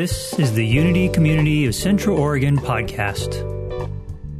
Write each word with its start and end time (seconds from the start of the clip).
This 0.00 0.32
is 0.38 0.54
the 0.54 0.64
Unity 0.64 1.10
Community 1.10 1.66
of 1.66 1.74
Central 1.74 2.18
Oregon 2.18 2.56
podcast. 2.56 3.34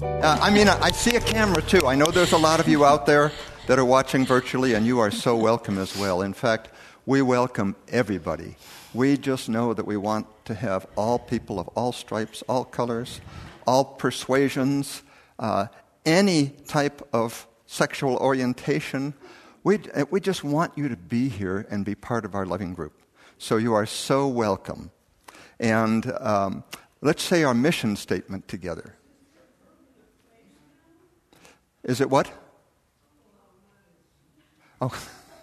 Uh, 0.00 0.38
I 0.40 0.48
mean, 0.48 0.68
I 0.68 0.90
see 0.90 1.16
a 1.16 1.20
camera 1.20 1.60
too. 1.60 1.86
I 1.86 1.94
know 1.96 2.06
there's 2.06 2.32
a 2.32 2.38
lot 2.38 2.60
of 2.60 2.66
you 2.66 2.86
out 2.86 3.04
there 3.04 3.30
that 3.66 3.78
are 3.78 3.84
watching 3.84 4.24
virtually, 4.24 4.72
and 4.72 4.86
you 4.86 5.00
are 5.00 5.10
so 5.10 5.36
welcome 5.36 5.76
as 5.76 5.94
well. 5.98 6.22
In 6.22 6.32
fact, 6.32 6.70
we 7.04 7.20
welcome 7.20 7.76
everybody. 7.88 8.56
We 8.94 9.18
just 9.18 9.50
know 9.50 9.74
that 9.74 9.84
we 9.84 9.98
want 9.98 10.28
to 10.46 10.54
have 10.54 10.86
all 10.96 11.18
people 11.18 11.60
of 11.60 11.68
all 11.74 11.92
stripes, 11.92 12.42
all 12.48 12.64
colors, 12.64 13.20
all 13.66 13.84
persuasions, 13.84 15.02
uh, 15.38 15.66
any 16.06 16.54
type 16.68 17.06
of 17.12 17.46
sexual 17.66 18.16
orientation. 18.16 19.12
We, 19.62 19.80
uh, 19.94 20.06
we 20.10 20.20
just 20.20 20.42
want 20.42 20.78
you 20.78 20.88
to 20.88 20.96
be 20.96 21.28
here 21.28 21.66
and 21.68 21.84
be 21.84 21.94
part 21.94 22.24
of 22.24 22.34
our 22.34 22.46
loving 22.46 22.72
group. 22.72 23.02
So 23.36 23.58
you 23.58 23.74
are 23.74 23.84
so 23.84 24.26
welcome. 24.26 24.90
And 25.60 26.10
um, 26.18 26.64
let's 27.00 27.22
say 27.22 27.44
our 27.44 27.54
mission 27.54 27.94
statement 27.94 28.48
together. 28.48 28.96
Is 31.84 32.00
it 32.00 32.10
what? 32.10 32.32
Oh, 34.80 34.92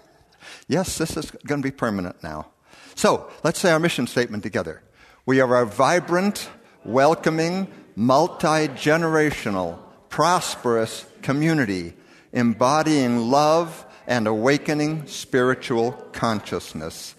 yes, 0.68 0.98
this 0.98 1.16
is 1.16 1.32
going 1.32 1.62
to 1.62 1.66
be 1.66 1.72
permanent 1.72 2.22
now. 2.22 2.48
So 2.96 3.30
let's 3.44 3.60
say 3.60 3.72
our 3.72 3.80
mission 3.80 4.08
statement 4.08 4.44
together. 4.44 4.82
We 5.26 5.40
are 5.40 5.62
a 5.62 5.66
vibrant, 5.66 6.50
welcoming, 6.84 7.68
multi 7.96 8.68
generational, 8.68 9.80
prosperous 10.10 11.06
community 11.22 11.94
embodying 12.34 13.30
love 13.30 13.86
and 14.06 14.28
awakening 14.28 15.08
spiritual 15.08 15.92
consciousness. 16.12 17.16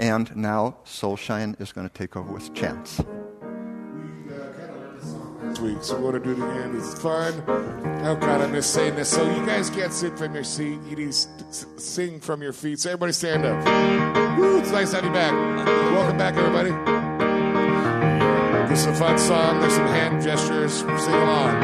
And 0.00 0.34
now 0.34 0.78
Soulshine 0.84 1.60
is 1.60 1.72
going 1.72 1.88
to 1.88 1.92
take 1.92 2.16
over 2.16 2.32
with 2.32 2.52
chants 2.54 3.00
week, 5.60 5.82
so 5.82 6.00
we're 6.00 6.12
going 6.12 6.22
to 6.22 6.34
do 6.34 6.42
it 6.42 6.50
again. 6.50 6.76
It's 6.76 7.00
fun. 7.00 7.42
Oh, 8.04 8.16
God, 8.16 8.40
I 8.40 8.46
miss 8.46 8.66
saying 8.66 8.94
this. 8.94 9.08
So, 9.08 9.22
you 9.30 9.44
guys 9.44 9.70
can't 9.70 9.92
sit 9.92 10.16
from 10.16 10.34
your 10.34 10.44
seat. 10.44 10.78
You 10.88 10.96
need 10.96 11.12
to 11.12 11.80
sing 11.80 12.20
from 12.20 12.42
your 12.42 12.52
feet. 12.52 12.80
So, 12.80 12.90
everybody 12.90 13.12
stand 13.12 13.44
up. 13.44 14.38
Woo, 14.38 14.58
it's 14.58 14.70
nice 14.70 14.90
to 14.90 14.96
have 14.96 15.04
you 15.04 15.12
back. 15.12 15.32
Welcome 15.92 16.18
back, 16.18 16.34
everybody. 16.36 16.70
This 18.70 18.80
is 18.80 18.86
a 18.86 18.94
fun 18.94 19.18
song. 19.18 19.60
There's 19.60 19.74
some 19.74 19.86
hand 19.88 20.22
gestures. 20.22 20.72
Sing 20.72 20.88
along. 20.88 21.62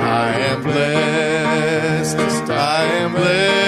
I 0.00 0.32
am 0.38 0.62
blessed. 0.62 2.16
I 2.50 2.84
am 2.84 3.12
blessed 3.12 3.59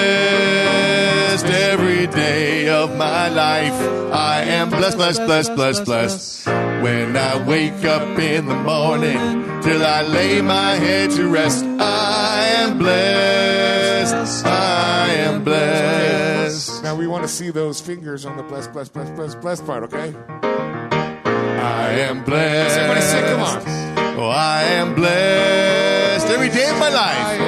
of 2.83 2.97
my 2.97 3.29
life. 3.29 3.73
I 4.11 4.41
am 4.41 4.69
blessed, 4.69 4.97
blessed, 4.97 5.25
blessed, 5.25 5.55
blessed, 5.55 5.85
blessed. 5.85 6.45
When 6.83 7.15
I 7.15 7.47
wake 7.47 7.85
up 7.85 8.19
in 8.19 8.45
the 8.45 8.55
morning 8.55 9.61
till 9.61 9.85
I 9.85 10.01
lay 10.01 10.41
my 10.41 10.73
head 10.75 11.11
to 11.11 11.29
rest, 11.29 11.63
I 11.63 12.43
am 12.57 12.77
blessed. 12.77 14.45
I 14.45 15.07
am 15.11 15.43
blessed. 15.45 16.83
Now 16.83 16.95
we 16.95 17.07
want 17.07 17.23
to 17.23 17.29
see 17.29 17.51
those 17.51 17.79
fingers 17.79 18.25
on 18.25 18.35
the 18.35 18.43
blessed, 18.43 18.73
blessed, 18.73 18.91
blessed, 18.91 19.15
blessed, 19.15 19.39
blessed 19.39 19.65
part, 19.65 19.83
okay? 19.83 20.13
I 20.43 21.89
am 22.07 22.25
blessed. 22.25 22.77
Everybody 22.77 23.01
say, 23.01 23.21
come 23.21 23.39
on. 23.41 23.63
Oh, 24.19 24.27
I 24.27 24.63
am 24.63 24.93
blessed 24.93 26.27
every 26.27 26.49
day 26.49 26.69
of 26.69 26.77
my 26.79 26.89
life. 26.89 27.42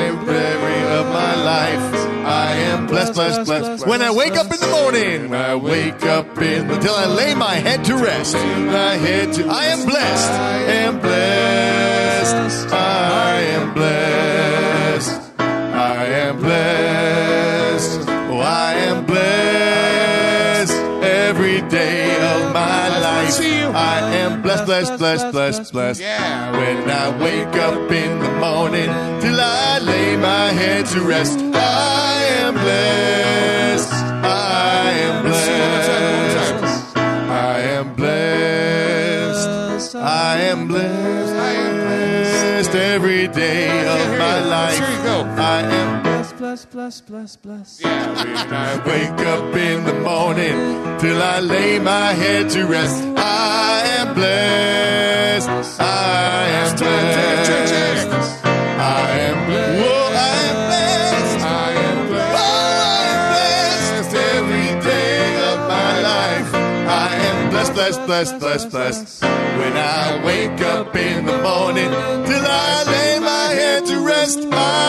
Life. 1.46 1.80
I 2.26 2.54
am 2.72 2.88
blessed, 2.88 3.14
blessed, 3.14 3.46
blessed. 3.46 3.86
When 3.86 4.02
I 4.02 4.10
wake 4.10 4.36
up 4.36 4.52
in 4.52 4.60
the 4.60 4.68
morning, 4.68 5.34
I 5.34 5.56
wake 5.56 6.04
up 6.04 6.38
in 6.42 6.68
the 6.68 6.78
till 6.80 6.96
I 6.96 7.06
lay 7.06 7.36
my 7.36 7.54
head 7.54 7.86
to 7.86 7.96
rest. 7.96 8.34
My 8.34 8.96
head 9.06 9.32
to 9.34 9.46
I 9.48 9.66
am 9.66 9.86
blessed. 9.86 10.32
I 10.32 10.58
am 10.86 11.00
blessed. 11.00 12.74
I 12.74 13.42
am 13.58 13.74
blessed. 13.76 15.22
I 15.40 16.06
am 16.26 16.40
blessed. 16.40 18.10
Oh, 18.10 18.40
I 18.40 18.74
am 18.90 19.06
blessed 19.06 20.74
every 21.04 21.62
day 21.70 22.15
life. 23.26 23.76
I 23.76 24.00
am 24.16 24.42
blessed, 24.42 24.66
blessed, 24.66 24.98
blessed, 24.98 25.32
blessed, 25.32 25.72
blessed. 25.72 26.02
Yeah. 26.02 26.52
When 26.52 26.90
I 26.90 27.10
wake 27.22 27.56
up 27.68 27.92
in 27.92 28.20
the 28.20 28.32
morning 28.46 28.90
till 29.22 29.40
I 29.40 29.80
lay 29.80 30.18
my 30.18 30.52
head 30.52 30.86
to 30.88 31.02
rest. 31.02 31.40
I 31.40 32.24
am 32.40 32.54
blessed. 32.54 33.92
I 33.92 34.92
am 35.08 35.24
blessed. 35.24 36.98
I 36.98 37.60
am 37.76 37.96
blessed. 37.96 39.96
I 39.96 40.38
am 40.42 40.68
blessed. 40.68 41.36
I 41.36 41.52
am 41.54 41.76
blessed 41.78 42.76
every 42.76 43.28
day 43.28 43.70
of 43.88 44.18
my 44.18 44.44
life. 44.46 44.80
Here 44.80 44.90
you 44.90 45.04
go. 45.04 45.24
I 45.38 45.62
am 45.62 45.85
blessed. 46.38 47.82
Yeah, 47.82 48.24
when 48.24 48.54
I 48.54 48.78
wake 48.86 49.26
up 49.28 49.56
in 49.56 49.84
the 49.86 49.94
morning 49.94 51.00
till 51.00 51.22
I 51.22 51.40
lay 51.40 51.80
my 51.80 52.12
head 52.14 52.50
to 52.52 52.66
rest. 52.66 53.04
I 53.18 53.84
am 54.00 54.14
blessed. 54.14 55.50
I 55.80 56.48
am 56.60 56.76
blessed. 56.78 58.46
I 58.46 59.10
am 59.28 59.46
blessed. 59.48 59.82
Whoa, 59.82 60.10
I 60.14 60.36
am 60.50 60.58
blessed. 60.70 61.46
I 61.46 61.72
am 61.88 62.08
blessed. 62.08 62.36
Oh, 62.36 62.88
I 62.88 63.06
am 63.14 63.22
blessed 63.34 64.16
every 64.16 64.70
day 64.90 65.26
of 65.52 65.58
my 65.70 65.92
life. 66.02 66.50
I 66.54 67.16
am 67.16 67.50
blessed. 67.50 67.74
blessed, 67.74 68.06
blessed, 68.06 68.40
blessed, 68.40 68.70
blessed. 68.72 69.24
When 69.24 69.78
I 69.78 70.24
wake 70.26 70.62
up 70.62 70.96
in 70.96 71.26
the 71.26 71.38
morning 71.42 71.90
till 72.30 72.46
I 72.46 72.84
lay 72.88 73.20
my 73.20 73.48
head 73.60 73.86
to 73.86 74.00
rest, 74.06 74.40
I 74.52 74.85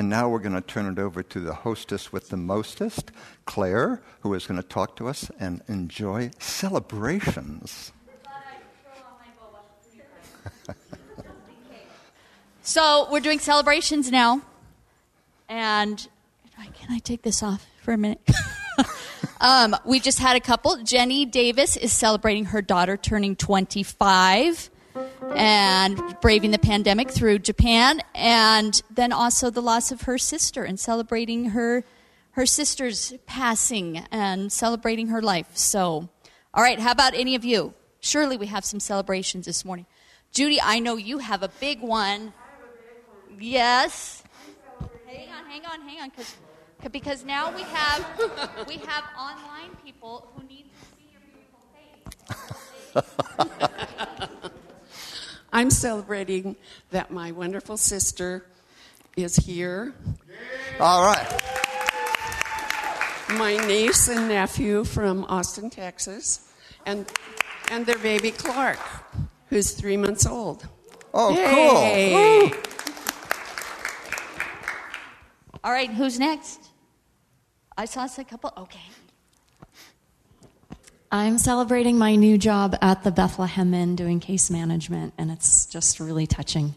And, 0.00 0.08
now 0.08 0.30
we're 0.30 0.38
going 0.38 0.54
to 0.54 0.62
turn 0.62 0.90
it 0.90 0.98
over 0.98 1.22
to 1.22 1.40
the 1.40 1.52
hostess 1.52 2.10
with 2.10 2.30
the 2.30 2.38
mostest, 2.38 3.12
Claire, 3.44 4.00
who 4.20 4.32
is 4.32 4.46
going 4.46 4.58
to 4.58 4.66
talk 4.66 4.96
to 4.96 5.08
us 5.08 5.30
and 5.38 5.60
enjoy 5.68 6.30
celebrations. 6.38 7.92
so 12.62 13.08
we're 13.12 13.20
doing 13.20 13.40
celebrations 13.40 14.10
now. 14.10 14.40
And 15.50 16.08
can 16.56 16.90
I 16.90 16.98
take 17.00 17.20
this 17.20 17.42
off 17.42 17.66
for 17.82 17.92
a 17.92 17.98
minute? 17.98 18.22
Um, 19.42 19.74
we 19.86 20.00
just 20.00 20.18
had 20.18 20.36
a 20.36 20.40
couple. 20.40 20.82
Jenny 20.82 21.24
Davis 21.24 21.78
is 21.78 21.92
celebrating 21.92 22.46
her 22.46 22.60
daughter 22.60 22.98
turning 22.98 23.36
25 23.36 24.68
and 25.34 26.00
braving 26.20 26.50
the 26.50 26.58
pandemic 26.58 27.10
through 27.10 27.40
Japan, 27.40 28.00
and 28.14 28.82
then 28.90 29.12
also 29.12 29.50
the 29.50 29.62
loss 29.62 29.92
of 29.92 30.02
her 30.02 30.18
sister 30.18 30.64
and 30.64 30.78
celebrating 30.78 31.46
her 31.50 31.84
her 32.32 32.46
sister's 32.46 33.12
passing 33.26 33.98
and 34.10 34.52
celebrating 34.52 35.08
her 35.08 35.20
life. 35.20 35.48
So, 35.54 36.08
all 36.54 36.62
right, 36.62 36.78
how 36.78 36.92
about 36.92 37.14
any 37.14 37.34
of 37.34 37.44
you? 37.44 37.74
Surely 38.00 38.36
we 38.36 38.46
have 38.46 38.64
some 38.64 38.80
celebrations 38.80 39.46
this 39.46 39.64
morning. 39.64 39.86
Judy, 40.32 40.60
I 40.62 40.78
know 40.78 40.96
you 40.96 41.18
have 41.18 41.42
a 41.42 41.48
big 41.48 41.80
one. 41.82 42.32
Yes. 43.38 44.22
Hang 45.06 45.28
on, 45.28 45.44
hang 45.46 45.66
on, 45.66 45.80
hang 45.88 46.00
on, 46.00 46.10
because 46.10 46.36
because 46.92 47.24
now 47.24 47.54
we 47.54 47.62
have 47.62 48.06
we 48.66 48.76
have 48.78 49.04
online 49.18 49.76
people 49.84 50.28
who 50.34 50.42
need 50.46 50.66
to 50.70 50.76
see 50.96 51.10
your 51.12 51.20
beautiful 51.26 51.60
face. 52.94 54.19
I'm 55.52 55.70
celebrating 55.70 56.56
that 56.90 57.10
my 57.10 57.32
wonderful 57.32 57.76
sister 57.76 58.46
is 59.16 59.36
here. 59.36 59.94
All 60.78 61.04
right. 61.04 61.42
My 63.30 63.56
niece 63.66 64.08
and 64.08 64.28
nephew 64.28 64.84
from 64.84 65.24
Austin, 65.24 65.70
Texas, 65.70 66.52
and 66.86 67.06
and 67.70 67.86
their 67.86 67.98
baby 67.98 68.32
Clark, 68.32 68.78
who's 69.48 69.72
three 69.72 69.96
months 69.96 70.26
old. 70.26 70.66
Oh, 71.14 71.30
Yay. 71.34 72.50
cool! 72.50 72.50
Woo. 72.50 72.62
All 75.62 75.72
right, 75.72 75.90
who's 75.90 76.18
next? 76.18 76.60
I 77.76 77.84
saw 77.84 78.08
a 78.18 78.24
couple. 78.24 78.52
Okay. 78.56 78.80
I'm 81.12 81.38
celebrating 81.38 81.98
my 81.98 82.14
new 82.14 82.38
job 82.38 82.76
at 82.80 83.02
the 83.02 83.10
Bethlehem 83.10 83.74
Inn 83.74 83.96
doing 83.96 84.20
case 84.20 84.48
management, 84.48 85.12
and 85.18 85.28
it's 85.32 85.66
just 85.66 85.98
really 85.98 86.28
touching. 86.28 86.76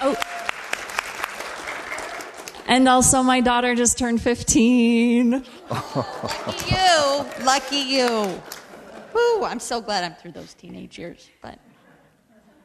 Oh. 0.00 0.16
And 2.66 2.88
also, 2.88 3.22
my 3.22 3.42
daughter 3.42 3.74
just 3.74 3.98
turned 3.98 4.22
15. 4.22 5.44
Lucky 5.70 6.74
you. 6.74 7.44
Lucky 7.44 7.76
you. 7.76 8.40
Woo, 9.12 9.44
I'm 9.44 9.60
so 9.60 9.82
glad 9.82 10.02
I'm 10.02 10.14
through 10.14 10.32
those 10.32 10.54
teenage 10.54 10.98
years. 10.98 11.28
But 11.42 11.58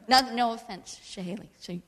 no, 0.08 0.32
no 0.32 0.54
offense, 0.54 0.98
Shahaley. 1.04 1.48
So 1.58 1.78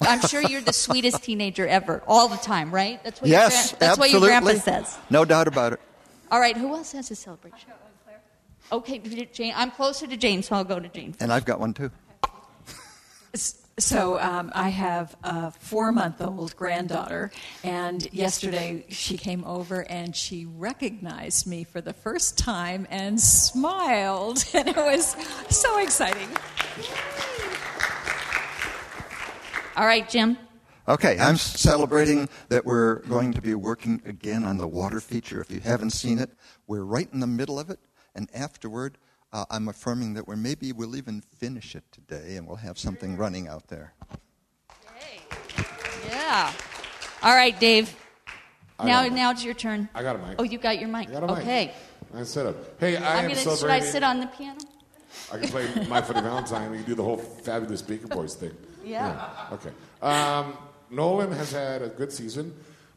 I'm 0.00 0.20
sure 0.22 0.42
you're 0.42 0.62
the 0.62 0.72
sweetest 0.72 1.22
teenager 1.22 1.68
ever, 1.68 2.02
all 2.08 2.26
the 2.26 2.36
time, 2.38 2.74
right? 2.74 3.02
That's 3.04 3.20
what 3.20 3.30
yes, 3.30 3.70
your, 3.70 3.78
that's 3.78 3.98
absolutely. 4.00 4.18
what 4.18 4.32
your 4.32 4.40
grandpa 4.40 4.60
says. 4.60 4.98
No 5.10 5.24
doubt 5.24 5.46
about 5.46 5.74
it. 5.74 5.80
All 6.32 6.40
right, 6.40 6.56
who 6.56 6.74
else 6.74 6.92
has 6.92 7.10
a 7.10 7.14
celebration? 7.14 7.70
Okay, 8.72 8.98
Jane. 9.32 9.52
I'm 9.54 9.70
closer 9.70 10.06
to 10.06 10.16
Jane, 10.16 10.42
so 10.42 10.56
I'll 10.56 10.64
go 10.64 10.80
to 10.80 10.88
Jane. 10.88 11.14
And 11.20 11.30
I've 11.30 11.44
got 11.44 11.60
one 11.60 11.74
too. 11.74 11.90
So 13.78 14.18
um, 14.18 14.50
I 14.54 14.70
have 14.70 15.14
a 15.24 15.50
four-month-old 15.50 16.56
granddaughter, 16.56 17.30
and 17.64 18.10
yesterday 18.14 18.86
she 18.88 19.18
came 19.18 19.44
over 19.44 19.82
and 19.90 20.16
she 20.16 20.46
recognized 20.46 21.46
me 21.46 21.64
for 21.64 21.82
the 21.82 21.92
first 21.92 22.38
time 22.38 22.86
and 22.90 23.20
smiled, 23.20 24.44
and 24.54 24.68
it 24.68 24.76
was 24.76 25.16
so 25.50 25.78
exciting. 25.78 26.28
All 29.76 29.86
right, 29.86 30.08
Jim. 30.08 30.38
Okay, 30.88 31.16
I'm 31.20 31.36
celebrating 31.36 32.28
that 32.48 32.64
we're 32.66 32.96
going 33.02 33.32
to 33.34 33.40
be 33.40 33.54
working 33.54 34.02
again 34.04 34.42
on 34.42 34.58
the 34.58 34.66
water 34.66 34.98
feature. 35.00 35.40
If 35.40 35.50
you 35.50 35.60
haven't 35.60 35.90
seen 35.90 36.18
it, 36.18 36.30
we're 36.66 36.82
right 36.82 37.08
in 37.12 37.20
the 37.20 37.26
middle 37.26 37.60
of 37.60 37.70
it, 37.70 37.78
and 38.16 38.28
afterward, 38.34 38.98
uh, 39.32 39.44
I'm 39.48 39.68
affirming 39.68 40.14
that 40.14 40.26
we're 40.26 40.34
maybe 40.36 40.72
we'll 40.72 40.96
even 40.96 41.20
finish 41.20 41.76
it 41.76 41.84
today, 41.92 42.34
and 42.36 42.46
we'll 42.48 42.56
have 42.56 42.78
something 42.78 43.16
running 43.16 43.46
out 43.46 43.68
there. 43.68 43.94
Yeah. 46.08 46.52
All 47.22 47.34
right, 47.34 47.58
Dave. 47.60 47.94
I 48.78 48.86
Now, 48.86 48.92
got 49.02 49.06
a 49.06 49.10
mic. 49.10 49.16
now 49.16 49.30
it's 49.30 49.44
your 49.44 49.54
turn. 49.54 49.88
I 49.94 50.02
got 50.02 50.16
a 50.16 50.18
mic. 50.18 50.34
Oh, 50.40 50.42
you 50.42 50.58
got 50.58 50.80
your 50.80 50.88
mic. 50.88 51.08
I 51.08 51.12
got 51.12 51.22
a 51.22 51.26
mic. 51.28 51.38
Okay. 51.38 51.72
I 52.14 52.24
set 52.24 52.46
up. 52.46 52.56
Hey, 52.80 52.96
I 52.96 53.18
I'm 53.20 53.30
am 53.30 53.30
gonna. 53.36 53.56
Should 53.56 53.70
I 53.70 53.78
sit 53.78 54.02
on 54.02 54.18
the 54.18 54.26
piano? 54.26 54.58
I 55.32 55.38
can 55.38 55.48
play 55.48 55.86
My 55.86 56.02
Funny 56.02 56.20
Valentine. 56.22 56.70
We 56.72 56.78
can 56.78 56.86
do 56.86 56.94
the 56.96 57.04
whole 57.04 57.16
fabulous 57.18 57.80
Baker 57.82 58.08
Boys 58.08 58.34
thing. 58.34 58.50
Yeah. 58.84 59.46
Okay. 59.52 59.70
Um, 60.02 60.56
Nolan 60.92 61.32
has 61.32 61.52
had 61.52 61.80
a 61.80 61.88
good 61.88 62.12
season. 62.12 62.54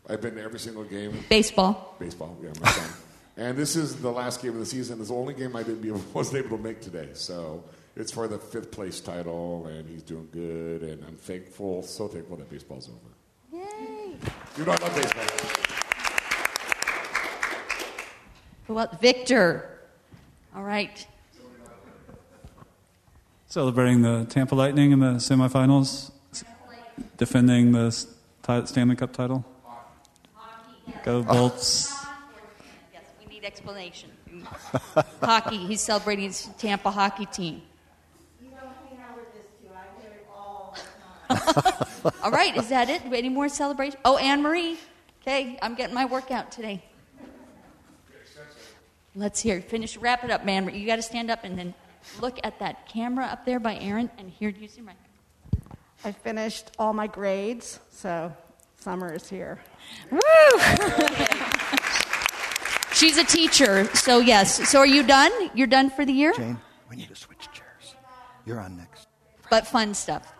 I've 0.07 0.21
been 0.21 0.35
to 0.35 0.41
every 0.43 0.59
single 0.59 0.83
game. 0.83 1.17
Baseball. 1.29 1.95
Baseball, 1.97 2.37
yeah, 2.43 2.49
my 2.61 2.69
son. 2.69 2.89
and 3.37 3.57
this 3.57 3.75
is 3.75 3.95
the 3.95 4.11
last 4.11 4.41
game 4.41 4.51
of 4.51 4.59
the 4.59 4.65
season. 4.65 4.99
It's 4.99 5.09
the 5.09 5.15
only 5.15 5.33
game 5.33 5.55
I 5.55 5.63
didn't 5.63 5.81
be 5.81 5.91
wasn't 6.13 6.45
able 6.45 6.57
to 6.57 6.63
make 6.63 6.81
today. 6.81 7.09
So 7.13 7.63
it's 7.95 8.11
for 8.11 8.27
the 8.27 8.37
fifth 8.37 8.69
place 8.71 8.99
title, 8.99 9.67
and 9.67 9.89
he's 9.89 10.03
doing 10.03 10.27
good. 10.31 10.83
And 10.83 11.03
I'm 11.05 11.15
thankful, 11.15 11.81
so 11.83 12.07
thankful 12.09 12.35
that 12.37 12.49
baseball's 12.49 12.89
over. 12.89 13.63
Yay. 13.63 14.15
You 14.57 14.65
know 14.65 14.73
I 14.73 14.75
love 14.75 14.95
baseball. 14.95 15.23
Who 18.67 18.79
else? 18.79 18.97
Victor. 18.99 19.79
All 20.53 20.63
right. 20.63 21.07
Celebrating 23.47 24.01
the 24.01 24.25
Tampa 24.25 24.53
Lightning 24.53 24.91
in 24.91 24.99
the 24.99 25.13
semifinals, 25.13 26.11
defending 27.17 27.71
the 27.71 27.91
Stanley 28.65 28.95
Cup 28.95 29.13
title. 29.13 29.45
Go 31.03 31.23
Bolts! 31.23 31.93
Yes, 32.93 33.03
we 33.19 33.25
need 33.33 33.43
explanation. 33.43 34.09
hockey. 35.21 35.57
He's 35.57 35.81
celebrating 35.81 36.25
his 36.25 36.49
Tampa 36.57 36.91
hockey 36.91 37.25
team. 37.25 37.61
All 42.21 42.31
right, 42.31 42.55
is 42.55 42.69
that 42.69 42.89
it? 42.89 43.01
Any 43.11 43.29
more 43.29 43.49
celebration? 43.49 43.99
Oh, 44.05 44.17
Anne 44.17 44.41
Marie. 44.41 44.77
Okay, 45.21 45.57
I'm 45.61 45.73
getting 45.73 45.95
my 45.95 46.05
workout 46.05 46.51
today. 46.51 46.83
Let's 49.15 49.41
hear. 49.41 49.61
Finish. 49.61 49.97
Wrap 49.97 50.23
it 50.23 50.29
up, 50.29 50.45
man. 50.45 50.73
You 50.73 50.85
got 50.85 50.97
to 50.97 51.01
stand 51.01 51.31
up 51.31 51.43
and 51.43 51.57
then 51.57 51.73
look 52.21 52.39
at 52.43 52.59
that 52.59 52.87
camera 52.87 53.25
up 53.25 53.45
there 53.45 53.59
by 53.59 53.77
Aaron 53.77 54.11
and 54.17 54.29
here. 54.29 54.49
Your 54.49 54.85
mic. 54.85 54.95
I 56.03 56.11
finished 56.11 56.71
all 56.77 56.93
my 56.93 57.07
grades, 57.07 57.79
so 57.91 58.31
summer 58.79 59.13
is 59.13 59.29
here. 59.29 59.59
Woo! 60.11 60.19
She's 62.93 63.17
a 63.17 63.23
teacher, 63.23 63.85
so 63.95 64.19
yes. 64.19 64.69
So 64.69 64.79
are 64.79 64.85
you 64.85 65.03
done? 65.03 65.31
You're 65.53 65.67
done 65.67 65.89
for 65.89 66.05
the 66.05 66.13
year? 66.13 66.33
Jane, 66.33 66.59
we 66.89 66.95
need 66.95 67.09
to 67.09 67.15
switch 67.15 67.49
chairs. 67.51 67.95
You're 68.45 68.59
on 68.59 68.77
next. 68.77 69.07
But 69.49 69.67
fun 69.67 69.93
stuff. 69.93 70.31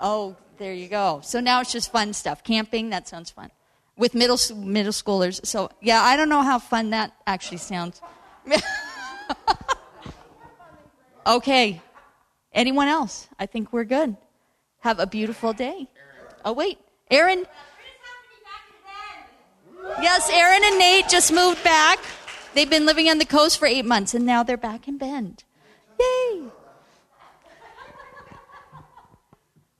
Oh, 0.00 0.36
there 0.58 0.72
you 0.72 0.88
go. 0.88 1.20
So 1.22 1.40
now 1.40 1.60
it's 1.60 1.72
just 1.72 1.90
fun 1.92 2.12
stuff. 2.12 2.44
Camping, 2.44 2.90
that 2.90 3.08
sounds 3.08 3.30
fun. 3.30 3.50
With 3.96 4.14
middle 4.14 4.38
middle 4.56 4.92
schoolers. 4.92 5.44
So, 5.46 5.70
yeah, 5.80 6.02
I 6.02 6.16
don't 6.16 6.28
know 6.28 6.42
how 6.42 6.58
fun 6.58 6.90
that 6.90 7.12
actually 7.26 7.58
sounds. 7.58 8.00
okay. 11.26 11.80
Anyone 12.52 12.88
else? 12.88 13.28
I 13.38 13.46
think 13.46 13.72
we're 13.72 13.84
good. 13.84 14.16
Have 14.80 14.98
a 14.98 15.06
beautiful 15.06 15.52
day. 15.52 15.88
Oh, 16.44 16.52
wait. 16.52 16.78
Aaron? 17.10 17.46
Yes, 20.00 20.30
Aaron 20.32 20.62
and 20.64 20.78
Nate 20.78 21.08
just 21.08 21.32
moved 21.32 21.62
back. 21.64 21.98
They've 22.54 22.68
been 22.68 22.86
living 22.86 23.08
on 23.08 23.18
the 23.18 23.24
coast 23.24 23.58
for 23.58 23.66
eight 23.66 23.84
months, 23.84 24.14
and 24.14 24.26
now 24.26 24.42
they're 24.42 24.56
back 24.56 24.88
in 24.88 24.98
Bend. 24.98 25.44
Yay! 25.98 26.42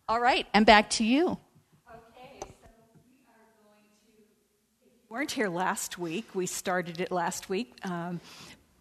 All 0.08 0.20
right, 0.20 0.46
and 0.52 0.66
back 0.66 0.90
to 0.90 1.05
you. 1.05 1.26
Okay, 1.28 2.40
so 2.43 2.49
we 2.50 3.20
are 3.28 3.46
going. 3.62 4.25
We 5.08 5.14
weren't 5.14 5.31
here 5.31 5.49
last 5.49 5.99
week. 5.99 6.26
We 6.34 6.46
started 6.46 7.00
it 7.00 7.11
last 7.11 7.49
week. 7.49 7.75
Um, 7.84 8.20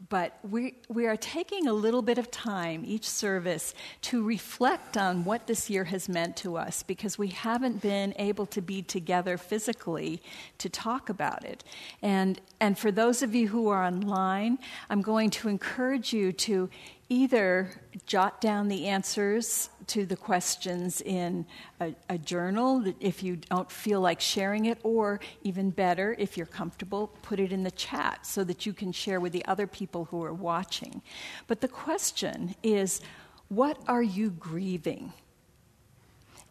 but 0.09 0.37
we, 0.47 0.75
we 0.89 1.05
are 1.05 1.15
taking 1.15 1.67
a 1.67 1.73
little 1.73 2.01
bit 2.01 2.17
of 2.17 2.29
time 2.31 2.83
each 2.85 3.07
service 3.07 3.73
to 4.01 4.23
reflect 4.23 4.97
on 4.97 5.23
what 5.23 5.47
this 5.47 5.69
year 5.69 5.85
has 5.85 6.09
meant 6.09 6.35
to 6.37 6.57
us 6.57 6.83
because 6.83 7.17
we 7.17 7.27
haven't 7.27 7.81
been 7.81 8.13
able 8.17 8.45
to 8.47 8.61
be 8.61 8.81
together 8.81 9.37
physically 9.37 10.21
to 10.57 10.67
talk 10.67 11.09
about 11.09 11.45
it. 11.45 11.63
And, 12.01 12.41
and 12.59 12.77
for 12.77 12.91
those 12.91 13.21
of 13.21 13.35
you 13.35 13.47
who 13.47 13.69
are 13.69 13.83
online, 13.83 14.57
I'm 14.89 15.01
going 15.01 15.29
to 15.31 15.47
encourage 15.47 16.11
you 16.11 16.31
to 16.33 16.69
either 17.09 17.81
jot 18.05 18.41
down 18.41 18.67
the 18.67 18.87
answers 18.87 19.69
to 19.89 20.05
the 20.05 20.15
questions 20.15 21.01
in 21.01 21.45
a, 21.81 21.93
a, 22.09 22.17
journal 22.17 22.83
if 22.99 23.23
you 23.23 23.35
don't 23.35 23.71
feel 23.71 23.99
like 23.99 24.21
sharing 24.21 24.65
it, 24.65 24.77
or 24.83 25.19
even 25.43 25.71
better, 25.71 26.15
if 26.19 26.37
you're 26.37 26.45
comfortable, 26.45 27.07
put 27.21 27.39
it 27.39 27.51
in 27.51 27.63
the 27.63 27.71
chat 27.71 28.25
so 28.25 28.43
that 28.43 28.65
you 28.65 28.73
can 28.73 28.91
share 28.91 29.19
with 29.19 29.33
the 29.33 29.43
other 29.45 29.67
people 29.67 30.05
who 30.05 30.23
are 30.23 30.33
watching. 30.33 31.01
But 31.47 31.61
the 31.61 31.67
question 31.67 32.55
is 32.63 33.01
what 33.47 33.79
are 33.87 34.03
you 34.03 34.29
grieving? 34.29 35.11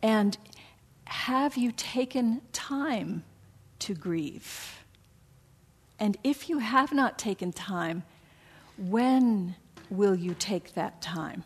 And 0.02 0.36
have 1.04 1.56
you 1.56 1.72
taken 1.72 2.42
time 2.52 3.24
to 3.78 3.94
grieve? 3.94 4.84
And 6.00 6.16
if 6.22 6.48
you 6.48 6.58
have 6.58 6.92
not 6.92 7.18
taken 7.18 7.52
time, 7.52 8.02
when 8.76 9.54
will 9.90 10.14
you 10.14 10.34
take 10.34 10.74
that 10.74 11.00
time? 11.00 11.44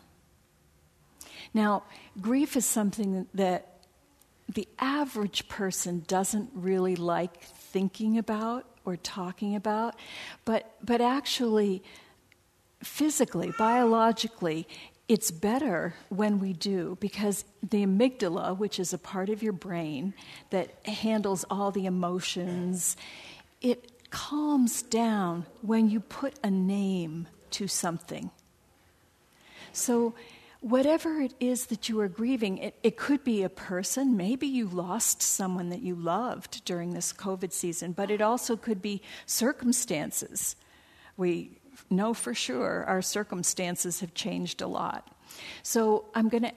Now, 1.53 1.83
grief 2.19 2.55
is 2.55 2.65
something 2.65 3.27
that 3.33 3.73
the 4.53 4.67
average 4.79 5.47
person 5.47 6.03
doesn't 6.07 6.49
really 6.53 6.95
like 6.95 7.41
thinking 7.43 8.17
about 8.17 8.65
or 8.85 8.97
talking 8.97 9.55
about, 9.55 9.95
but, 10.45 10.75
but 10.83 10.99
actually, 10.99 11.83
physically, 12.83 13.53
biologically, 13.57 14.67
it's 15.07 15.31
better 15.31 15.95
when 16.09 16.39
we 16.39 16.53
do 16.53 16.97
because 16.99 17.45
the 17.61 17.85
amygdala, 17.85 18.57
which 18.57 18.79
is 18.79 18.93
a 18.93 18.97
part 18.97 19.29
of 19.29 19.43
your 19.43 19.53
brain 19.53 20.13
that 20.49 20.71
handles 20.85 21.45
all 21.49 21.71
the 21.71 21.85
emotions, 21.85 22.97
it 23.61 24.09
calms 24.09 24.81
down 24.81 25.45
when 25.61 25.89
you 25.89 25.99
put 25.99 26.33
a 26.43 26.49
name 26.49 27.27
to 27.51 27.67
something. 27.67 28.31
So, 29.71 30.13
whatever 30.63 31.19
it 31.19 31.33
is 31.41 31.65
that 31.65 31.89
you 31.89 31.99
are 31.99 32.07
grieving, 32.07 32.57
it, 32.57 32.75
it, 32.83 32.95
could 32.95 33.21
be 33.23 33.43
a 33.43 33.49
person. 33.49 34.15
Maybe 34.15 34.47
you 34.47 34.65
lost 34.65 35.21
someone 35.21 35.69
that 35.69 35.81
you 35.81 35.93
loved 35.93 36.63
during 36.63 36.93
this 36.93 37.11
COVID 37.11 37.51
season, 37.51 37.91
but 37.91 38.09
it 38.09 38.21
also 38.21 38.55
could 38.55 38.81
be 38.81 39.01
circumstances. 39.25 40.55
We 41.17 41.59
know 41.89 42.13
for 42.13 42.33
sure 42.33 42.85
our 42.87 43.01
circumstances 43.01 43.99
have 43.99 44.13
changed 44.13 44.61
a 44.61 44.67
lot. 44.67 45.13
So 45.63 46.05
I'm 46.15 46.29
going 46.29 46.43
to. 46.43 46.51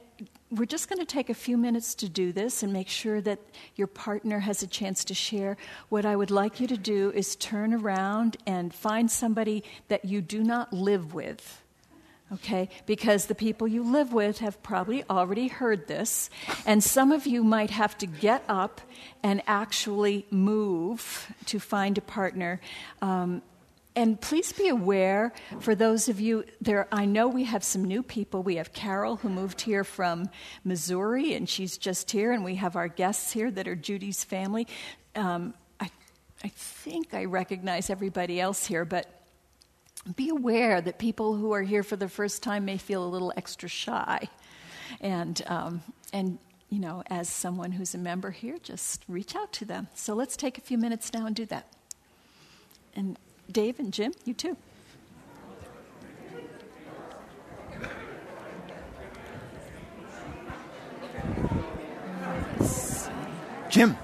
We're 0.53 0.65
just 0.65 0.89
going 0.89 1.01
to 1.01 1.05
take 1.05 1.29
a 1.29 1.35
few 1.35 1.57
minutes 1.57 1.97
to 1.97 2.09
do 2.09 2.31
this 2.31 2.63
and 2.63 2.73
make 2.73 2.89
sure 2.89 3.21
that 3.23 3.41
your 3.75 3.89
partner 3.89 4.39
has 4.39 4.63
a 4.63 4.69
chance 4.69 5.05
to 5.07 5.15
share. 5.15 5.57
What 5.89 6.07
I 6.07 6.15
would 6.15 6.31
like 6.31 6.61
you 6.61 6.69
to 6.69 6.77
do 6.77 7.11
is 7.11 7.35
turn 7.35 7.75
around 7.75 8.37
and 8.47 8.73
find 8.73 9.11
somebody 9.11 9.65
that 9.89 10.05
you 10.05 10.21
do 10.21 10.45
not 10.45 10.73
live 10.73 11.15
with 11.15 11.65
okay? 12.33 12.69
Because 12.87 13.27
the 13.27 13.35
people 13.35 13.69
you 13.69 13.83
live 13.83 14.13
with 14.13 14.39
have 14.39 14.63
probably 14.63 15.05
already 15.09 15.49
heard 15.49 15.87
this, 15.87 16.31
and 16.65 16.83
some 16.83 17.13
of 17.13 17.27
you 17.27 17.45
might 17.45 17.71
have 17.71 17.97
to 17.99 18.07
get 18.07 18.45
up 18.49 18.81
and 19.23 19.43
actually 19.47 20.27
move 20.31 21.33
to 21.47 21.59
find 21.59 21.99
a 21.99 22.03
partner. 22.03 22.61
Um, 23.01 23.43
and 23.97 24.21
please 24.21 24.53
be 24.53 24.69
aware 24.69 25.33
for 25.61 25.75
those 25.75 26.09
of 26.09 26.21
you 26.21 26.45
there 26.61 26.87
i 26.93 27.07
know 27.07 27.27
we 27.27 27.45
have 27.45 27.65
some 27.65 27.83
new 27.83 28.03
people 28.03 28.43
we 28.43 28.57
have 28.57 28.73
carol 28.73 29.17
who 29.17 29.29
moved 29.29 29.63
here 29.63 29.83
from 29.83 30.29
missouri 30.65 31.33
and 31.35 31.49
she's 31.49 31.79
just 31.79 32.11
here 32.11 32.33
and 32.33 32.45
we 32.45 32.57
have 32.57 32.77
our 32.77 32.89
guests 32.89 33.33
here 33.33 33.51
that 33.51 33.67
are 33.67 33.75
judy's 33.75 34.23
family 34.23 34.69
um, 35.15 35.55
I, 35.81 35.91
I 36.45 36.49
think 36.49 37.15
i 37.15 37.25
recognize 37.25 37.89
everybody 37.89 38.39
else 38.39 38.67
here 38.67 38.85
but 38.85 39.07
be 40.15 40.29
aware 40.29 40.81
that 40.81 40.99
people 40.99 41.35
who 41.37 41.53
are 41.53 41.63
here 41.63 41.83
for 41.83 41.97
the 41.97 42.09
first 42.09 42.43
time 42.43 42.65
may 42.65 42.79
feel 42.79 43.05
a 43.05 43.09
little 43.09 43.33
extra 43.37 43.69
shy. 43.69 44.29
And, 45.01 45.43
um, 45.47 45.83
and 46.13 46.39
you 46.71 46.79
know, 46.79 47.03
as 47.09 47.29
someone 47.29 47.73
who's 47.73 47.95
a 47.95 47.99
member 47.99 48.31
here, 48.31 48.59
just 48.63 49.05
reach 49.09 49.35
out 49.35 49.53
to 49.55 49.65
them. 49.65 49.89
So 49.95 50.15
let's 50.15 50.37
take 50.37 50.59
a 50.59 50.61
few 50.61 50.79
minutes 50.79 51.13
now 51.13 51.27
and 51.27 51.35
do 51.35 51.47
that. 51.47 51.67
And 52.95 53.19
Dave 53.51 53.79
and 53.79 53.93
Jim, 53.93 54.13
you 54.25 54.35
too. 54.35 54.57
Jim. 63.69 63.97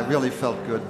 Really 0.00 0.30
felt 0.30 0.56
good 0.66 0.82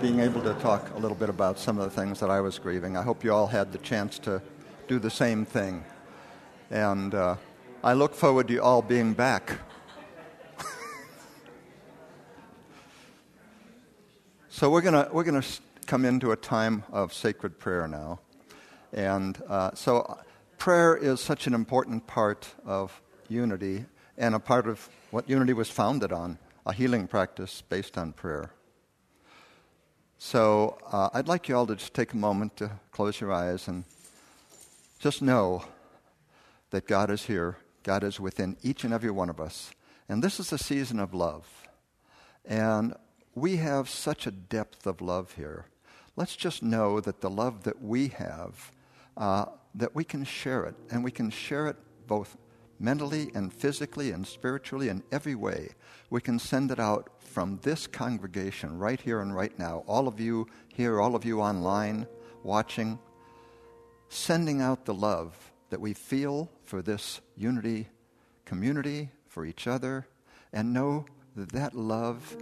being 0.00 0.20
able 0.20 0.42
to 0.42 0.54
talk 0.54 0.90
a 0.94 0.98
little 0.98 1.16
bit 1.16 1.28
about 1.28 1.58
some 1.58 1.78
of 1.78 1.84
the 1.84 1.90
things 1.90 2.18
that 2.20 2.30
I 2.30 2.40
was 2.40 2.58
grieving. 2.58 2.96
I 2.96 3.02
hope 3.02 3.22
you 3.22 3.32
all 3.32 3.46
had 3.46 3.70
the 3.72 3.78
chance 3.78 4.18
to 4.20 4.42
do 4.88 4.98
the 4.98 5.10
same 5.10 5.44
thing. 5.44 5.84
And 6.70 7.14
uh, 7.14 7.36
I 7.84 7.92
look 7.92 8.14
forward 8.14 8.48
to 8.48 8.54
you 8.54 8.62
all 8.62 8.82
being 8.82 9.12
back. 9.12 9.58
so 14.48 14.68
we're 14.68 14.80
going 14.80 15.08
we're 15.12 15.24
gonna 15.24 15.44
come 15.86 16.04
into 16.04 16.32
a 16.32 16.36
time 16.36 16.82
of 16.90 17.14
sacred 17.14 17.58
prayer 17.58 17.86
now. 17.86 18.20
And 18.92 19.40
uh, 19.48 19.70
so 19.74 20.18
prayer 20.58 20.96
is 20.96 21.20
such 21.20 21.46
an 21.46 21.54
important 21.54 22.06
part 22.06 22.48
of 22.64 23.00
unity 23.28 23.84
and 24.18 24.34
a 24.34 24.40
part 24.40 24.66
of 24.66 24.88
what 25.10 25.30
unity 25.30 25.52
was 25.52 25.70
founded 25.70 26.12
on 26.12 26.38
a 26.66 26.72
healing 26.72 27.06
practice 27.06 27.62
based 27.62 27.96
on 27.96 28.12
prayer. 28.12 28.50
So 30.18 30.78
uh, 30.92 31.08
I'd 31.14 31.28
like 31.28 31.48
you 31.48 31.56
all 31.56 31.66
to 31.66 31.76
just 31.76 31.94
take 31.94 32.12
a 32.12 32.16
moment 32.16 32.56
to 32.58 32.70
close 32.92 33.20
your 33.20 33.32
eyes 33.32 33.68
and 33.68 33.84
just 34.98 35.22
know 35.22 35.64
that 36.70 36.86
God 36.86 37.10
is 37.10 37.24
here. 37.24 37.56
God 37.82 38.04
is 38.04 38.20
within 38.20 38.56
each 38.62 38.84
and 38.84 38.92
every 38.92 39.10
one 39.10 39.30
of 39.30 39.40
us. 39.40 39.70
And 40.08 40.22
this 40.22 40.38
is 40.38 40.52
a 40.52 40.58
season 40.58 41.00
of 41.00 41.14
love. 41.14 41.46
And 42.44 42.94
we 43.34 43.56
have 43.56 43.88
such 43.88 44.26
a 44.26 44.30
depth 44.30 44.86
of 44.86 45.00
love 45.00 45.34
here. 45.34 45.66
Let's 46.16 46.36
just 46.36 46.62
know 46.62 47.00
that 47.00 47.20
the 47.22 47.30
love 47.30 47.64
that 47.64 47.80
we 47.80 48.08
have, 48.08 48.72
uh, 49.16 49.46
that 49.74 49.94
we 49.94 50.04
can 50.04 50.24
share 50.24 50.64
it, 50.64 50.74
and 50.90 51.02
we 51.02 51.10
can 51.10 51.30
share 51.30 51.66
it 51.68 51.76
both 52.06 52.36
mentally 52.80 53.30
and 53.34 53.52
physically 53.52 54.10
and 54.10 54.26
spiritually 54.26 54.88
in 54.88 55.04
every 55.12 55.36
way. 55.36 55.68
We 56.08 56.20
can 56.20 56.38
send 56.38 56.72
it 56.72 56.80
out 56.80 57.10
from 57.20 57.60
this 57.62 57.86
congregation 57.86 58.76
right 58.78 59.00
here 59.00 59.20
and 59.20 59.34
right 59.34 59.56
now. 59.58 59.84
All 59.86 60.08
of 60.08 60.18
you 60.18 60.48
here, 60.74 61.00
all 61.00 61.14
of 61.14 61.24
you 61.24 61.40
online 61.40 62.08
watching, 62.42 62.98
sending 64.08 64.60
out 64.60 64.86
the 64.86 64.94
love 64.94 65.52
that 65.68 65.80
we 65.80 65.94
feel 65.94 66.50
for 66.64 66.82
this 66.82 67.20
unity 67.36 67.86
community, 68.50 69.08
for 69.28 69.44
each 69.44 69.68
other, 69.68 70.04
and 70.52 70.72
know 70.72 71.06
that 71.36 71.52
that 71.52 71.72
love 71.72 72.36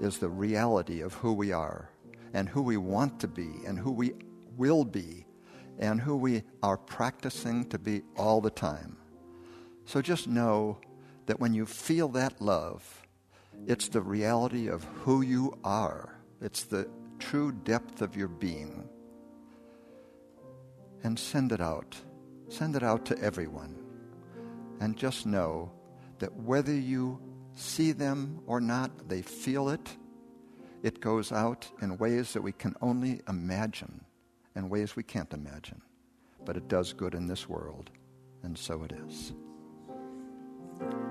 is 0.00 0.16
the 0.16 0.28
reality 0.30 1.02
of 1.02 1.12
who 1.12 1.34
we 1.34 1.52
are 1.52 1.90
and 2.32 2.48
who 2.48 2.62
we 2.62 2.78
want 2.78 3.20
to 3.20 3.28
be 3.28 3.50
and 3.66 3.78
who 3.78 3.90
we 3.92 4.14
will 4.56 4.86
be 4.86 5.26
and 5.78 6.00
who 6.00 6.16
we 6.16 6.42
are 6.62 6.78
practicing 6.78 7.62
to 7.68 7.78
be 7.78 8.00
all 8.16 8.40
the 8.40 8.48
time. 8.48 8.96
So 9.90 10.00
just 10.00 10.28
know 10.28 10.78
that 11.26 11.40
when 11.40 11.52
you 11.52 11.66
feel 11.66 12.06
that 12.10 12.40
love, 12.40 13.02
it's 13.66 13.88
the 13.88 14.00
reality 14.00 14.68
of 14.68 14.84
who 14.84 15.22
you 15.22 15.58
are, 15.64 16.14
it's 16.40 16.62
the 16.62 16.88
true 17.18 17.50
depth 17.50 18.00
of 18.00 18.14
your 18.14 18.28
being. 18.28 18.88
And 21.02 21.18
send 21.18 21.50
it 21.50 21.60
out. 21.60 21.96
Send 22.48 22.76
it 22.76 22.84
out 22.84 23.04
to 23.06 23.18
everyone. 23.18 23.74
And 24.78 24.96
just 24.96 25.26
know 25.26 25.72
that 26.20 26.36
whether 26.36 26.72
you 26.72 27.20
see 27.56 27.90
them 27.90 28.42
or 28.46 28.60
not, 28.60 29.08
they 29.08 29.22
feel 29.22 29.70
it. 29.70 29.96
It 30.84 31.00
goes 31.00 31.32
out 31.32 31.68
in 31.82 31.98
ways 31.98 32.32
that 32.34 32.42
we 32.42 32.52
can 32.52 32.76
only 32.80 33.22
imagine 33.28 34.04
and 34.54 34.70
ways 34.70 34.94
we 34.94 35.02
can't 35.02 35.34
imagine. 35.34 35.82
But 36.44 36.56
it 36.56 36.68
does 36.68 36.92
good 36.92 37.14
in 37.14 37.26
this 37.26 37.48
world, 37.48 37.90
and 38.44 38.56
so 38.56 38.84
it 38.84 38.92
is. 38.92 39.32
Be 40.80 41.09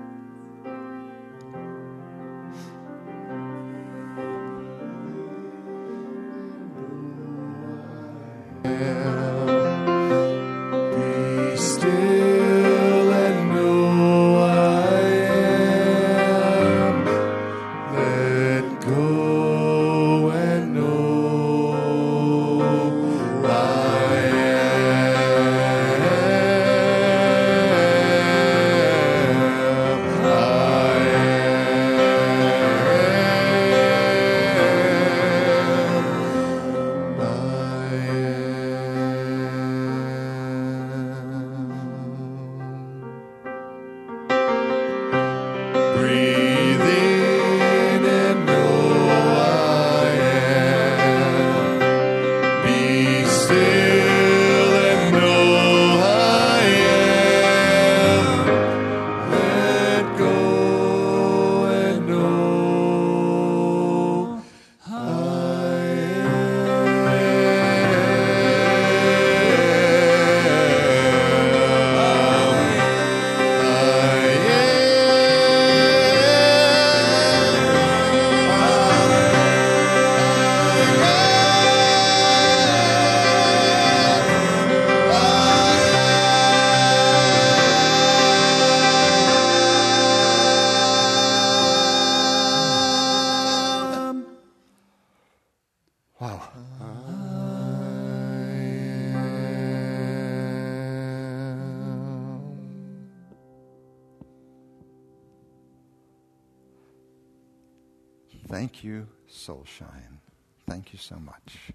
Thank 108.80 108.92
you, 108.94 109.08
Soulshine. 109.30 110.20
Thank 110.66 110.94
you 110.94 110.98
so 110.98 111.16
much. 111.16 111.74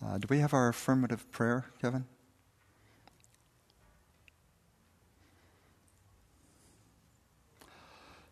Uh, 0.00 0.16
do 0.18 0.28
we 0.30 0.38
have 0.38 0.54
our 0.54 0.68
affirmative 0.68 1.28
prayer, 1.32 1.64
Kevin? 1.82 2.04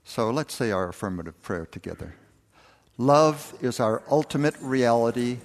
So 0.05 0.31
let's 0.31 0.55
say 0.55 0.71
our 0.71 0.91
affirmative 0.91 1.43
prayer 1.43 1.67
together. 1.67 2.15
Love 2.99 3.53
is 3.61 3.81
our 3.81 4.05
ultimate 4.09 4.55
reality, 4.61 5.39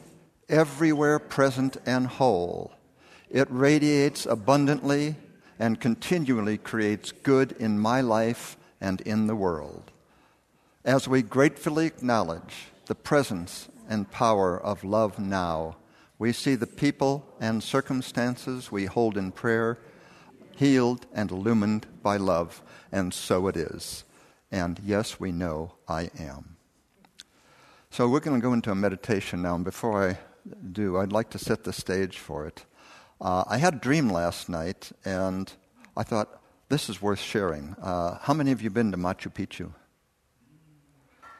everywhere 0.48 1.18
present 1.18 1.78
and 1.88 2.06
whole. 2.06 2.72
It 3.32 3.48
radiates 3.50 4.28
abundantly 4.28 5.16
and 5.58 5.82
continually 5.82 6.60
creates 6.60 7.12
good 7.12 7.54
in 7.54 7.80
my 7.80 8.02
life 8.02 8.58
and 8.80 9.02
in 9.02 9.26
the 9.26 9.36
world. 9.36 9.89
As 10.90 11.08
we 11.08 11.22
gratefully 11.22 11.86
acknowledge 11.86 12.72
the 12.88 12.96
presence 12.96 13.70
and 13.88 14.10
power 14.10 14.60
of 14.60 14.84
love 14.84 15.20
now, 15.20 15.78
we 16.18 16.34
see 16.34 16.56
the 16.56 16.66
people 16.66 17.32
and 17.40 17.62
circumstances 17.62 18.72
we 18.72 18.86
hold 18.86 19.16
in 19.16 19.32
prayer 19.32 19.78
healed 20.56 21.06
and 21.14 21.30
illumined 21.30 21.86
by 22.02 22.18
love, 22.18 22.64
and 22.92 23.14
so 23.14 23.48
it 23.48 23.56
is. 23.56 24.04
And 24.52 24.80
yes, 24.84 25.20
we 25.20 25.32
know 25.32 25.74
I 25.88 26.10
am. 26.18 26.58
So 27.92 28.10
we're 28.10 28.20
going 28.20 28.42
to 28.42 28.48
go 28.48 28.54
into 28.54 28.72
a 28.72 28.76
meditation 28.76 29.44
now, 29.44 29.54
and 29.54 29.64
before 29.64 30.10
I 30.10 30.18
do, 30.72 30.98
I'd 30.98 31.12
like 31.12 31.30
to 31.30 31.38
set 31.38 31.66
the 31.66 31.72
stage 31.72 32.18
for 32.18 32.48
it. 32.48 32.66
Uh, 33.22 33.44
I 33.48 33.60
had 33.60 33.76
a 33.76 33.78
dream 33.78 34.10
last 34.10 34.50
night, 34.50 34.92
and 35.06 35.54
I 35.96 36.02
thought, 36.02 36.42
this 36.70 36.90
is 36.90 37.00
worth 37.00 37.20
sharing. 37.20 37.76
Uh, 37.80 38.18
how 38.24 38.34
many 38.34 38.52
of 38.52 38.64
you 38.64 38.72
been 38.72 38.92
to 38.92 38.98
Machu 38.98 39.32
Picchu? 39.32 39.72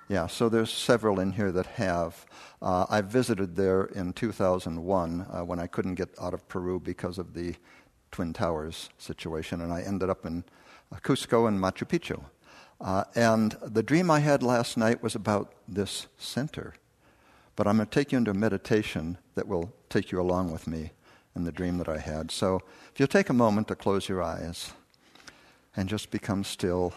Yeah, 0.10 0.26
so 0.26 0.50
there's 0.50 0.72
several 0.72 1.20
in 1.20 1.34
here 1.34 1.52
that 1.52 1.68
have. 1.68 2.26
Uh, 2.64 2.88
I 2.90 3.02
visited 3.02 3.56
there 3.56 3.86
in 3.86 4.12
2001 4.12 5.28
uh, 5.32 5.46
when 5.46 5.60
I 5.60 5.68
couldn't 5.68 5.96
get 5.96 6.10
out 6.20 6.34
of 6.34 6.48
Peru 6.48 6.80
because 6.80 7.20
of 7.20 7.36
the 7.36 7.54
Twin 8.12 8.34
Towers 8.34 8.90
situation, 8.98 9.62
and 9.62 9.72
I 9.72 9.84
ended 9.84 10.10
up 10.10 10.26
in 10.26 10.46
Cusco 10.96 11.48
and 11.48 11.60
Machu 11.60 11.88
Picchu. 11.88 12.24
Uh, 12.82 13.04
and 13.14 13.56
the 13.62 13.84
dream 13.84 14.10
I 14.10 14.20
had 14.20 14.42
last 14.42 14.78
night 14.78 15.04
was 15.04 15.14
about 15.14 15.54
this 15.68 16.08
center. 16.18 16.74
But 17.56 17.68
I'm 17.68 17.78
going 17.78 17.88
to 17.88 17.92
take 17.94 18.12
you 18.12 18.18
into 18.18 18.32
a 18.32 18.34
meditation 18.34 19.20
that 19.36 19.48
will 19.48 19.72
take 19.90 20.12
you 20.12 20.20
along 20.20 20.52
with 20.52 20.66
me 20.66 20.90
in 21.36 21.44
the 21.44 21.52
dream 21.52 21.78
that 21.78 21.90
I 21.90 22.00
had. 22.00 22.32
So 22.32 22.62
if 22.92 23.00
you'll 23.00 23.08
take 23.08 23.30
a 23.30 23.34
moment 23.34 23.68
to 23.68 23.76
close 23.76 24.10
your 24.10 24.24
eyes 24.24 24.72
and 25.76 25.88
just 25.88 26.10
become 26.10 26.44
still, 26.44 26.94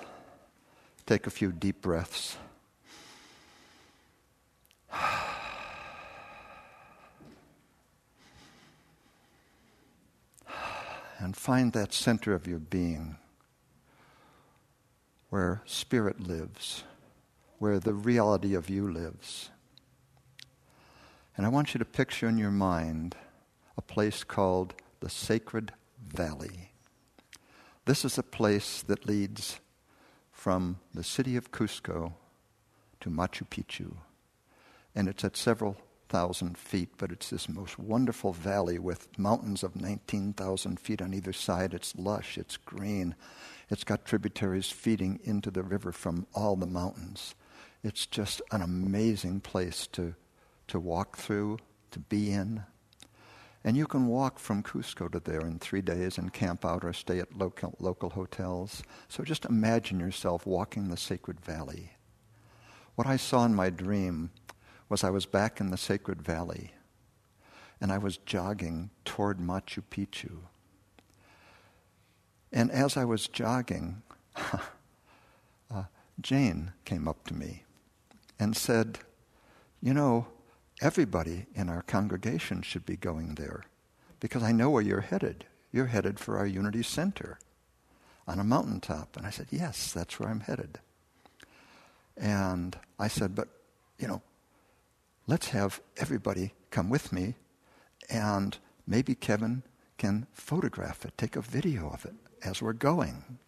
take 1.05 1.27
a 1.27 1.31
few 1.31 1.53
deep 1.53 1.83
breaths. 1.83 2.39
And 11.23 11.37
find 11.37 11.73
that 11.73 11.95
center 11.95 12.35
of 12.35 12.49
your 12.49 12.59
being 12.59 13.17
where 15.31 15.63
spirit 15.67 16.19
lives, 16.19 16.83
where 17.61 17.79
the 17.79 17.95
reality 17.95 18.55
of 18.55 18.69
you 18.69 18.91
lives. 18.91 19.51
And 21.37 21.47
I 21.47 21.49
want 21.49 21.75
you 21.75 21.79
to 21.79 21.85
picture 21.85 22.29
in 22.29 22.39
your 22.39 22.51
mind 22.51 23.15
a 23.79 23.83
place 23.83 24.25
called 24.25 24.75
the 24.99 25.09
Sacred 25.09 25.73
Valley. 26.05 26.73
This 27.85 28.05
is 28.05 28.19
a 28.19 28.25
place 28.25 28.83
that 28.83 29.07
leads 29.07 29.61
from 30.33 30.81
the 30.93 31.05
city 31.05 31.37
of 31.37 31.53
Cusco 31.53 32.15
to 32.99 33.11
Machu 33.11 33.47
Picchu. 33.49 33.95
And 34.93 35.07
it's 35.07 35.23
at 35.23 35.37
several 35.37 35.77
thousand 36.13 36.59
feet, 36.59 36.91
but 36.99 37.11
it's 37.11 37.31
this 37.31 37.49
most 37.49 37.79
wonderful 37.79 38.35
valley 38.35 38.79
with 38.79 39.19
mountains 39.19 39.63
of 39.63 39.75
19,000 39.75 40.79
feet 40.79 41.01
on 41.01 41.15
either 41.15 41.33
side. 41.33 41.73
It's 41.73 41.97
lush, 41.97 42.37
it's 42.37 42.59
green, 42.59 43.15
it's 43.71 43.83
got 43.83 44.05
tributaries 44.05 44.71
feeding 44.71 45.21
into 45.25 45.51
the 45.51 45.63
river 45.63 45.91
from 45.91 46.27
all 46.35 46.55
the 46.55 46.67
mountains. 46.67 47.35
It's 47.83 48.05
just 48.05 48.43
an 48.51 48.61
amazing 48.61 49.41
place 49.41 49.87
to, 49.93 50.15
to 50.69 50.79
walk 50.79 51.17
through, 51.17 51.61
to 51.93 51.99
be 51.99 52.31
in. 52.31 52.65
And 53.65 53.75
you 53.75 53.87
can 53.87 54.07
walk 54.07 54.39
from 54.39 54.63
Cusco 54.63 55.11
to 55.13 55.19
there 55.19 55.41
in 55.41 55.61
three 55.61 55.81
days 55.81 56.19
and 56.19 56.31
camp 56.31 56.67
out 56.67 56.85
or 56.85 56.93
stay 56.93 57.21
at 57.21 57.39
local, 57.39 57.75
local 57.81 58.11
hotels. 58.11 58.83
So 59.09 59.25
just 59.25 59.47
imagine 59.47 59.99
yourself 59.99 60.47
walking 60.47 60.89
the 60.91 60.99
sacred 60.99 61.41
valley. 61.41 61.93
What 62.97 63.07
I 63.07 63.17
saw 63.17 63.47
in 63.47 63.55
my 63.55 63.71
dream 63.71 64.31
was 64.93 65.03
I 65.03 65.09
was 65.09 65.25
back 65.25 65.59
in 65.59 65.71
the 65.71 65.79
sacred 65.79 66.21
valley 66.21 66.73
and 67.81 67.91
I 67.91 67.97
was 67.97 68.19
jogging 68.19 68.91
toward 69.07 69.39
Machu 69.39 69.83
Picchu. 69.91 70.41
And 72.53 72.71
as 72.71 72.99
I 72.99 73.07
was 73.07 73.27
jogging, 73.27 74.03
uh, 74.37 75.85
Jane 76.21 76.73
came 76.85 77.09
up 77.09 77.27
to 77.29 77.35
me 77.35 77.65
and 78.39 78.55
said, 78.55 78.99
You 79.81 79.95
know, 79.95 80.27
everybody 80.83 81.47
in 81.55 81.71
our 81.71 81.81
congregation 81.81 82.61
should 82.61 82.85
be 82.85 82.99
going 82.99 83.37
there 83.37 83.65
because 84.21 84.43
I 84.43 84.53
know 84.53 84.69
where 84.69 84.83
you're 84.83 85.01
headed. 85.01 85.47
You're 85.73 85.87
headed 85.87 86.21
for 86.21 86.37
our 86.37 86.47
Unity 86.47 86.83
Center 86.83 87.39
on 88.29 88.39
a 88.39 88.45
mountaintop. 88.45 89.17
And 89.17 89.27
I 89.27 89.31
said, 89.31 89.47
Yes, 89.51 89.91
that's 89.91 90.21
where 90.21 90.29
I'm 90.29 90.41
headed. 90.41 90.81
And 92.15 92.79
I 92.99 93.09
said, 93.09 93.35
But, 93.35 93.49
you 93.99 94.07
know, 94.07 94.21
let's 95.27 95.49
have 95.49 95.81
everybody 95.97 96.53
come 96.71 96.91
with 96.91 97.13
me 97.13 97.35
and 98.11 98.59
maybe 98.87 99.15
Kevin 99.15 99.63
can 99.99 100.27
photograph 100.33 101.05
it, 101.05 101.17
take 101.17 101.37
a 101.37 101.41
video 101.41 101.89
of 101.91 102.05
it 102.05 102.15
as 102.45 102.61
we're 102.61 102.73
going. 102.73 103.39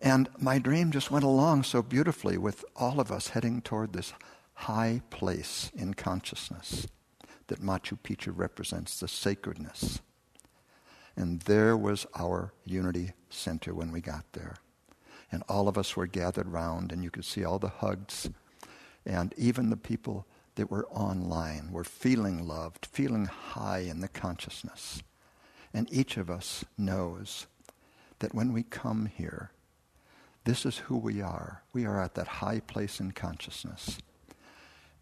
And 0.00 0.28
my 0.38 0.58
dream 0.58 0.90
just 0.90 1.10
went 1.10 1.24
along 1.24 1.64
so 1.64 1.82
beautifully 1.82 2.38
with 2.38 2.64
all 2.74 3.00
of 3.00 3.12
us 3.12 3.28
heading 3.28 3.60
toward 3.60 3.92
this 3.92 4.12
high 4.54 5.02
place 5.10 5.70
in 5.74 5.94
consciousness 5.94 6.88
that 7.46 7.62
Machu 7.62 7.98
Picchu 8.02 8.32
represents 8.34 8.98
the 8.98 9.08
sacredness. 9.08 10.00
And 11.14 11.42
there 11.42 11.76
was 11.76 12.06
our 12.18 12.52
unity 12.64 13.12
center 13.28 13.74
when 13.74 13.92
we 13.92 14.00
got 14.00 14.24
there. 14.32 14.56
And 15.30 15.42
all 15.48 15.68
of 15.68 15.78
us 15.78 15.96
were 15.96 16.06
gathered 16.06 16.48
round, 16.48 16.92
and 16.92 17.04
you 17.04 17.10
could 17.10 17.24
see 17.24 17.44
all 17.44 17.58
the 17.58 17.68
hugs. 17.68 18.30
And 19.04 19.34
even 19.36 19.70
the 19.70 19.76
people 19.76 20.26
that 20.54 20.70
we're 20.70 20.86
online 20.88 21.70
we're 21.72 21.84
feeling 21.84 22.46
loved, 22.46 22.86
feeling 22.86 23.26
high 23.26 23.80
in 23.80 24.00
the 24.00 24.08
consciousness. 24.08 25.02
And 25.74 25.90
each 25.92 26.16
of 26.16 26.28
us 26.30 26.64
knows 26.76 27.46
that 28.18 28.34
when 28.34 28.52
we 28.52 28.62
come 28.62 29.06
here, 29.06 29.50
this 30.44 30.66
is 30.66 30.78
who 30.78 30.96
we 30.96 31.22
are. 31.22 31.62
We 31.72 31.86
are 31.86 32.02
at 32.02 32.14
that 32.14 32.28
high 32.28 32.60
place 32.60 33.00
in 33.00 33.12
consciousness. 33.12 33.98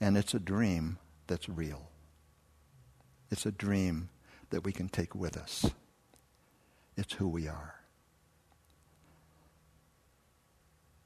And 0.01 0.17
it's 0.17 0.35
a 0.35 0.39
dream 0.39 0.99
that's 1.27 1.49
real. 1.49 1.91
It's 3.31 3.47
a 3.47 3.53
dream 3.53 4.11
that 4.51 4.65
we 4.65 4.73
can 4.73 4.89
take 4.89 5.15
with 5.15 5.37
us. 5.37 5.71
It's 6.97 7.15
who 7.15 7.29
we 7.29 7.49
are. 7.49 7.77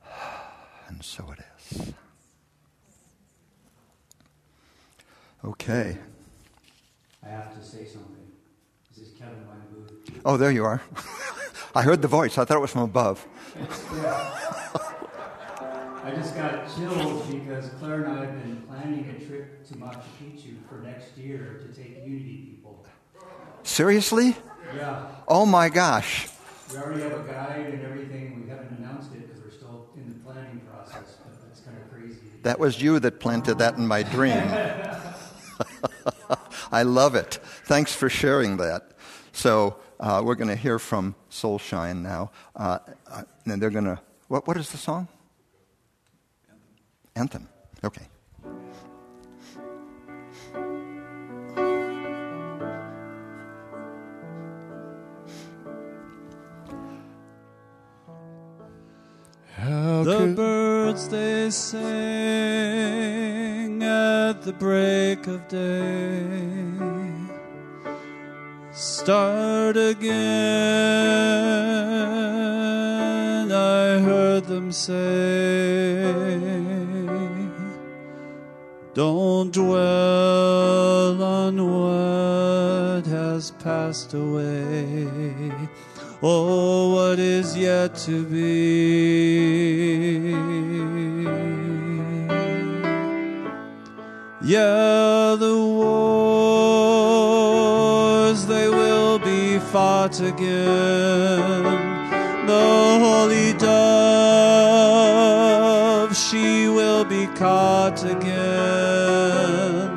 And 0.86 1.02
so 1.02 1.32
it 1.32 1.42
is. 1.58 1.94
Okay. 5.44 5.98
I 7.22 7.28
have 7.28 7.54
to 7.54 7.60
say 7.60 7.84
something. 7.92 8.24
This 8.88 9.06
is 9.08 9.12
Kevin 9.18 9.44
Booth. 9.44 10.20
Oh, 10.24 10.36
there 10.38 10.50
you 10.50 10.64
are. 10.64 10.80
I 11.74 11.82
heard 11.82 12.00
the 12.00 12.08
voice. 12.08 12.38
I 12.38 12.44
thought 12.44 12.56
it 12.56 12.60
was 12.60 12.70
from 12.70 12.82
above. 12.82 13.26
I 16.02 16.12
just 16.14 16.34
got 16.34 16.74
chills 16.74 17.34
because 17.34 17.70
Claire 17.78 18.04
and 18.04 18.08
I 18.08 18.20
have 18.22 18.36
been 18.38 18.64
planning 18.66 19.08
a 19.10 19.26
trip 19.26 19.66
to 19.68 19.74
Machu 19.74 19.98
Picchu 20.18 20.66
for 20.68 20.78
next 20.78 21.16
year 21.18 21.60
to 21.60 21.68
take 21.82 21.94
Unity 22.06 22.38
people. 22.48 22.86
Seriously? 23.64 24.36
Yeah. 24.72 25.00
Oh 25.28 25.44
my 25.44 25.68
gosh. 25.68 26.28
We 26.70 26.76
already 26.78 27.00
have 27.02 27.12
a 27.12 27.18
guide 27.18 27.74
and 27.74 27.82
everything. 27.82 28.40
We 28.40 28.48
haven't 28.48 28.72
announced 28.72 29.12
it 29.12 29.20
because 29.26 29.42
we're 29.42 29.50
still 29.50 29.90
in 29.96 30.08
the 30.08 30.14
planning 30.24 30.60
process, 30.64 31.12
but 31.34 31.50
it's 31.50 31.60
kind 31.60 31.76
of 31.76 31.90
crazy. 31.90 32.16
That 32.42 32.58
was 32.58 32.80
you 32.80 32.98
that 33.00 33.20
planted 33.20 33.58
that 33.58 33.76
in 33.76 33.86
my 33.86 34.02
dream. 34.02 34.48
I 36.72 36.82
love 36.82 37.14
it. 37.14 37.34
Thanks 37.64 37.94
for 37.94 38.08
sharing 38.08 38.56
that. 38.58 38.92
So 39.32 39.76
uh, 40.00 40.22
we're 40.24 40.34
going 40.34 40.48
to 40.48 40.56
hear 40.56 40.78
from 40.78 41.14
Soulshine 41.30 42.02
now, 42.02 42.30
uh, 42.56 42.78
uh, 43.10 43.22
and 43.46 43.60
they're 43.60 43.70
going 43.70 43.84
to. 43.84 44.00
What, 44.28 44.46
what 44.46 44.56
is 44.56 44.70
the 44.70 44.78
song? 44.78 45.08
Anthem. 47.14 47.48
Okay. 47.84 48.06
How 59.64 60.04
the 60.04 60.34
birds 60.36 61.08
they 61.08 61.48
sing 61.48 61.82
at 63.82 64.42
the 64.42 64.52
break 64.52 65.26
of 65.26 65.48
day 65.48 66.74
start 68.74 69.78
again. 69.78 70.12
I 73.50 74.00
heard 74.00 74.44
them 74.44 74.70
say, 74.70 76.12
Don't 78.92 79.50
dwell 79.50 81.22
on 81.22 81.56
what 81.56 83.06
has 83.06 83.50
passed 83.52 84.12
away. 84.12 85.08
Oh, 86.26 86.94
what 86.94 87.18
is 87.18 87.54
yet 87.54 87.96
to 88.06 88.24
be. 88.24 88.72
Yeah, 94.40 95.36
the 95.38 95.54
wars 95.76 96.86
they 98.46 98.70
will 98.70 99.18
be 99.18 99.58
fought 99.58 100.18
again. 100.22 101.62
The 102.46 102.98
holy 103.04 103.52
dove, 103.52 103.76
she 106.16 106.68
will 106.68 107.04
be 107.04 107.26
caught 107.36 108.02
again, 108.02 109.90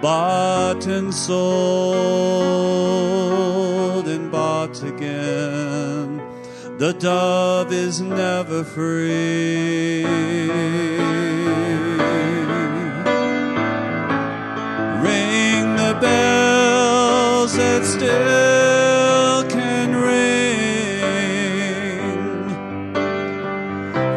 bought 0.00 0.86
and 0.86 1.12
sold 1.12 2.63
The 6.84 6.92
dove 6.92 7.72
is 7.72 8.02
never 8.02 8.62
free. 8.62 10.04
Ring 15.00 15.64
the 15.76 15.94
bells 15.98 17.56
that 17.56 17.86
still 17.86 19.44
can 19.48 19.94
ring. 19.96 20.44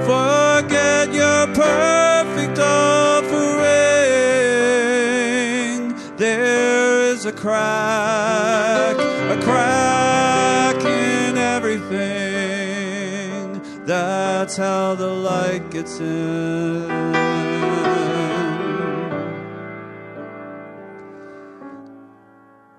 Forget 0.04 1.14
your 1.14 1.48
perfect 1.56 2.60
offering. 2.60 3.48
There 6.18 7.14
is 7.14 7.24
a 7.26 7.32
crack, 7.32 8.77
How 14.58 14.96
the 14.96 15.08
light 15.08 15.70
gets 15.70 16.00
in. 16.00 16.88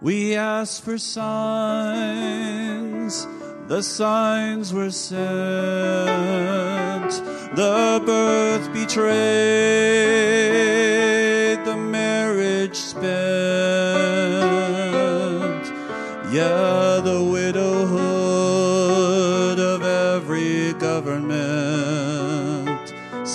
We 0.01 0.35
asked 0.35 0.83
for 0.85 0.99
signs, 0.99 2.49
the 3.69 3.83
signs 3.83 4.73
were 4.75 4.91
sent. 4.91 5.19
The 7.55 8.03
birth 8.05 8.73
betrayed, 8.73 9.14
the 11.64 11.77
marriage 11.77 12.75
spent. 12.75 13.09
Yeah, 16.33 16.78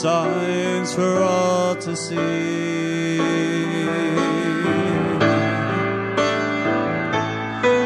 Signs 0.03 0.93
for 0.93 1.23
all 1.23 1.75
to 1.77 1.95
see. 1.95 3.21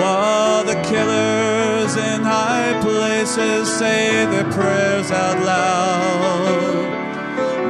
While 0.00 0.64
the 0.64 0.80
killers 0.88 1.94
in 1.96 2.22
high 2.22 2.80
places 2.80 3.68
say 3.70 4.24
their 4.32 4.50
prayers 4.50 5.10
out 5.10 5.44
loud. 5.44 6.88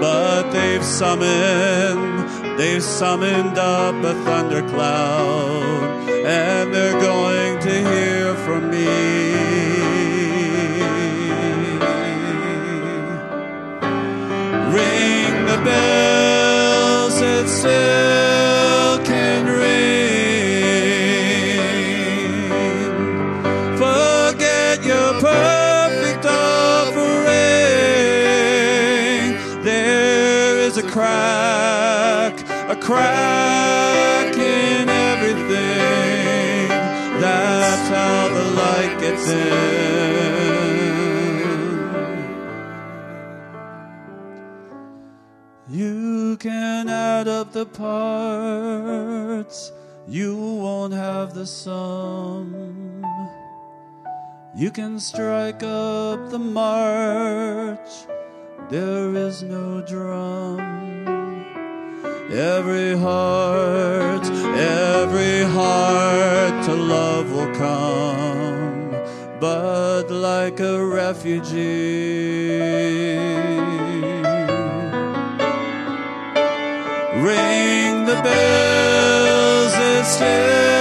But 0.01 0.53
they've 0.53 0.85
summoned, 0.85 2.57
they've 2.57 2.85
summoned 2.85 3.59
up 3.59 3.97
a 4.05 4.15
thundercloud, 4.23 5.58
a 32.99 33.01
crack 33.01 34.35
in 34.37 34.89
everything. 34.89 36.69
That's 37.21 37.89
how 37.89 38.29
the 38.29 38.45
light 38.61 38.97
gets 39.01 39.29
in. 39.29 40.59
You 45.71 46.37
can 46.39 46.89
add 46.89 47.29
up 47.29 47.53
the 47.53 47.67
parts, 47.67 49.71
you 50.07 50.35
won't 50.37 50.95
have 50.95 51.35
the 51.35 51.47
sum. 51.47 53.05
You 54.57 54.71
can 54.71 54.99
strike 54.99 55.63
up 55.63 56.31
the 56.31 56.39
march, 56.39 58.07
there 58.71 59.15
is 59.15 59.43
no 59.43 59.83
drum. 59.83 60.68
Every 62.31 62.95
heart, 62.95 64.27
every 64.27 65.45
heart 65.45 66.63
to 66.67 66.75
love 66.75 67.33
will 67.33 67.55
come, 67.55 68.91
but 69.41 70.11
like 70.11 70.61
a 70.61 70.85
refugee. 70.85 71.57
Ring 77.17 78.05
the 78.05 78.21
bells 78.23 79.73
that 79.73 80.05
still 80.05 80.78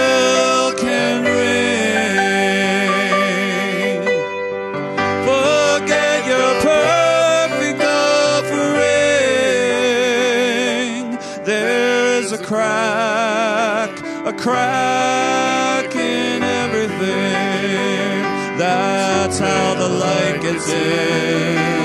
crack, 12.48 13.92
a 14.26 14.32
crack 14.32 15.94
in 15.94 16.42
everything. 16.42 18.24
That's 18.58 19.38
how 19.38 19.74
the 19.74 19.90
light 19.90 20.40
gets 20.42 20.70
in. 20.70 21.77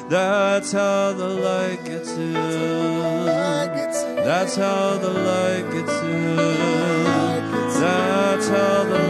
That's 0.10 0.72
how 0.72 1.14
the 1.14 1.28
light 1.28 1.84
gets 1.86 2.12
in. 2.12 2.34
That's 4.24 4.56
how 4.56 4.98
the 4.98 5.10
light 5.10 5.72
gets 5.72 5.94
in. 6.02 6.36
That's 7.80 8.48
how 8.48 8.84
the 8.84 9.03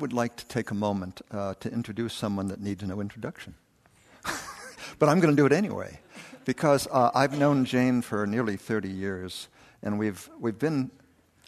would 0.00 0.12
like 0.12 0.36
to 0.36 0.46
take 0.46 0.70
a 0.70 0.74
moment 0.74 1.22
uh, 1.30 1.54
to 1.60 1.72
introduce 1.72 2.14
someone 2.14 2.48
that 2.48 2.60
needs 2.60 2.82
no 2.82 3.00
introduction. 3.00 3.54
but 4.98 5.08
I'm 5.08 5.20
going 5.20 5.34
to 5.34 5.40
do 5.40 5.46
it 5.46 5.52
anyway, 5.52 6.00
because 6.44 6.86
uh, 6.90 7.10
I've 7.14 7.38
known 7.38 7.64
Jane 7.64 8.02
for 8.02 8.26
nearly 8.26 8.56
30 8.56 8.88
years, 8.88 9.48
and 9.82 9.98
we've, 9.98 10.28
we've 10.38 10.58
been 10.58 10.90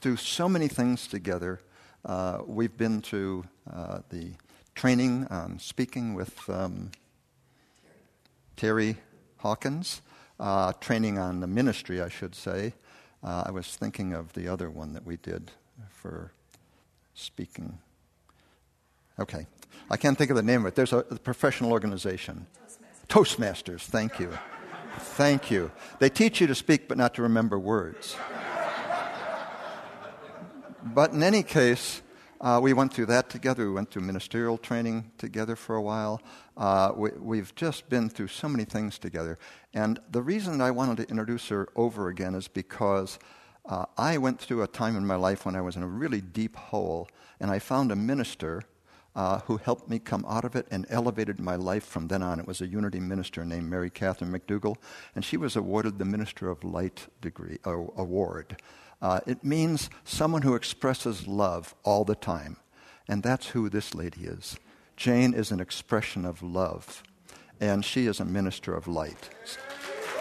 through 0.01 0.17
so 0.17 0.49
many 0.49 0.69
things 0.69 1.07
together. 1.07 1.61
Uh, 2.05 2.39
we've 2.47 2.77
been 2.77 3.01
to 3.03 3.45
uh, 3.73 4.01
the 4.11 4.33
training 4.75 5.27
on 5.31 5.59
speaking 5.59 6.15
with 6.15 6.49
um, 6.49 6.91
Terry 8.57 8.97
Hawkins, 9.39 10.03
uh, 10.41 10.73
training 10.81 11.19
on 11.19 11.41
the 11.41 11.47
ministry, 11.47 12.01
I 12.01 12.09
should 12.09 12.35
say. 12.35 12.75
Uh, 13.23 13.45
I 13.47 13.51
was 13.51 13.75
thinking 13.77 14.13
of 14.13 14.33
the 14.35 14.49
other 14.49 14.71
one 14.71 14.93
that 14.93 15.05
we 15.05 15.17
did 15.17 15.51
for 15.91 16.33
speaking. 17.15 17.79
Okay. 19.19 19.47
I 19.91 19.97
can't 19.97 20.17
think 20.19 20.31
of 20.31 20.37
the 20.37 20.43
name 20.43 20.61
of 20.63 20.67
it. 20.67 20.75
There's 20.75 20.93
a, 20.93 20.99
a 20.99 21.19
professional 21.19 21.73
organization. 21.73 22.47
Toastmasters. 23.09 23.09
Toastmasters. 23.09 23.81
Thank 23.81 24.21
you. 24.21 24.31
Thank 24.99 25.51
you. 25.51 25.71
They 25.99 26.11
teach 26.11 26.41
you 26.41 26.47
to 26.47 26.55
speak 26.55 26.89
but 26.89 26.99
not 26.99 27.15
to 27.15 27.23
remember 27.23 27.59
words. 27.59 28.17
but 30.83 31.13
in 31.13 31.23
any 31.23 31.43
case, 31.43 32.03
uh, 32.41 32.61
we 32.63 32.73
went 32.73 32.93
through 32.93 33.07
that 33.07 33.31
together. 33.31 33.67
We 33.67 33.73
went 33.73 33.91
through 33.91 34.03
ministerial 34.03 34.59
training 34.59 35.11
together 35.19 35.57
for 35.57 35.75
a 35.75 35.83
while. 35.83 36.21
Uh, 36.57 36.93
we, 36.95 37.39
have 37.39 37.55
just 37.55 37.89
been 37.89 38.09
through 38.09 38.29
so 38.29 38.49
many 38.49 38.65
things 38.65 38.99
together. 38.99 39.39
And 39.75 39.99
the 40.11 40.23
reason 40.23 40.61
I 40.61 40.71
wanted 40.71 40.99
to 40.99 41.11
introduce 41.11 41.49
her 41.49 41.69
over 41.75 42.09
again 42.09 42.35
is 42.35 42.47
because 42.47 43.19
uh, 43.67 43.87
I 43.97 44.19
went 44.19 44.41
through 44.41 44.63
a 44.63 44.69
time 44.69 44.97
in 44.97 45.07
my 45.07 45.17
life 45.17 45.45
when 45.45 45.57
I 45.57 45.61
was 45.61 45.77
in 45.77 45.83
a 45.83 45.89
really 45.89 46.21
deep 46.21 46.57
hole, 46.57 47.09
and 47.41 47.51
I 47.51 47.59
found 47.59 47.91
a 47.91 47.97
minister 47.97 48.63
uh, 49.19 49.41
who 49.41 49.57
helped 49.57 49.91
me 49.91 49.99
come 49.99 50.25
out 50.29 50.45
of 50.45 50.55
it 50.55 50.69
and 50.71 50.87
elevated 50.89 51.41
my 51.41 51.57
life 51.57 51.85
from 51.85 52.07
then 52.07 52.23
on. 52.23 52.39
It 52.39 52.47
was 52.47 52.61
a 52.61 52.69
Unity 52.69 53.01
minister 53.01 53.45
named 53.45 53.69
Mary 53.69 53.91
Catherine 53.91 54.31
McDougall, 54.31 54.77
and 55.13 55.25
she 55.25 55.37
was 55.37 55.57
awarded 55.57 55.99
the 55.99 56.05
Minister 56.05 56.49
of 56.49 56.63
Light 56.63 57.09
degree 57.21 57.59
uh, 57.67 57.73
award. 57.97 58.63
Uh, 59.03 59.19
it 59.27 59.43
means 59.43 59.91
someone 60.05 60.43
who 60.43 60.55
expresses 60.55 61.27
love 61.27 61.75
all 61.83 62.05
the 62.05 62.15
time. 62.15 62.59
And 63.09 63.25
that's 63.25 63.49
who 63.49 63.69
this 63.69 63.93
lady 63.93 64.23
is. 64.23 64.57
Jane 64.97 65.35
is 65.35 65.51
an 65.51 65.59
expression 65.61 66.25
of 66.25 66.41
love. 66.41 67.03
and 67.61 67.85
she 67.85 68.07
is 68.07 68.21
a 68.21 68.25
minister 68.25 68.73
of 68.75 68.87
light. 68.87 69.31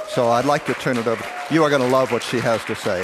So 0.10 0.30
I'd 0.30 0.46
like 0.46 0.66
to 0.66 0.74
turn 0.74 0.98
it 0.98 1.06
over. 1.06 1.24
You 1.52 1.64
are 1.64 1.70
going 1.70 1.82
to 1.84 1.88
love 1.88 2.12
what 2.12 2.24
she 2.24 2.40
has 2.40 2.64
to 2.66 2.76
say. 2.76 3.04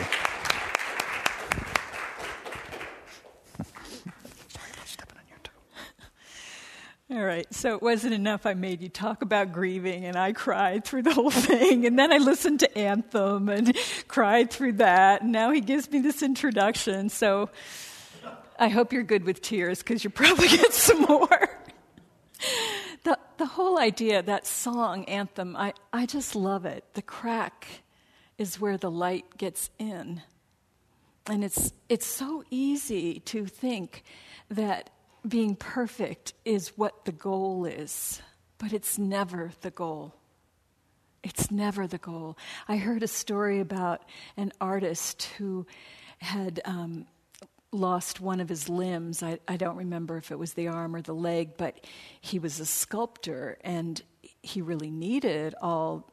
All 7.14 7.24
right, 7.24 7.46
so 7.54 7.76
it 7.76 7.84
wasn't 7.84 8.16
enough 8.16 8.48
I 8.48 8.56
made 8.56 8.82
you 8.82 8.90
talk 8.90 9.22
about 9.22 9.52
grieving 9.52 10.06
and 10.06 10.16
I 10.16 10.34
cried 10.34 10.84
through 10.84 11.04
the 11.04 11.14
whole 11.14 11.30
thing. 11.50 11.86
And 11.86 12.00
then 12.00 12.12
I 12.12 12.18
listened 12.18 12.62
to 12.62 12.76
Anthem 12.76 13.50
and 13.50 13.78
cried 14.08 14.50
through 14.50 14.74
that. 14.74 15.22
And 15.22 15.32
now 15.32 15.52
he 15.52 15.62
gives 15.62 15.92
me 15.92 16.00
this 16.00 16.24
introduction. 16.24 17.10
So 17.10 17.52
I 18.58 18.68
hope 18.68 18.92
you're 18.92 19.04
good 19.04 19.26
with 19.26 19.44
tears 19.44 19.84
because 19.84 20.04
you 20.04 20.10
probably 20.10 20.48
get 20.58 20.74
some 20.74 21.02
more. 21.02 21.60
the, 23.04 23.20
the 23.38 23.46
whole 23.46 23.78
idea, 23.78 24.24
that 24.24 24.48
song, 24.48 25.06
Anthem, 25.06 25.56
I, 25.56 25.74
I 25.94 26.08
just 26.08 26.36
love 26.36 26.66
it. 26.66 26.84
The 26.96 27.04
crack 27.04 27.68
is 28.40 28.60
where 28.60 28.78
the 28.78 28.90
light 28.90 29.38
gets 29.38 29.70
in. 29.78 30.24
And 31.28 31.44
it's, 31.44 31.74
it's 31.90 32.08
so 32.08 32.44
easy 32.50 33.20
to 33.20 33.46
think 33.46 34.04
that 34.50 34.90
being 35.28 35.56
perfect 35.56 36.34
is 36.46 36.78
what 36.78 37.06
the 37.06 37.12
goal 37.12 37.66
is, 37.66 38.22
but 38.58 38.74
it's 38.74 38.98
never 38.98 39.52
the 39.62 39.72
goal. 39.72 40.14
It's 41.24 41.50
never 41.50 41.88
the 41.88 41.98
goal. 41.98 42.38
I 42.68 42.78
heard 42.78 43.04
a 43.04 43.08
story 43.08 43.60
about 43.60 44.02
an 44.36 44.52
artist 44.60 45.24
who 45.38 45.66
had 46.20 46.60
um, 46.66 47.06
lost 47.72 48.20
one 48.20 48.42
of 48.42 48.50
his 48.50 48.68
limbs. 48.68 49.24
I, 49.24 49.40
I 49.48 49.56
don't 49.56 49.78
remember 49.78 50.18
if 50.18 50.32
it 50.32 50.40
was 50.40 50.54
the 50.54 50.68
arm 50.68 50.96
or 50.96 51.02
the 51.02 51.14
leg, 51.14 51.56
but 51.58 51.86
he 52.20 52.40
was 52.40 52.60
a 52.60 52.66
sculptor 52.66 53.58
and 53.62 54.02
he 54.42 54.62
really 54.62 54.92
needed 54.92 55.56
all 55.62 56.12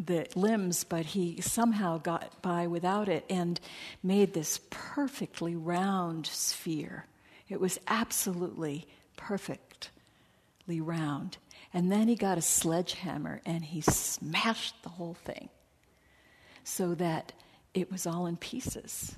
the 0.00 0.26
limbs, 0.34 0.84
but 0.84 1.04
he 1.04 1.42
somehow 1.42 1.98
got 1.98 2.40
by 2.40 2.66
without 2.66 3.10
it 3.10 3.26
and 3.28 3.60
made 4.02 4.32
this 4.32 4.58
perfectly 4.70 5.54
round 5.54 6.26
sphere 6.26 7.04
it 7.48 7.60
was 7.60 7.78
absolutely 7.86 8.86
perfectly 9.16 10.80
round. 10.80 11.38
And 11.72 11.90
then 11.90 12.08
he 12.08 12.14
got 12.14 12.38
a 12.38 12.42
sledgehammer 12.42 13.40
and 13.44 13.64
he 13.64 13.80
smashed 13.80 14.82
the 14.82 14.88
whole 14.88 15.14
thing 15.14 15.48
so 16.64 16.94
that 16.94 17.32
it 17.74 17.90
was 17.90 18.06
all 18.06 18.26
in 18.26 18.36
pieces. 18.36 19.16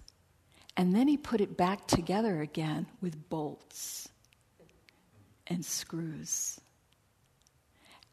And 0.77 0.95
then 0.95 1.09
he 1.09 1.17
put 1.17 1.41
it 1.41 1.57
back 1.57 1.87
together 1.87 2.41
again 2.41 2.87
with 3.01 3.29
bolts 3.29 4.09
and 5.47 5.65
screws. 5.65 6.61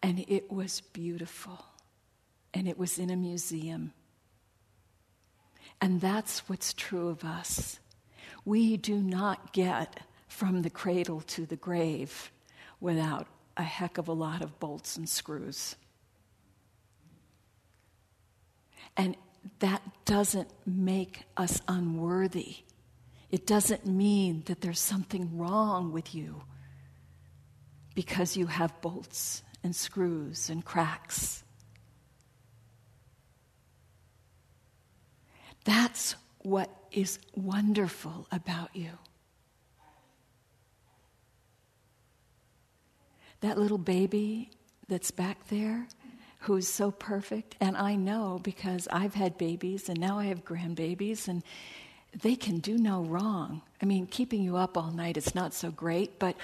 And 0.01 0.25
it 0.27 0.51
was 0.51 0.81
beautiful. 0.81 1.65
And 2.53 2.67
it 2.67 2.77
was 2.77 2.97
in 2.97 3.09
a 3.09 3.15
museum. 3.15 3.93
And 5.81 5.99
that's 5.99 6.47
what's 6.47 6.73
true 6.73 7.09
of 7.09 7.23
us. 7.23 7.79
We 8.45 8.77
do 8.77 9.01
not 9.01 9.51
get 9.51 10.01
from 10.27 10.61
the 10.61 10.69
cradle 10.69 11.21
to 11.21 11.45
the 11.45 11.55
grave 11.55 12.31
without 12.79 13.27
a 13.57 13.63
heck 13.63 13.97
of 13.97 14.07
a 14.07 14.13
lot 14.13 14.41
of 14.41 14.59
bolts 14.59 14.95
and 14.95 15.09
screws. 15.09 15.75
And 18.95 19.17
that 19.59 19.81
doesn't 20.05 20.49
make 20.65 21.23
us 21.35 21.61
unworthy. 21.67 22.57
It 23.31 23.47
doesn't 23.47 23.85
mean 23.85 24.43
that 24.45 24.61
there's 24.61 24.79
something 24.79 25.37
wrong 25.37 25.91
with 25.91 26.13
you 26.13 26.43
because 27.95 28.37
you 28.37 28.47
have 28.47 28.79
bolts 28.81 29.43
and 29.63 29.75
screws 29.75 30.49
and 30.49 30.63
cracks. 30.63 31.43
That's 35.63 36.15
what 36.39 36.84
is 36.95 37.19
wonderful 37.35 38.25
about 38.31 38.75
you. 38.75 38.91
That 43.41 43.59
little 43.59 43.77
baby 43.77 44.49
that's 44.87 45.11
back 45.11 45.47
there 45.49 45.87
who 46.39 46.55
is 46.55 46.67
so 46.67 46.91
perfect, 46.91 47.55
and 47.59 47.75
I 47.75 47.95
know 47.95 48.39
because 48.41 48.87
I've 48.91 49.13
had 49.13 49.37
babies 49.37 49.89
and 49.89 49.99
now 49.99 50.19
I 50.19 50.25
have 50.25 50.45
grandbabies, 50.45 51.27
and 51.27 51.43
they 52.21 52.35
can 52.35 52.59
do 52.59 52.77
no 52.77 53.01
wrong. 53.01 53.61
I 53.81 53.85
mean, 53.85 54.07
keeping 54.07 54.41
you 54.41 54.55
up 54.55 54.77
all 54.77 54.91
night 54.91 55.17
is 55.17 55.35
not 55.35 55.53
so 55.53 55.71
great, 55.71 56.17
but 56.17 56.37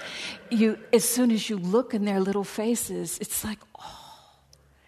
you, 0.50 0.78
as 0.92 1.08
soon 1.08 1.30
as 1.30 1.48
you 1.48 1.56
look 1.56 1.94
in 1.94 2.04
their 2.04 2.20
little 2.20 2.44
faces, 2.44 3.18
it's 3.20 3.42
like, 3.42 3.58
oh, 3.80 4.34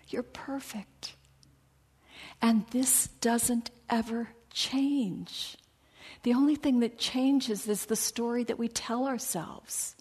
you're 0.09 0.23
perfect. 0.23 1.15
And 2.43 2.67
this 2.71 3.07
doesn't 3.21 3.71
ever 3.89 4.29
change. 4.55 5.57
The 6.23 6.33
only 6.33 6.55
thing 6.55 6.81
that 6.81 6.97
changes 6.97 7.69
is 7.69 7.85
the 7.85 7.97
story 7.97 8.45
that 8.45 8.59
we 8.59 8.69
tell 8.69 9.07
ourselves. 9.07 9.95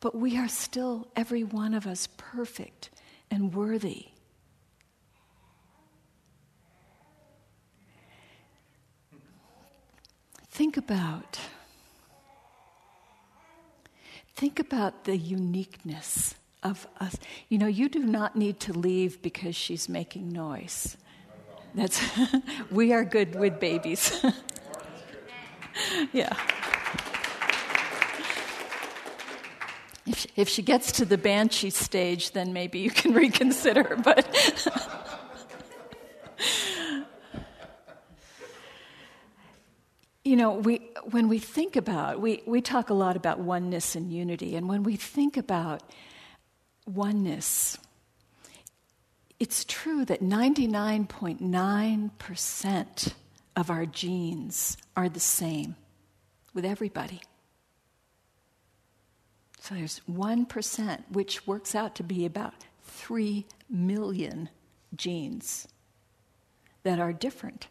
But 0.00 0.14
we 0.14 0.36
are 0.36 0.48
still, 0.48 1.08
every 1.16 1.42
one 1.42 1.72
of 1.72 1.86
us, 1.86 2.08
perfect 2.18 2.90
and 3.30 3.54
worthy. 3.54 4.08
Think 10.50 10.76
about 10.76 11.38
think 14.34 14.60
about 14.60 15.04
the 15.04 15.16
uniqueness 15.16 16.34
of 16.62 16.86
us. 17.00 17.16
You 17.48 17.58
know, 17.58 17.66
you 17.66 17.88
do 17.88 17.98
not 17.98 18.36
need 18.36 18.60
to 18.60 18.72
leave 18.72 19.20
because 19.20 19.56
she's 19.56 19.88
making 19.88 20.28
noise. 20.28 20.96
That's 21.74 22.00
we 22.70 22.92
are 22.92 23.04
good 23.04 23.34
with 23.34 23.60
babies. 23.60 24.24
yeah. 26.12 26.36
If 30.06 30.18
she, 30.18 30.28
if 30.36 30.48
she 30.48 30.62
gets 30.62 30.92
to 30.92 31.04
the 31.04 31.18
banshee 31.18 31.70
stage, 31.70 32.32
then 32.32 32.52
maybe 32.52 32.78
you 32.78 32.90
can 32.90 33.12
reconsider. 33.24 33.98
But 34.02 34.26
you 40.24 40.36
know, 40.36 40.54
we 40.54 40.90
when 41.10 41.28
we 41.28 41.38
think 41.38 41.76
about 41.76 42.20
we 42.20 42.42
we 42.46 42.60
talk 42.60 42.90
a 42.90 42.94
lot 42.94 43.16
about 43.16 43.38
oneness 43.38 43.94
and 43.94 44.10
unity, 44.10 44.56
and 44.56 44.68
when 44.68 44.82
we 44.82 44.96
think 44.96 45.36
about 45.36 45.82
oneness 46.86 47.78
it's 49.40 49.64
true 49.64 50.04
that 50.04 50.22
99.9% 50.22 53.12
of 53.56 53.70
our 53.70 53.86
genes 53.86 54.76
are 54.96 55.08
the 55.08 55.20
same 55.20 55.76
with 56.54 56.64
everybody. 56.64 57.20
So 59.60 59.74
there's 59.74 60.00
1%, 60.10 61.02
which 61.10 61.46
works 61.46 61.74
out 61.74 61.94
to 61.96 62.02
be 62.02 62.24
about 62.24 62.54
3 62.84 63.44
million 63.68 64.48
genes 64.94 65.68
that 66.82 66.98
are 66.98 67.12
different. 67.12 67.68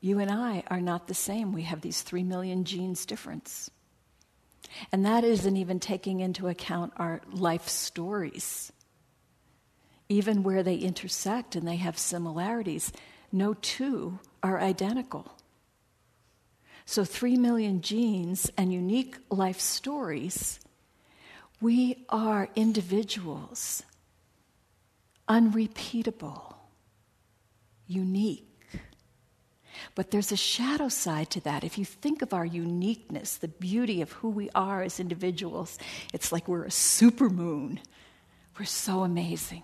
You 0.00 0.18
and 0.18 0.28
I 0.30 0.64
are 0.68 0.80
not 0.80 1.06
the 1.06 1.14
same. 1.14 1.52
We 1.52 1.62
have 1.62 1.82
these 1.82 2.02
3 2.02 2.24
million 2.24 2.64
genes 2.64 3.06
difference. 3.06 3.70
And 4.92 5.04
that 5.04 5.24
isn't 5.24 5.56
even 5.56 5.80
taking 5.80 6.20
into 6.20 6.48
account 6.48 6.92
our 6.96 7.20
life 7.30 7.68
stories 7.68 8.72
even 10.10 10.42
where 10.42 10.64
they 10.64 10.74
intersect 10.74 11.54
and 11.54 11.66
they 11.66 11.76
have 11.76 11.96
similarities, 11.96 12.92
no 13.32 13.54
two 13.54 14.18
are 14.42 14.60
identical. 14.60 15.38
So, 16.84 17.04
three 17.04 17.36
million 17.36 17.80
genes 17.80 18.50
and 18.58 18.72
unique 18.72 19.16
life 19.30 19.60
stories, 19.60 20.58
we 21.60 22.04
are 22.08 22.48
individuals, 22.56 23.84
unrepeatable, 25.28 26.56
unique. 27.86 28.46
But 29.94 30.10
there's 30.10 30.32
a 30.32 30.36
shadow 30.36 30.88
side 30.88 31.30
to 31.30 31.40
that. 31.42 31.62
If 31.62 31.78
you 31.78 31.84
think 31.84 32.20
of 32.20 32.34
our 32.34 32.44
uniqueness, 32.44 33.36
the 33.36 33.48
beauty 33.48 34.02
of 34.02 34.10
who 34.12 34.28
we 34.28 34.50
are 34.56 34.82
as 34.82 34.98
individuals, 34.98 35.78
it's 36.12 36.32
like 36.32 36.48
we're 36.48 36.64
a 36.64 36.68
supermoon. 36.68 37.78
We're 38.58 38.64
so 38.64 39.04
amazing 39.04 39.62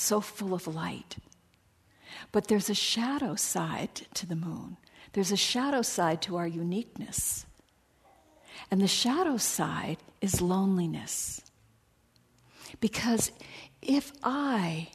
so 0.00 0.20
full 0.20 0.54
of 0.54 0.66
light. 0.66 1.16
But 2.32 2.48
there's 2.48 2.70
a 2.70 2.74
shadow 2.74 3.34
side 3.34 3.94
to 4.14 4.26
the 4.26 4.36
moon. 4.36 4.76
There's 5.12 5.32
a 5.32 5.36
shadow 5.36 5.82
side 5.82 6.22
to 6.22 6.36
our 6.36 6.46
uniqueness. 6.46 7.46
And 8.70 8.80
the 8.80 8.88
shadow 8.88 9.36
side 9.36 9.98
is 10.20 10.40
loneliness. 10.40 11.40
Because 12.80 13.32
if 13.82 14.12
I 14.22 14.88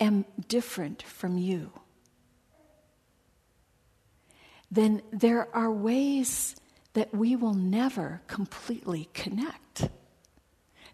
am 0.00 0.24
different 0.48 1.02
from 1.02 1.38
you, 1.38 1.72
then 4.70 5.02
there 5.12 5.54
are 5.54 5.70
ways 5.70 6.56
that 6.94 7.14
we 7.14 7.36
will 7.36 7.54
never 7.54 8.22
completely 8.26 9.08
connect. 9.12 9.88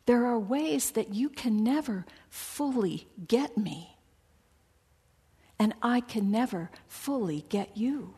There 0.07 0.27
are 0.27 0.39
ways 0.39 0.93
that 0.93 1.15
you 1.15 1.29
can 1.29 1.63
never 1.63 2.07
fully 2.31 3.09
get 3.29 3.59
me, 3.59 3.99
and 5.59 5.75
I 5.83 6.01
can 6.01 6.31
never 6.31 6.71
fully 6.89 7.45
get 7.49 7.77
you. 7.77 8.15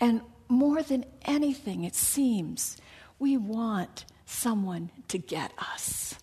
And 0.00 0.22
more 0.48 0.82
than 0.82 1.04
anything, 1.22 1.84
it 1.84 1.94
seems, 1.94 2.76
we 3.18 3.36
want 3.36 4.06
someone 4.26 4.90
to 5.08 5.18
get 5.18 5.52
us. 5.58 6.16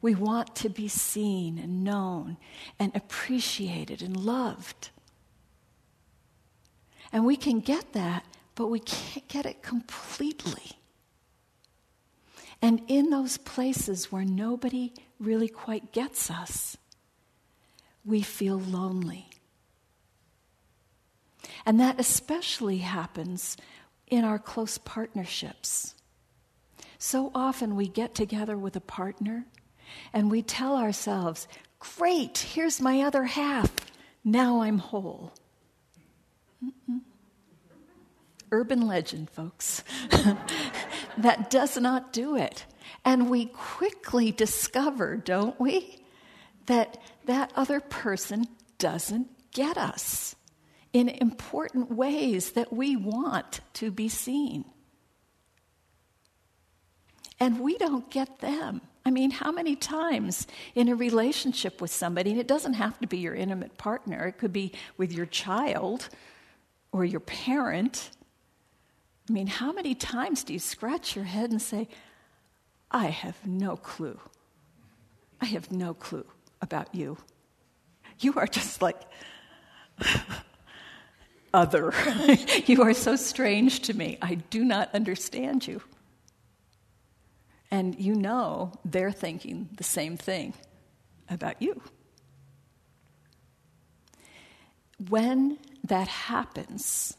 We 0.00 0.14
want 0.14 0.54
to 0.56 0.68
be 0.68 0.88
seen 0.88 1.58
and 1.58 1.82
known 1.82 2.36
and 2.78 2.94
appreciated 2.94 4.02
and 4.02 4.16
loved. 4.16 4.90
And 7.12 7.24
we 7.24 7.36
can 7.36 7.60
get 7.60 7.92
that, 7.94 8.24
but 8.54 8.68
we 8.68 8.80
can't 8.80 9.26
get 9.28 9.46
it 9.46 9.62
completely. 9.62 10.72
And 12.62 12.82
in 12.88 13.10
those 13.10 13.36
places 13.38 14.10
where 14.10 14.24
nobody 14.24 14.92
really 15.18 15.48
quite 15.48 15.92
gets 15.92 16.30
us, 16.30 16.76
we 18.04 18.22
feel 18.22 18.58
lonely. 18.58 19.28
And 21.64 21.80
that 21.80 22.00
especially 22.00 22.78
happens 22.78 23.56
in 24.06 24.24
our 24.24 24.38
close 24.38 24.78
partnerships. 24.78 25.94
So 26.98 27.30
often 27.34 27.76
we 27.76 27.88
get 27.88 28.14
together 28.14 28.56
with 28.56 28.76
a 28.76 28.80
partner 28.80 29.46
and 30.12 30.30
we 30.30 30.42
tell 30.42 30.76
ourselves, 30.76 31.46
Great, 31.78 32.38
here's 32.38 32.80
my 32.80 33.02
other 33.02 33.24
half. 33.24 33.70
Now 34.24 34.62
I'm 34.62 34.78
whole. 34.78 35.32
Mm-mm. 36.64 37.00
Urban 38.50 38.86
legend, 38.86 39.28
folks. 39.30 39.84
that 41.18 41.50
does 41.50 41.76
not 41.76 42.12
do 42.12 42.36
it. 42.36 42.64
And 43.04 43.30
we 43.30 43.46
quickly 43.46 44.32
discover, 44.32 45.16
don't 45.16 45.58
we, 45.60 45.98
that 46.66 46.98
that 47.26 47.52
other 47.56 47.80
person 47.80 48.46
doesn't 48.78 49.28
get 49.52 49.76
us 49.76 50.34
in 50.92 51.08
important 51.08 51.90
ways 51.90 52.52
that 52.52 52.72
we 52.72 52.96
want 52.96 53.60
to 53.74 53.90
be 53.90 54.08
seen. 54.08 54.64
And 57.38 57.60
we 57.60 57.76
don't 57.76 58.10
get 58.10 58.38
them. 58.38 58.80
I 59.04 59.10
mean, 59.10 59.30
how 59.30 59.52
many 59.52 59.76
times 59.76 60.46
in 60.74 60.88
a 60.88 60.96
relationship 60.96 61.80
with 61.80 61.92
somebody, 61.92 62.30
and 62.30 62.40
it 62.40 62.48
doesn't 62.48 62.74
have 62.74 62.98
to 63.00 63.06
be 63.06 63.18
your 63.18 63.34
intimate 63.34 63.76
partner, 63.78 64.26
it 64.26 64.38
could 64.38 64.52
be 64.52 64.72
with 64.96 65.12
your 65.12 65.26
child 65.26 66.08
or 66.92 67.04
your 67.04 67.20
parent. 67.20 68.10
I 69.28 69.32
mean, 69.32 69.46
how 69.46 69.72
many 69.72 69.94
times 69.94 70.44
do 70.44 70.52
you 70.52 70.58
scratch 70.58 71.16
your 71.16 71.24
head 71.24 71.50
and 71.50 71.60
say, 71.60 71.88
I 72.90 73.06
have 73.06 73.46
no 73.46 73.76
clue? 73.76 74.20
I 75.40 75.46
have 75.46 75.72
no 75.72 75.94
clue 75.94 76.26
about 76.62 76.94
you. 76.94 77.18
You 78.20 78.34
are 78.34 78.46
just 78.46 78.80
like 78.80 79.00
other. 81.54 81.92
you 82.66 82.82
are 82.82 82.94
so 82.94 83.16
strange 83.16 83.80
to 83.80 83.94
me. 83.94 84.18
I 84.22 84.36
do 84.36 84.64
not 84.64 84.94
understand 84.94 85.66
you. 85.66 85.82
And 87.70 87.98
you 87.98 88.14
know 88.14 88.72
they're 88.84 89.12
thinking 89.12 89.68
the 89.76 89.84
same 89.84 90.16
thing 90.16 90.54
about 91.28 91.60
you. 91.60 91.82
When 95.08 95.58
that 95.84 96.08
happens, 96.08 97.16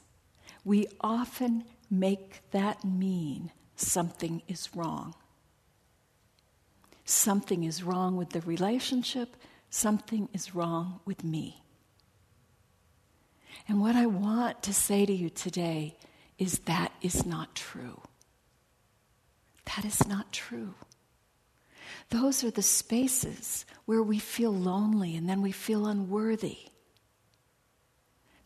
we 0.64 0.88
often 1.01 1.66
make 1.90 2.42
that 2.52 2.84
mean 2.84 3.52
something 3.76 4.42
is 4.48 4.70
wrong. 4.76 5.16
Something 7.06 7.64
is 7.64 7.84
wrong 7.84 8.18
with 8.18 8.32
the 8.32 8.42
relationship, 8.42 9.38
something 9.70 10.28
is 10.34 10.54
wrong 10.54 11.00
with 11.06 11.24
me. 11.24 11.64
And 13.68 13.82
what 13.82 13.96
I 13.96 14.06
want 14.06 14.64
to 14.64 14.74
say 14.74 15.06
to 15.06 15.14
you 15.14 15.30
today 15.30 15.96
is 16.38 16.60
that 16.60 16.92
is 17.02 17.26
not 17.26 17.56
true. 17.56 18.02
That 19.76 19.86
is 19.86 20.08
not 20.08 20.32
true. 20.32 20.76
Those 22.10 22.44
are 22.44 22.52
the 22.52 22.62
spaces 22.62 23.66
where 23.86 24.02
we 24.02 24.20
feel 24.20 24.54
lonely 24.54 25.16
and 25.16 25.28
then 25.28 25.42
we 25.42 25.52
feel 25.52 25.88
unworthy. 25.88 26.58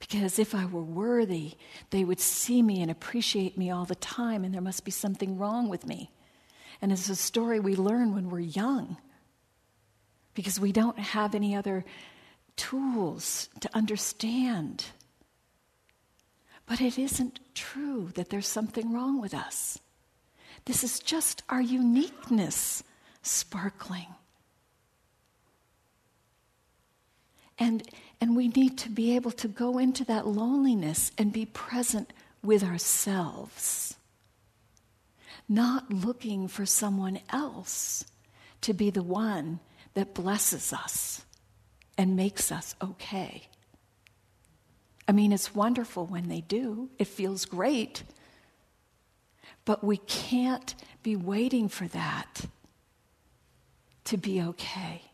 Because 0.01 0.39
if 0.39 0.53
I 0.55 0.65
were 0.65 0.81
worthy, 0.81 1.53
they 1.91 2.03
would 2.03 2.19
see 2.19 2.61
me 2.61 2.81
and 2.81 2.89
appreciate 2.91 3.57
me 3.57 3.69
all 3.69 3.85
the 3.85 3.95
time, 3.95 4.43
and 4.43 4.53
there 4.53 4.61
must 4.61 4.83
be 4.83 4.91
something 4.91 5.37
wrong 5.37 5.69
with 5.69 5.85
me. 5.85 6.11
And 6.81 6.91
it's 6.91 7.07
a 7.07 7.15
story 7.15 7.59
we 7.59 7.75
learn 7.75 8.13
when 8.13 8.29
we're 8.29 8.39
young 8.39 8.97
because 10.33 10.59
we 10.59 10.71
don't 10.71 10.97
have 10.97 11.35
any 11.35 11.55
other 11.55 11.85
tools 12.55 13.47
to 13.59 13.69
understand. 13.75 14.85
But 16.65 16.81
it 16.81 16.97
isn't 16.97 17.39
true 17.53 18.09
that 18.15 18.29
there's 18.29 18.47
something 18.47 18.91
wrong 18.91 19.21
with 19.21 19.35
us. 19.35 19.79
This 20.65 20.83
is 20.83 20.99
just 20.99 21.43
our 21.47 21.61
uniqueness 21.61 22.83
sparkling. 23.21 24.07
And, 27.61 27.83
and 28.19 28.35
we 28.35 28.47
need 28.47 28.79
to 28.79 28.89
be 28.89 29.15
able 29.15 29.29
to 29.33 29.47
go 29.47 29.77
into 29.77 30.03
that 30.05 30.25
loneliness 30.25 31.11
and 31.15 31.31
be 31.31 31.45
present 31.45 32.11
with 32.41 32.63
ourselves, 32.63 33.95
not 35.47 35.93
looking 35.93 36.47
for 36.47 36.65
someone 36.65 37.19
else 37.29 38.03
to 38.61 38.73
be 38.73 38.89
the 38.89 39.03
one 39.03 39.59
that 39.93 40.15
blesses 40.15 40.73
us 40.73 41.23
and 41.99 42.15
makes 42.15 42.51
us 42.51 42.73
okay. 42.81 43.43
I 45.07 45.11
mean, 45.11 45.31
it's 45.31 45.53
wonderful 45.53 46.07
when 46.07 46.29
they 46.29 46.41
do, 46.41 46.89
it 46.97 47.05
feels 47.05 47.45
great. 47.45 48.01
But 49.65 49.83
we 49.83 49.97
can't 49.97 50.73
be 51.03 51.15
waiting 51.15 51.69
for 51.69 51.87
that 51.89 52.41
to 54.05 54.17
be 54.17 54.41
okay. 54.41 55.10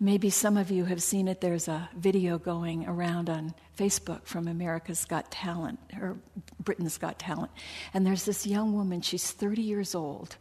Maybe 0.00 0.28
some 0.28 0.56
of 0.56 0.70
you 0.70 0.86
have 0.86 1.02
seen 1.02 1.28
it. 1.28 1.40
There's 1.40 1.68
a 1.68 1.88
video 1.96 2.38
going 2.38 2.86
around 2.86 3.30
on 3.30 3.54
Facebook 3.78 4.26
from 4.26 4.48
America's 4.48 5.04
Got 5.04 5.30
Talent, 5.30 5.78
or 6.00 6.16
Britain's 6.58 6.98
Got 6.98 7.18
Talent. 7.18 7.52
And 7.92 8.04
there's 8.04 8.24
this 8.24 8.46
young 8.46 8.74
woman, 8.74 9.00
she's 9.02 9.30
30 9.30 9.62
years 9.62 9.94
old, 9.94 10.36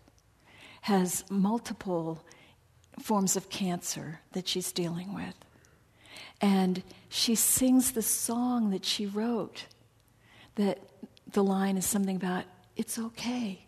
has 0.81 1.23
multiple 1.29 2.25
forms 2.99 3.35
of 3.35 3.49
cancer 3.49 4.19
that 4.33 4.47
she's 4.47 4.71
dealing 4.71 5.13
with. 5.13 5.35
And 6.41 6.83
she 7.09 7.35
sings 7.35 7.91
the 7.91 8.01
song 8.01 8.71
that 8.71 8.85
she 8.85 9.05
wrote 9.05 9.65
that 10.55 10.79
the 11.31 11.43
line 11.43 11.77
is 11.77 11.85
something 11.85 12.15
about, 12.15 12.45
it's 12.75 12.97
okay. 12.97 13.62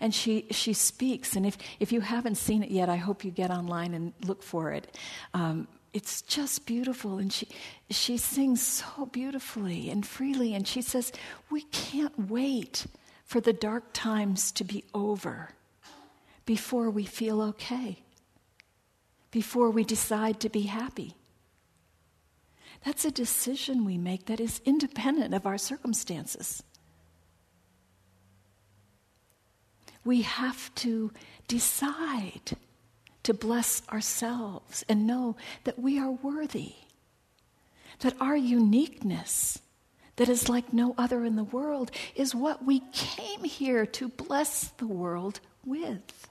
And 0.00 0.14
she, 0.14 0.46
she 0.50 0.72
speaks, 0.72 1.36
and 1.36 1.46
if, 1.46 1.56
if 1.78 1.92
you 1.92 2.00
haven't 2.00 2.34
seen 2.36 2.62
it 2.62 2.70
yet, 2.70 2.88
I 2.88 2.96
hope 2.96 3.24
you 3.24 3.30
get 3.30 3.50
online 3.50 3.94
and 3.94 4.12
look 4.26 4.42
for 4.42 4.72
it. 4.72 4.96
Um, 5.32 5.68
it's 5.92 6.22
just 6.22 6.66
beautiful, 6.66 7.18
and 7.18 7.32
she, 7.32 7.48
she 7.88 8.16
sings 8.16 8.60
so 8.60 9.06
beautifully 9.06 9.90
and 9.90 10.04
freely, 10.04 10.52
and 10.52 10.66
she 10.66 10.82
says, 10.82 11.12
We 11.50 11.62
can't 11.62 12.28
wait 12.28 12.86
for 13.24 13.40
the 13.40 13.52
dark 13.52 13.84
times 13.92 14.50
to 14.52 14.64
be 14.64 14.84
over 14.92 15.50
before 16.44 16.90
we 16.90 17.04
feel 17.04 17.40
okay, 17.40 17.98
before 19.30 19.70
we 19.70 19.84
decide 19.84 20.40
to 20.40 20.48
be 20.48 20.62
happy. 20.62 21.14
That's 22.84 23.04
a 23.04 23.10
decision 23.10 23.84
we 23.84 23.96
make 23.96 24.26
that 24.26 24.40
is 24.40 24.60
independent 24.64 25.32
of 25.32 25.46
our 25.46 25.56
circumstances. 25.56 26.62
We 30.04 30.22
have 30.22 30.74
to 30.76 31.12
decide 31.48 32.56
to 33.22 33.34
bless 33.34 33.82
ourselves 33.88 34.84
and 34.88 35.06
know 35.06 35.36
that 35.64 35.78
we 35.78 35.98
are 35.98 36.10
worthy, 36.10 36.74
that 38.00 38.14
our 38.20 38.36
uniqueness, 38.36 39.58
that 40.16 40.28
is 40.28 40.48
like 40.48 40.72
no 40.72 40.94
other 40.98 41.24
in 41.24 41.36
the 41.36 41.44
world, 41.44 41.90
is 42.14 42.34
what 42.34 42.64
we 42.64 42.82
came 42.92 43.44
here 43.44 43.86
to 43.86 44.08
bless 44.08 44.68
the 44.76 44.86
world 44.86 45.40
with. 45.64 46.28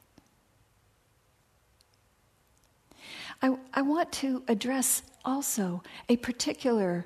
I, 3.42 3.58
I 3.74 3.82
want 3.82 4.12
to 4.14 4.44
address 4.48 5.02
also 5.26 5.84
a 6.08 6.16
particular 6.18 7.06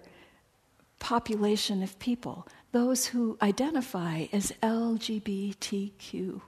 population 1.00 1.82
of 1.82 1.98
people, 2.00 2.48
those 2.72 3.06
who 3.06 3.38
identify 3.42 4.26
as 4.34 4.52
LGBTQ. 4.62 6.42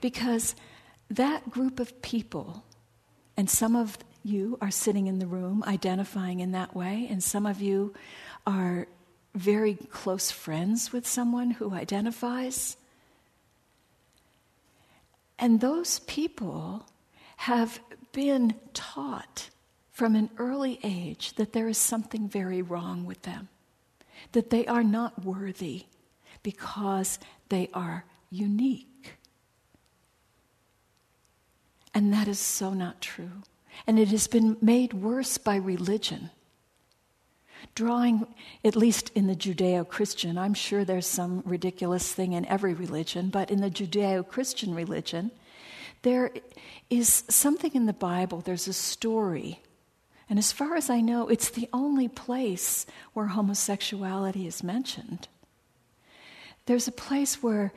Because 0.00 0.54
that 1.08 1.50
group 1.50 1.80
of 1.80 2.00
people, 2.02 2.64
and 3.36 3.48
some 3.48 3.74
of 3.76 3.98
you 4.22 4.58
are 4.60 4.70
sitting 4.70 5.06
in 5.06 5.18
the 5.18 5.26
room 5.26 5.64
identifying 5.66 6.40
in 6.40 6.52
that 6.52 6.74
way, 6.74 7.06
and 7.10 7.22
some 7.22 7.46
of 7.46 7.60
you 7.60 7.94
are 8.46 8.86
very 9.34 9.74
close 9.74 10.30
friends 10.30 10.92
with 10.92 11.06
someone 11.06 11.52
who 11.52 11.72
identifies. 11.72 12.76
And 15.38 15.60
those 15.60 16.00
people 16.00 16.86
have 17.38 17.80
been 18.12 18.54
taught 18.74 19.48
from 19.90 20.14
an 20.16 20.30
early 20.36 20.78
age 20.82 21.34
that 21.34 21.52
there 21.52 21.68
is 21.68 21.78
something 21.78 22.28
very 22.28 22.60
wrong 22.60 23.04
with 23.04 23.22
them, 23.22 23.48
that 24.32 24.50
they 24.50 24.66
are 24.66 24.84
not 24.84 25.24
worthy 25.24 25.86
because 26.42 27.18
they 27.48 27.68
are 27.72 28.04
unique. 28.30 28.89
And 31.94 32.12
that 32.12 32.28
is 32.28 32.38
so 32.38 32.72
not 32.72 33.00
true. 33.00 33.42
And 33.86 33.98
it 33.98 34.08
has 34.08 34.26
been 34.26 34.56
made 34.60 34.92
worse 34.92 35.38
by 35.38 35.56
religion. 35.56 36.30
Drawing, 37.74 38.26
at 38.64 38.76
least 38.76 39.10
in 39.14 39.26
the 39.26 39.34
Judeo 39.34 39.86
Christian, 39.86 40.38
I'm 40.38 40.54
sure 40.54 40.84
there's 40.84 41.06
some 41.06 41.42
ridiculous 41.44 42.12
thing 42.12 42.32
in 42.32 42.46
every 42.46 42.74
religion, 42.74 43.28
but 43.28 43.50
in 43.50 43.60
the 43.60 43.70
Judeo 43.70 44.26
Christian 44.26 44.74
religion, 44.74 45.30
there 46.02 46.30
is 46.88 47.24
something 47.28 47.72
in 47.74 47.86
the 47.86 47.92
Bible, 47.92 48.40
there's 48.40 48.68
a 48.68 48.72
story. 48.72 49.60
And 50.28 50.38
as 50.38 50.52
far 50.52 50.76
as 50.76 50.88
I 50.88 51.00
know, 51.00 51.28
it's 51.28 51.50
the 51.50 51.68
only 51.72 52.08
place 52.08 52.86
where 53.12 53.26
homosexuality 53.26 54.46
is 54.46 54.62
mentioned. 54.62 55.28
There's 56.66 56.88
a 56.88 56.92
place 56.92 57.42
where 57.42 57.72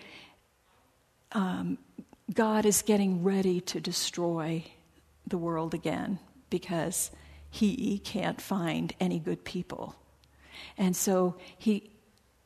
um, 1.31 1.77
God 2.31 2.65
is 2.65 2.81
getting 2.81 3.23
ready 3.23 3.59
to 3.61 3.81
destroy 3.81 4.63
the 5.27 5.37
world 5.37 5.73
again 5.73 6.19
because 6.49 7.11
he 7.49 7.99
can't 7.99 8.41
find 8.41 8.93
any 8.99 9.19
good 9.19 9.43
people. 9.43 9.95
And 10.77 10.95
so 10.95 11.35
he, 11.57 11.91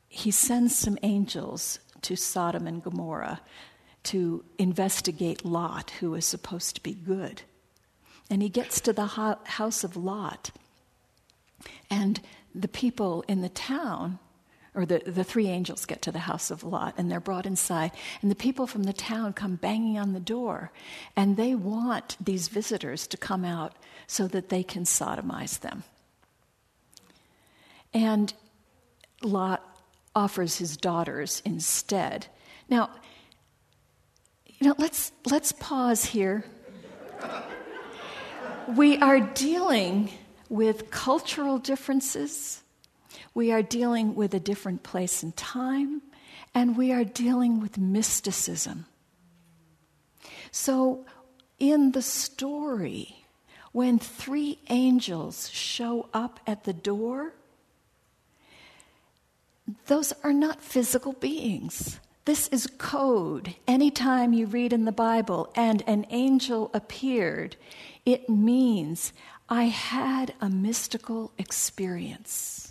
he 0.08 0.32
sends 0.32 0.76
some 0.76 0.98
angels 1.04 1.80
to 2.02 2.16
Sodom 2.16 2.68
and 2.68 2.84
Gomorrah 2.84 3.42
to 4.04 4.44
investigate 4.58 5.46
Lot, 5.46 5.92
who 6.00 6.16
is 6.16 6.26
supposed 6.26 6.76
to 6.76 6.82
be 6.82 6.94
good. 6.94 7.42
And 8.30 8.42
he 8.42 8.50
gets 8.50 8.82
to 8.82 8.94
the 8.94 9.06
house 9.06 9.84
of 9.84 9.96
Lot. 9.96 10.52
And 11.90 12.20
the 12.54 12.68
people 12.68 13.24
in 13.28 13.42
the 13.42 13.50
town 13.50 14.20
or 14.78 14.86
the, 14.86 15.02
the 15.08 15.24
three 15.24 15.48
angels 15.48 15.88
get 15.88 16.04
to 16.04 16.12
the 16.12 16.20
house 16.20 16.52
of 16.52 16.64
Lot 16.64 16.94
and 17.00 17.12
they're 17.12 17.20
brought 17.20 17.48
inside. 17.48 17.92
And 18.22 18.30
the 18.30 18.36
people 18.36 18.68
from 18.68 18.84
the 18.84 18.94
town 18.94 19.34
come 19.34 19.56
banging 19.56 19.98
on 19.98 20.14
the 20.14 20.20
door 20.20 20.72
and 21.16 21.36
they 21.36 21.56
want 21.56 22.16
these 22.24 22.48
visitors 22.48 23.08
to 23.08 23.18
come 23.18 23.44
out 23.44 23.74
so 24.06 24.28
that 24.28 24.50
they 24.50 24.62
can 24.62 24.84
sodomize 24.84 25.60
them. 25.60 25.84
And 27.92 28.32
Lot 29.24 29.64
offers 30.16 30.60
his 30.60 30.78
daughters 30.78 31.42
instead. 31.44 32.28
Now, 32.70 32.92
you 34.46 34.68
know, 34.68 34.76
let's, 34.78 35.12
let's 35.26 35.54
pause 35.54 36.06
here. 36.06 36.46
We 38.76 38.98
are 39.00 39.22
dealing 39.22 40.12
with 40.50 40.92
cultural 40.92 41.58
differences 41.58 42.62
we 43.34 43.52
are 43.52 43.62
dealing 43.62 44.16
with 44.16 44.34
a 44.34 44.40
different 44.40 44.84
place 44.84 45.24
and 45.24 45.36
time, 45.36 46.02
and 46.54 46.78
we 46.78 46.92
are 46.92 47.04
dealing 47.04 47.60
with 47.60 47.78
mysticism. 47.78 48.86
So, 50.52 51.06
in 51.60 51.92
the 51.92 52.02
story, 52.02 53.26
when 53.72 54.00
three 54.00 54.60
angels 54.70 55.50
show 55.50 56.10
up 56.14 56.40
at 56.48 56.64
the 56.64 56.74
door, 56.74 57.34
those 59.88 60.14
are 60.24 60.34
not 60.34 60.62
physical 60.62 61.14
beings. 61.14 62.00
This 62.26 62.48
is 62.50 62.68
code. 62.78 63.56
Anytime 63.68 64.34
you 64.34 64.48
read 64.48 64.74
in 64.74 64.86
the 64.86 64.92
Bible 64.92 65.52
and 65.56 65.84
an 65.88 66.06
angel 66.10 66.72
appeared, 66.74 67.56
it 68.06 68.30
means 68.30 69.14
I 69.50 69.66
had 69.66 70.34
a 70.42 70.50
mystical 70.50 71.32
experience. 71.38 72.67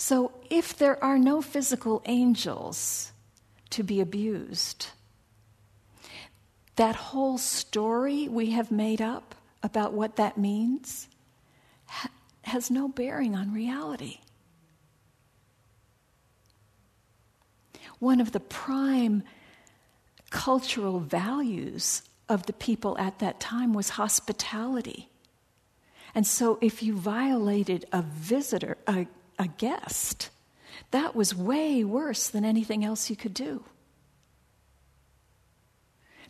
So, 0.00 0.32
if 0.48 0.78
there 0.78 1.04
are 1.04 1.18
no 1.18 1.42
physical 1.42 2.00
angels 2.06 3.12
to 3.68 3.82
be 3.82 4.00
abused, 4.00 4.86
that 6.76 6.96
whole 6.96 7.36
story 7.36 8.26
we 8.26 8.52
have 8.52 8.70
made 8.70 9.02
up 9.02 9.34
about 9.62 9.92
what 9.92 10.16
that 10.16 10.38
means 10.38 11.06
ha- 11.84 12.08
has 12.44 12.70
no 12.70 12.88
bearing 12.88 13.36
on 13.36 13.52
reality. 13.52 14.20
One 17.98 18.22
of 18.22 18.32
the 18.32 18.40
prime 18.40 19.22
cultural 20.30 21.00
values 21.00 22.04
of 22.26 22.46
the 22.46 22.54
people 22.54 22.96
at 22.96 23.18
that 23.18 23.38
time 23.38 23.74
was 23.74 23.90
hospitality. 23.90 25.10
And 26.14 26.26
so, 26.26 26.58
if 26.62 26.82
you 26.82 26.96
violated 26.96 27.84
a 27.92 28.00
visitor, 28.00 28.78
a, 28.86 29.06
a 29.40 29.48
guest. 29.48 30.28
That 30.90 31.16
was 31.16 31.34
way 31.34 31.82
worse 31.82 32.28
than 32.28 32.44
anything 32.44 32.84
else 32.84 33.08
you 33.08 33.16
could 33.16 33.34
do. 33.34 33.64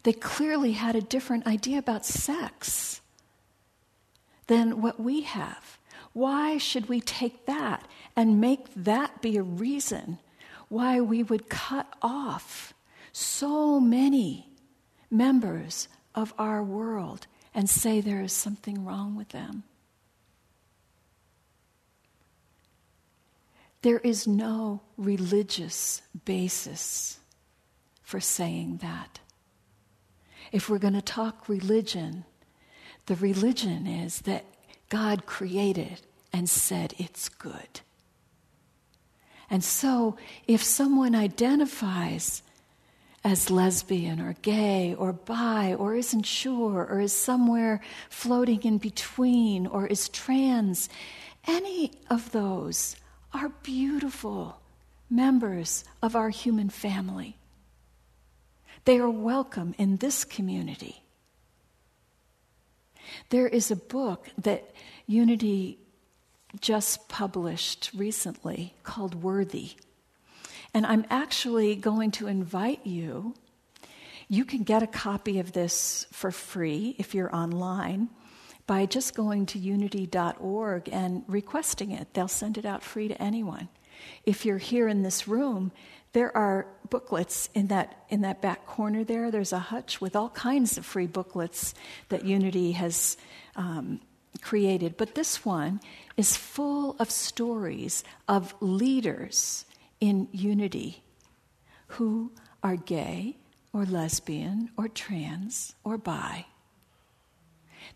They 0.05 0.13
clearly 0.13 0.73
had 0.73 0.97
a 0.97 1.03
different 1.03 1.47
idea 1.47 1.79
about 1.79 2.07
sex 2.07 3.01
than 4.47 4.81
what 4.81 4.99
we 4.99 5.23
have. 5.23 5.79
Why 6.13 6.57
should 6.57 6.89
we 6.89 7.01
take 7.01 7.47
that 7.47 7.87
and 8.17 8.41
make 8.41 8.67
that 8.75 9.21
be 9.21 9.37
a 9.37 9.43
reason 9.43 10.19
why 10.69 11.01
we 11.01 11.23
would 11.23 11.49
cut 11.49 11.93
off 12.01 12.73
so 13.13 13.81
many 13.81 14.49
members 15.11 15.89
of 16.15 16.33
our 16.39 16.63
world 16.63 17.27
and 17.55 17.69
say 17.69 18.01
there 18.01 18.23
is 18.23 18.33
something 18.33 18.85
wrong 18.85 19.17
with 19.17 19.31
them? 19.31 19.65
There 23.83 23.99
is 23.99 24.27
no 24.27 24.83
religious 24.97 26.03
basis 26.25 27.19
for 28.03 28.21
saying 28.21 28.79
that. 28.83 29.21
If 30.53 30.69
we're 30.69 30.79
going 30.79 30.95
to 30.95 31.03
talk 31.03 31.49
religion, 31.49 32.25
the 33.07 33.15
religion 33.17 33.87
is 33.87 34.23
that 34.23 34.45
God 34.89 35.25
created 35.25 36.03
and 36.33 36.49
said 36.49 36.95
it's 36.99 37.29
good. 37.29 37.81
And 39.49 39.65
so, 39.65 40.17
if 40.47 40.63
someone 40.63 41.15
identifies 41.15 42.43
as 43.25 43.51
lesbian 43.51 44.21
or 44.21 44.35
gay 44.43 44.95
or 44.95 45.13
bi 45.13 45.75
or 45.75 45.95
isn't 45.95 46.23
sure 46.23 46.87
or 46.87 47.01
is 47.01 47.13
somewhere 47.13 47.81
floating 48.09 48.63
in 48.63 48.79
between 48.79 49.67
or 49.67 49.87
is 49.87 50.09
trans, 50.09 50.89
any 51.47 51.93
of 52.09 52.33
those 52.33 52.97
are 53.33 53.51
beautiful 53.63 54.61
members 55.09 55.85
of 56.03 56.17
our 56.17 56.31
human 56.31 56.71
family. 56.71 57.37
They 58.85 58.99
are 58.99 59.11
welcome 59.11 59.75
in 59.79 59.97
this 59.97 60.25
community. 60.25 61.03
There 63.31 63.49
is 63.49 63.71
a 63.71 63.77
book 63.77 64.29
that 64.39 64.73
Unity 65.07 65.79
just 66.61 67.09
published 67.09 67.91
recently 67.95 68.75
called 68.83 69.23
Worthy. 69.23 69.73
And 70.73 70.87
I'm 70.87 71.05
actually 71.11 71.75
going 71.77 72.13
to 72.13 72.27
invite 72.27 72.87
you. 72.87 73.35
You 74.29 74.45
can 74.45 74.63
get 74.63 74.83
a 74.83 74.87
copy 74.87 75.41
of 75.41 75.53
this 75.53 76.07
for 76.13 76.31
free 76.31 76.95
if 76.99 77.15
you're 77.15 77.35
online 77.35 78.09
by 78.71 78.87
just 78.87 79.17
going 79.17 79.45
to 79.47 79.59
unity.org 79.59 80.89
and 80.93 81.25
requesting 81.27 81.91
it. 81.91 82.07
They'll 82.15 82.29
send 82.29 82.57
it 82.57 82.65
out 82.65 82.85
free 82.85 83.09
to 83.09 83.21
anyone. 83.21 83.69
If 84.25 84.47
you're 84.47 84.59
here 84.59 84.87
in 84.87 85.03
this 85.03 85.27
room, 85.27 85.73
there 86.13 86.31
are 86.37 86.69
booklets 86.89 87.49
in 87.53 87.67
that 87.67 88.05
in 88.11 88.21
that 88.21 88.41
back 88.41 88.67
corner 88.67 89.03
there. 89.03 89.33
There's 89.33 89.53
a 89.53 89.59
hutch 89.59 90.01
with 90.01 90.15
all 90.15 90.29
kinds 90.29 90.79
of 90.79 90.87
free 90.87 91.09
booklets 91.09 91.75
that 92.11 92.25
Unity 92.25 92.71
has 92.71 93.17
um, 93.57 93.99
created. 94.41 94.97
But 94.97 95.17
this 95.17 95.45
one 95.45 95.81
is 96.17 96.37
full 96.37 96.95
of 97.01 97.11
stories 97.11 98.05
of 98.29 98.55
leaders 98.61 99.65
in 99.99 100.29
Unity 100.31 101.03
who 101.99 102.31
are 102.63 102.77
gay 102.77 103.37
or 103.73 103.85
lesbian 103.85 104.71
or 104.77 104.87
trans 104.87 105.75
or 105.83 105.99
bi 105.99 106.47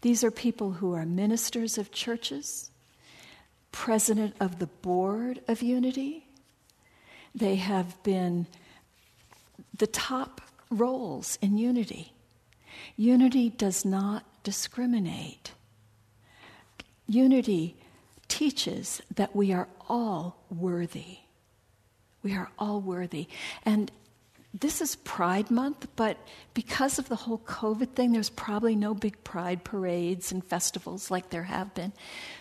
these 0.05 0.23
are 0.23 0.31
people 0.31 0.73
who 0.73 0.93
are 0.93 1.07
ministers 1.07 1.79
of 1.79 1.91
churches, 1.91 2.71
president 3.73 4.37
of 4.39 4.59
the 4.59 4.67
board 4.67 5.41
of 5.49 5.63
Unity. 5.63 6.27
They 7.35 7.55
have 7.55 8.01
been 8.03 8.47
the 9.75 9.87
top 9.87 10.43
roles 10.71 11.39
in 11.41 11.57
Unity. 11.57 12.13
Unity 12.99 13.49
does 13.49 13.87
not 13.87 14.27
discriminate. 14.43 15.53
Unity 17.09 17.75
teaches 18.29 19.01
that 19.15 19.35
we 19.35 19.55
are 19.55 19.69
all 19.89 20.45
worthy. 20.51 21.21
We 22.23 22.35
are 22.35 22.51
all 22.59 22.83
worthy. 22.83 23.27
And 23.65 23.91
this 24.55 24.81
is 24.81 24.95
Pride 24.95 25.51
Month, 25.51 25.89
but 25.97 26.17
because 26.55 27.01
of 27.01 27.09
the 27.09 27.17
whole 27.17 27.39
COVID 27.39 27.91
thing, 27.91 28.13
there's 28.13 28.31
probably 28.31 28.77
no 28.77 28.95
big 28.95 29.23
pride 29.25 29.65
parades 29.65 30.31
and 30.31 30.45
festivals 30.45 31.11
like 31.11 31.31
there 31.31 31.43
have 31.43 31.75
been. 31.75 31.93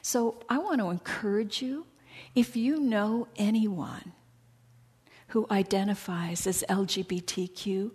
So 0.03 0.35
I 0.47 0.59
want 0.59 0.79
to 0.79 0.89
encourage 0.89 1.63
you 1.63 1.87
if 2.35 2.55
you 2.55 2.79
know 2.79 3.27
anyone 3.35 4.13
who 5.29 5.47
identifies 5.49 6.45
as 6.45 6.63
LGBTQ, 6.69 7.89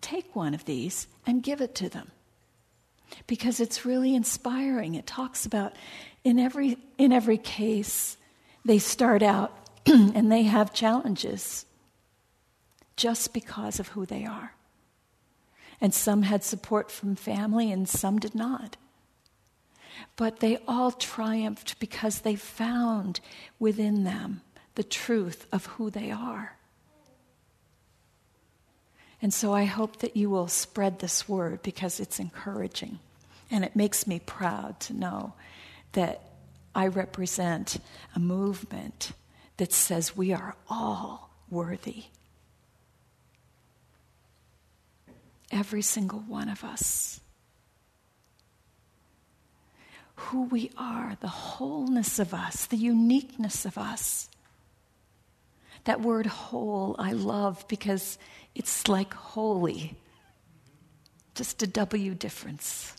take 0.00 0.34
one 0.34 0.54
of 0.54 0.64
these 0.64 1.06
and 1.26 1.42
give 1.42 1.60
it 1.60 1.74
to 1.74 1.90
them. 1.90 2.10
Because 3.26 3.60
it's 3.60 3.84
really 3.84 4.14
inspiring. 4.14 4.94
It 4.94 5.06
talks 5.06 5.44
about 5.44 5.74
in 6.24 6.38
every, 6.38 6.78
in 6.96 7.12
every 7.12 7.36
case, 7.36 8.16
they 8.64 8.78
start 8.78 9.22
out 9.22 9.54
and 9.86 10.32
they 10.32 10.44
have 10.44 10.72
challenges 10.72 11.66
just 13.00 13.32
because 13.32 13.80
of 13.80 13.88
who 13.88 14.04
they 14.04 14.26
are. 14.26 14.52
And 15.80 15.94
some 15.94 16.20
had 16.20 16.44
support 16.44 16.90
from 16.90 17.16
family 17.16 17.72
and 17.72 17.88
some 17.88 18.18
did 18.18 18.34
not. 18.34 18.76
But 20.16 20.40
they 20.40 20.58
all 20.68 20.92
triumphed 20.92 21.80
because 21.80 22.20
they 22.20 22.36
found 22.36 23.20
within 23.58 24.04
them 24.04 24.42
the 24.74 24.82
truth 24.82 25.46
of 25.50 25.64
who 25.64 25.88
they 25.88 26.10
are. 26.10 26.58
And 29.22 29.32
so 29.32 29.54
I 29.54 29.64
hope 29.64 30.00
that 30.00 30.14
you 30.14 30.28
will 30.28 30.48
spread 30.48 30.98
this 30.98 31.26
word 31.26 31.62
because 31.62 32.00
it's 32.00 32.18
encouraging. 32.18 32.98
And 33.50 33.64
it 33.64 33.74
makes 33.74 34.06
me 34.06 34.18
proud 34.18 34.78
to 34.80 34.92
know 34.92 35.32
that 35.92 36.20
I 36.74 36.88
represent 36.88 37.78
a 38.14 38.18
movement 38.18 39.12
that 39.56 39.72
says 39.72 40.14
we 40.14 40.34
are 40.34 40.54
all 40.68 41.30
worthy. 41.48 42.04
Every 45.50 45.82
single 45.82 46.20
one 46.20 46.48
of 46.48 46.62
us. 46.64 47.20
Who 50.14 50.42
we 50.42 50.70
are, 50.76 51.16
the 51.20 51.28
wholeness 51.28 52.18
of 52.18 52.34
us, 52.34 52.66
the 52.66 52.76
uniqueness 52.76 53.64
of 53.64 53.78
us. 53.78 54.28
That 55.84 56.00
word 56.00 56.26
whole 56.26 56.94
I 56.98 57.12
love 57.12 57.64
because 57.68 58.18
it's 58.54 58.86
like 58.86 59.14
holy, 59.14 59.96
just 61.34 61.62
a 61.62 61.66
W 61.66 62.14
difference. 62.14 62.94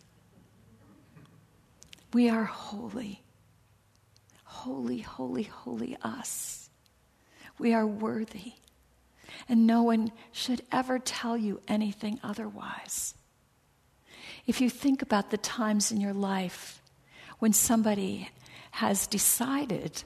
We 2.14 2.30
are 2.30 2.46
holy. 2.46 3.22
Holy, 4.44 5.00
holy, 5.00 5.44
holy 5.44 5.98
us. 6.02 6.70
We 7.58 7.74
are 7.74 7.88
worthy. 7.88 8.54
And 9.50 9.68
no 9.68 9.84
one 9.84 10.12
should 10.32 10.62
ever 10.72 11.00
tell 11.00 11.38
you 11.38 11.62
anything 11.68 12.20
otherwise. 12.24 13.16
If 14.48 14.62
you 14.62 14.70
think 14.70 15.02
about 15.02 15.30
the 15.30 15.38
times 15.38 15.92
in 15.92 16.02
your 16.02 16.14
life 16.14 16.82
when 17.40 17.54
somebody 17.54 18.30
has 18.72 19.08
decided 19.08 20.04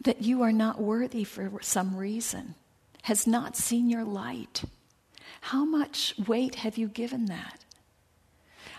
that 0.00 0.22
you 0.22 0.42
are 0.42 0.52
not 0.52 0.80
worthy 0.80 1.24
for 1.24 1.50
some 1.62 1.96
reason, 1.96 2.54
has 3.02 3.26
not 3.26 3.56
seen 3.56 3.88
your 3.88 4.04
light, 4.04 4.64
how 5.40 5.64
much 5.64 6.14
weight 6.26 6.56
have 6.56 6.76
you 6.76 6.88
given 6.88 7.26
that? 7.26 7.64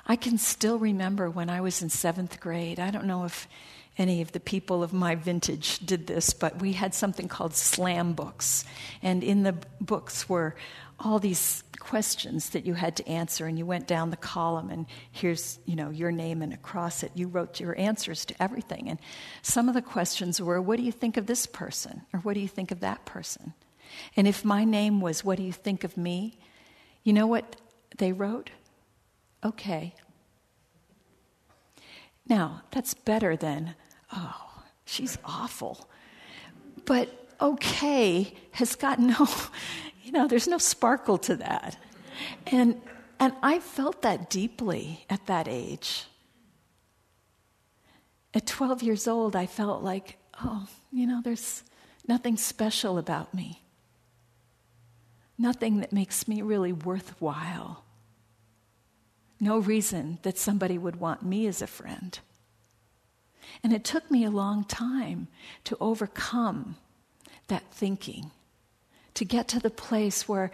I 0.05 0.15
can 0.15 0.37
still 0.37 0.79
remember 0.79 1.29
when 1.29 1.49
I 1.49 1.59
was 1.61 1.81
in 1.81 1.89
seventh 1.89 2.39
grade. 2.39 2.79
I 2.79 2.91
don't 2.91 3.05
know 3.05 3.25
if 3.25 3.47
any 3.97 4.21
of 4.21 4.31
the 4.31 4.39
people 4.39 4.83
of 4.83 4.93
my 4.93 5.15
vintage 5.15 5.79
did 5.79 6.07
this, 6.07 6.33
but 6.33 6.61
we 6.61 6.73
had 6.73 6.93
something 6.93 7.27
called 7.27 7.55
slam 7.55 8.13
books. 8.13 8.63
And 9.01 9.23
in 9.23 9.43
the 9.43 9.55
books 9.81 10.29
were 10.29 10.55
all 10.99 11.19
these 11.19 11.63
questions 11.79 12.49
that 12.49 12.65
you 12.65 12.73
had 12.73 12.95
to 12.97 13.07
answer 13.07 13.45
and 13.45 13.57
you 13.57 13.65
went 13.65 13.87
down 13.87 14.09
the 14.09 14.17
column 14.17 14.69
and 14.71 14.87
here's 15.11 15.59
you 15.65 15.75
know 15.75 15.89
your 15.89 16.11
name 16.11 16.41
and 16.41 16.51
across 16.51 17.03
it 17.03 17.11
you 17.13 17.27
wrote 17.27 17.59
your 17.59 17.77
answers 17.79 18.25
to 18.25 18.43
everything. 18.43 18.89
And 18.89 18.99
some 19.41 19.69
of 19.69 19.75
the 19.75 19.81
questions 19.81 20.41
were 20.41 20.61
what 20.61 20.77
do 20.77 20.83
you 20.83 20.91
think 20.91 21.17
of 21.17 21.27
this 21.27 21.45
person? 21.45 22.01
or 22.13 22.19
what 22.21 22.33
do 22.33 22.39
you 22.39 22.47
think 22.47 22.71
of 22.71 22.79
that 22.81 23.05
person? 23.05 23.53
And 24.15 24.27
if 24.27 24.43
my 24.43 24.63
name 24.65 25.01
was 25.01 25.23
what 25.23 25.37
do 25.37 25.43
you 25.43 25.53
think 25.53 25.83
of 25.83 25.97
me? 25.97 26.37
you 27.03 27.13
know 27.13 27.27
what 27.27 27.55
they 27.99 28.11
wrote? 28.11 28.49
Okay. 29.45 29.95
Now 32.27 32.63
that's 32.71 32.93
better 32.93 33.37
than 33.37 33.75
oh 34.13 34.63
she's 34.85 35.17
awful 35.25 35.89
but 36.85 37.27
okay 37.41 38.33
has 38.51 38.75
got 38.75 38.99
no 38.99 39.27
you 40.07 40.13
know, 40.13 40.25
there's 40.25 40.47
no 40.47 40.57
sparkle 40.57 41.17
to 41.17 41.35
that. 41.35 41.77
And, 42.45 42.81
and 43.19 43.33
I 43.43 43.59
felt 43.59 44.03
that 44.03 44.29
deeply 44.29 45.05
at 45.09 45.25
that 45.25 45.49
age. 45.49 46.05
At 48.33 48.47
12 48.47 48.83
years 48.83 49.05
old, 49.05 49.35
I 49.35 49.45
felt 49.45 49.83
like, 49.83 50.17
oh, 50.41 50.65
you 50.93 51.07
know, 51.07 51.19
there's 51.21 51.61
nothing 52.07 52.37
special 52.37 52.97
about 52.97 53.33
me, 53.33 53.63
nothing 55.37 55.81
that 55.81 55.91
makes 55.91 56.25
me 56.25 56.41
really 56.41 56.71
worthwhile. 56.71 57.83
No 59.41 59.57
reason 59.57 60.19
that 60.21 60.37
somebody 60.37 60.77
would 60.77 61.01
want 61.01 61.21
me 61.21 61.47
as 61.47 61.61
a 61.61 61.67
friend. 61.67 62.17
And 63.63 63.73
it 63.73 63.83
took 63.83 64.09
me 64.09 64.23
a 64.23 64.31
long 64.31 64.63
time 64.63 65.27
to 65.65 65.77
overcome 65.79 66.75
that 67.47 67.63
thinking 67.71 68.31
to 69.13 69.25
get 69.25 69.47
to 69.47 69.59
the 69.59 69.69
place 69.69 70.27
where, 70.27 70.51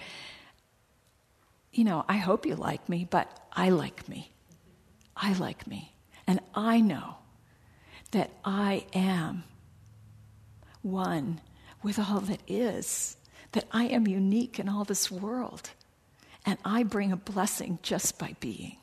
you 1.71 1.83
know, 1.83 2.05
I 2.07 2.17
hope 2.17 2.45
you 2.45 2.55
like 2.55 2.87
me, 2.87 3.05
but 3.09 3.45
I 3.51 3.69
like 3.69 4.07
me. 4.07 4.31
I 5.17 5.33
like 5.33 5.67
me. 5.67 5.93
And 6.25 6.39
I 6.55 6.79
know 6.79 7.15
that 8.11 8.31
I 8.45 8.85
am 8.93 9.43
one 10.81 11.41
with 11.81 11.99
all 11.99 12.21
that 12.21 12.41
is, 12.47 13.17
that 13.51 13.65
I 13.71 13.85
am 13.85 14.07
unique 14.07 14.59
in 14.59 14.69
all 14.69 14.85
this 14.85 15.11
world. 15.11 15.71
And 16.45 16.57
I 16.63 16.83
bring 16.83 17.11
a 17.11 17.17
blessing 17.17 17.79
just 17.81 18.17
by 18.17 18.35
being. 18.39 18.77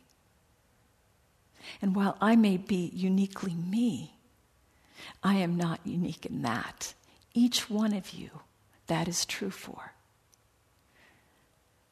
And 1.81 1.95
while 1.95 2.17
I 2.21 2.37
may 2.37 2.57
be 2.57 2.91
uniquely 2.95 3.55
me, 3.55 4.15
I 5.23 5.35
am 5.37 5.57
not 5.57 5.81
unique 5.85 6.27
in 6.27 6.43
that. 6.43 6.95
Each 7.35 7.71
one 7.71 7.93
of 7.93 8.11
you 8.11 8.31
that 8.87 9.09
is 9.09 9.25
true 9.25 9.51
for. 9.51 9.93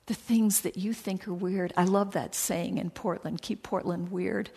The 0.06 0.14
things 0.14 0.62
that 0.62 0.76
you 0.76 0.94
think 0.94 1.28
are 1.28 1.34
weird. 1.34 1.72
I 1.76 1.84
love 1.84 2.12
that 2.12 2.34
saying 2.34 2.78
in 2.78 2.90
Portland 2.90 3.42
keep 3.42 3.62
Portland 3.62 4.10
weird. 4.10 4.50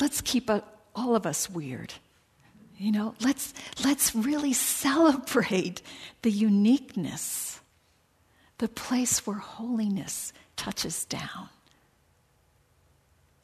Let's 0.00 0.20
keep 0.20 0.48
a, 0.48 0.62
all 0.94 1.16
of 1.16 1.26
us 1.26 1.50
weird. 1.50 1.94
You 2.76 2.92
know, 2.92 3.14
let's, 3.20 3.52
let's 3.84 4.14
really 4.14 4.52
celebrate 4.52 5.82
the 6.22 6.30
uniqueness, 6.30 7.60
the 8.58 8.68
place 8.68 9.26
where 9.26 9.38
holiness 9.38 10.32
touches 10.56 11.04
down 11.04 11.48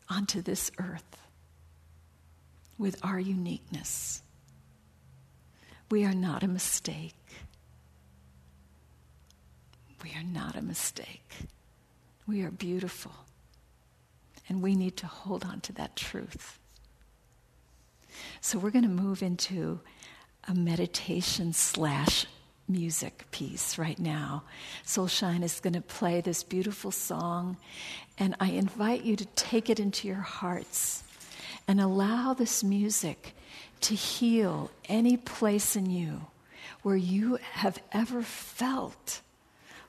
onto 0.09 0.43
this 0.43 0.71
earth 0.79 1.19
with 2.79 2.99
our 3.05 3.19
uniqueness. 3.19 4.23
We 5.91 6.05
are 6.05 6.15
not 6.15 6.43
a 6.43 6.49
mistake. 6.49 7.15
We 10.03 10.11
are 10.11 10.25
not 10.25 10.57
a 10.57 10.63
mistake. 10.63 11.33
We 12.27 12.43
are 12.43 12.51
beautiful. 12.51 13.13
And 14.49 14.63
we 14.63 14.75
need 14.75 14.97
to 14.99 15.07
hold 15.07 15.45
on 15.45 15.61
to 15.63 15.73
that 15.75 15.97
truth. 15.97 16.59
So 18.41 18.59
we're 18.59 18.71
going 18.71 18.85
to 18.85 18.91
move 18.91 19.23
into 19.23 19.81
a 20.47 20.55
meditation 20.55 21.53
slash 21.53 22.27
music 22.69 23.25
piece 23.31 23.79
right 23.79 23.99
now. 23.99 24.45
Soulshine 24.85 25.43
is 25.43 25.61
going 25.61 25.75
to 25.75 25.81
play 25.81 26.21
this 26.21 26.43
beautiful 26.43 26.91
song, 26.91 27.57
and 28.19 28.35
I 28.41 28.51
invite 28.51 29.05
you 29.05 29.17
to 29.17 29.25
take 29.35 29.69
it 29.69 29.81
into 29.81 30.07
your 30.07 30.17
hearts 30.17 31.03
and 31.67 31.81
allow 31.81 32.35
this 32.35 32.63
music 32.63 33.35
to 33.83 33.95
heal 33.95 34.71
any 34.89 35.17
place 35.17 35.77
in 35.77 35.91
you 35.91 36.27
where 36.83 36.97
you 36.97 37.39
have 37.53 37.83
ever 37.93 38.23
felt 38.23 39.21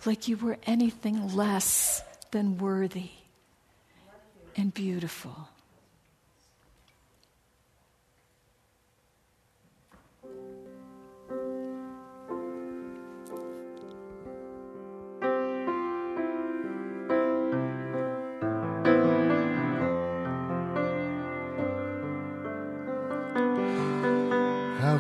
like 0.05 0.27
you 0.27 0.37
were 0.37 0.57
anything 0.65 1.35
less 1.35 2.01
than 2.31 2.57
worthy 2.57 3.11
and 4.55 4.73
beautiful. 4.73 5.49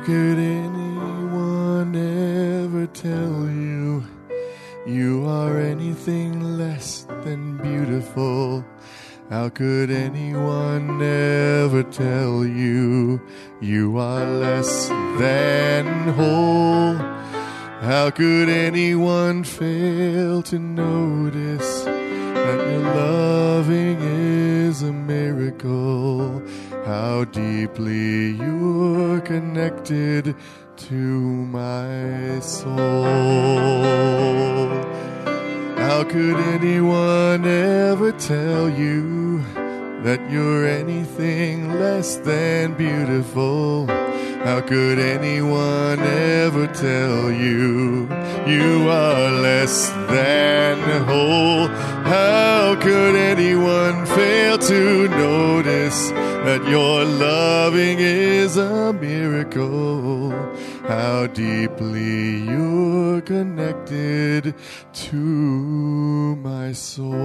Could 0.05 0.37
anyone 0.37 1.95
ever 1.95 2.85
tell 2.85 3.49
you 3.49 4.03
you 4.85 5.25
are 5.25 5.57
anything 5.57 6.59
less 6.59 7.07
than 7.23 7.57
beautiful? 7.57 8.63
How 9.31 9.49
could 9.49 9.89
anyone 9.89 11.01
ever 11.01 11.81
tell 11.81 12.45
you 12.45 13.19
you 13.59 13.97
are 13.97 14.27
less 14.27 14.89
than 15.17 16.13
whole? 16.13 16.97
How 17.81 18.11
could 18.11 18.47
anyone 18.47 19.43
fail 19.43 20.43
to 20.43 20.59
notice 20.59 21.83
that 21.83 22.59
your 22.69 22.81
loving 22.93 23.99
is 24.01 24.83
a 24.83 24.93
miracle? 24.93 26.44
how 26.85 27.23
deeply 27.25 28.33
you're 28.33 29.19
connected 29.21 30.35
to 30.77 30.93
my 30.93 32.39
soul. 32.41 32.75
How 35.77 36.03
could 36.03 36.37
anyone 36.53 37.43
ever 37.43 38.11
tell 38.11 38.69
you 38.69 39.41
that 40.03 40.29
you're 40.29 40.67
anything 40.67 41.73
less 41.79 42.17
than 42.17 42.75
beautiful? 42.75 43.87
How 44.45 44.61
could 44.61 44.99
anyone 44.99 45.99
ever 45.99 46.67
tell 46.67 47.31
you 47.31 48.07
you 48.45 48.87
are 48.87 49.31
less 49.31 49.89
than 49.89 50.77
whole? 51.05 51.65
How 52.05 52.75
could 52.79 53.15
anyone 53.15 54.05
fail 54.05 54.59
to 54.59 55.07
notice 55.07 56.11
that 56.11 56.63
your 56.69 57.05
loving 57.05 57.97
is 57.97 58.55
a 58.55 58.93
miracle? 58.93 60.29
How 60.87 61.25
deeply 61.25 62.43
you're 62.43 63.21
connected 63.21 64.53
to 64.93 65.15
my 66.35 66.71
soul. 66.71 67.15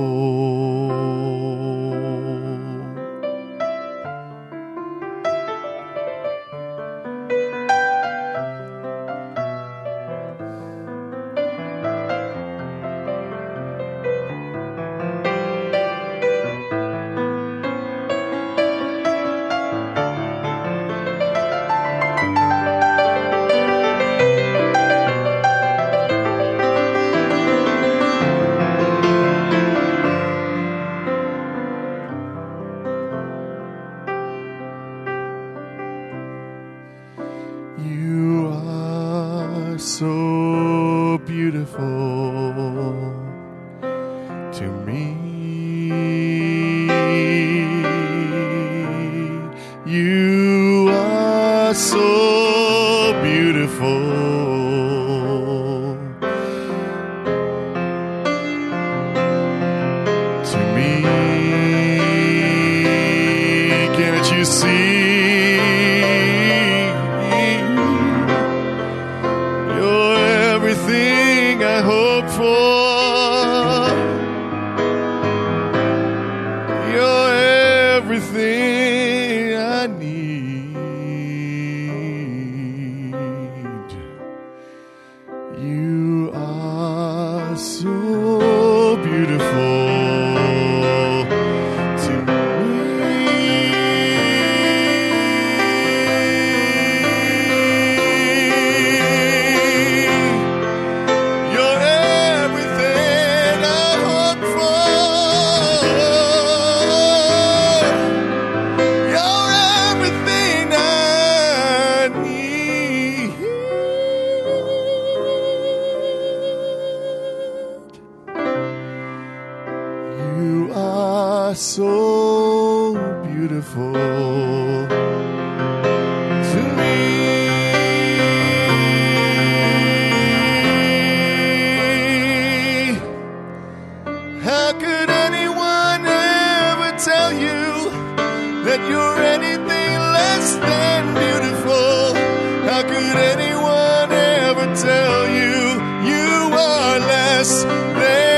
bless 147.42 148.29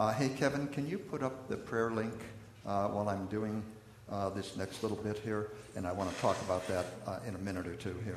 Uh, 0.00 0.14
hey, 0.14 0.30
Kevin, 0.30 0.66
can 0.68 0.88
you 0.88 0.96
put 0.96 1.22
up 1.22 1.46
the 1.46 1.56
prayer 1.58 1.90
link 1.90 2.14
uh, 2.64 2.88
while 2.88 3.06
I'm 3.10 3.26
doing 3.26 3.62
uh, 4.10 4.30
this 4.30 4.56
next 4.56 4.82
little 4.82 4.96
bit 4.96 5.18
here? 5.18 5.48
And 5.76 5.86
I 5.86 5.92
want 5.92 6.10
to 6.10 6.18
talk 6.22 6.40
about 6.40 6.66
that 6.68 6.86
uh, 7.06 7.18
in 7.28 7.34
a 7.34 7.38
minute 7.38 7.66
or 7.66 7.74
two 7.74 7.94
here. 8.06 8.16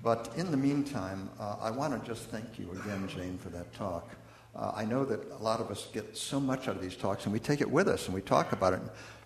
But 0.00 0.30
in 0.36 0.52
the 0.52 0.56
meantime, 0.56 1.28
uh, 1.40 1.56
I 1.60 1.72
want 1.72 2.00
to 2.00 2.08
just 2.08 2.30
thank 2.30 2.56
you 2.56 2.70
again, 2.70 3.08
Jane, 3.08 3.36
for 3.36 3.48
that 3.48 3.74
talk. 3.74 4.08
Uh, 4.54 4.70
I 4.76 4.84
know 4.84 5.04
that 5.06 5.28
a 5.32 5.42
lot 5.42 5.58
of 5.58 5.72
us 5.72 5.88
get 5.92 6.16
so 6.16 6.38
much 6.38 6.68
out 6.68 6.76
of 6.76 6.82
these 6.82 6.94
talks, 6.94 7.24
and 7.24 7.32
we 7.32 7.40
take 7.40 7.60
it 7.60 7.68
with 7.68 7.88
us 7.88 8.06
and 8.06 8.14
we 8.14 8.20
talk 8.20 8.52
about 8.52 8.74
it. 8.74 8.80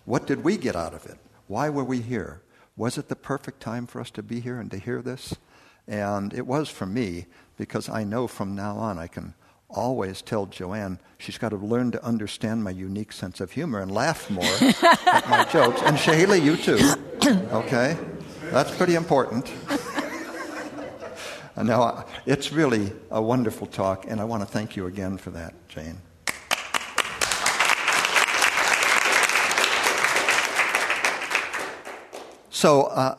What 0.05 0.25
did 0.25 0.43
we 0.43 0.57
get 0.57 0.75
out 0.75 0.95
of 0.95 1.05
it? 1.05 1.19
Why 1.45 1.69
were 1.69 1.83
we 1.83 2.01
here? 2.01 2.41
Was 2.75 2.97
it 2.97 3.07
the 3.07 3.15
perfect 3.15 3.59
time 3.59 3.85
for 3.85 4.01
us 4.01 4.09
to 4.11 4.23
be 4.23 4.39
here 4.39 4.59
and 4.59 4.71
to 4.71 4.79
hear 4.79 5.03
this? 5.03 5.35
And 5.87 6.33
it 6.33 6.47
was 6.47 6.69
for 6.69 6.87
me 6.87 7.27
because 7.55 7.87
I 7.87 8.03
know 8.03 8.25
from 8.25 8.55
now 8.55 8.77
on 8.77 8.97
I 8.97 9.05
can 9.05 9.35
always 9.73 10.21
tell 10.21 10.45
Joanne 10.45 10.99
she's 11.17 11.37
got 11.37 11.49
to 11.49 11.57
learn 11.57 11.91
to 11.91 12.03
understand 12.03 12.63
my 12.63 12.71
unique 12.71 13.11
sense 13.11 13.39
of 13.39 13.51
humor 13.51 13.79
and 13.81 13.91
laugh 13.91 14.29
more 14.29 14.43
at 15.07 15.29
my 15.29 15.45
jokes. 15.51 15.81
And 15.83 15.97
Shahila, 15.97 16.41
you 16.41 16.57
too. 16.57 16.79
Okay? 17.53 17.97
That's 18.51 18.75
pretty 18.75 18.95
important. 18.95 19.49
now, 21.63 22.05
it's 22.25 22.51
really 22.51 22.91
a 23.09 23.21
wonderful 23.21 23.65
talk, 23.65 24.05
and 24.07 24.19
I 24.19 24.25
want 24.25 24.43
to 24.43 24.45
thank 24.45 24.75
you 24.75 24.87
again 24.87 25.17
for 25.17 25.29
that, 25.31 25.53
Jane. 25.69 26.01
So, 32.49 32.83
uh, 32.83 33.15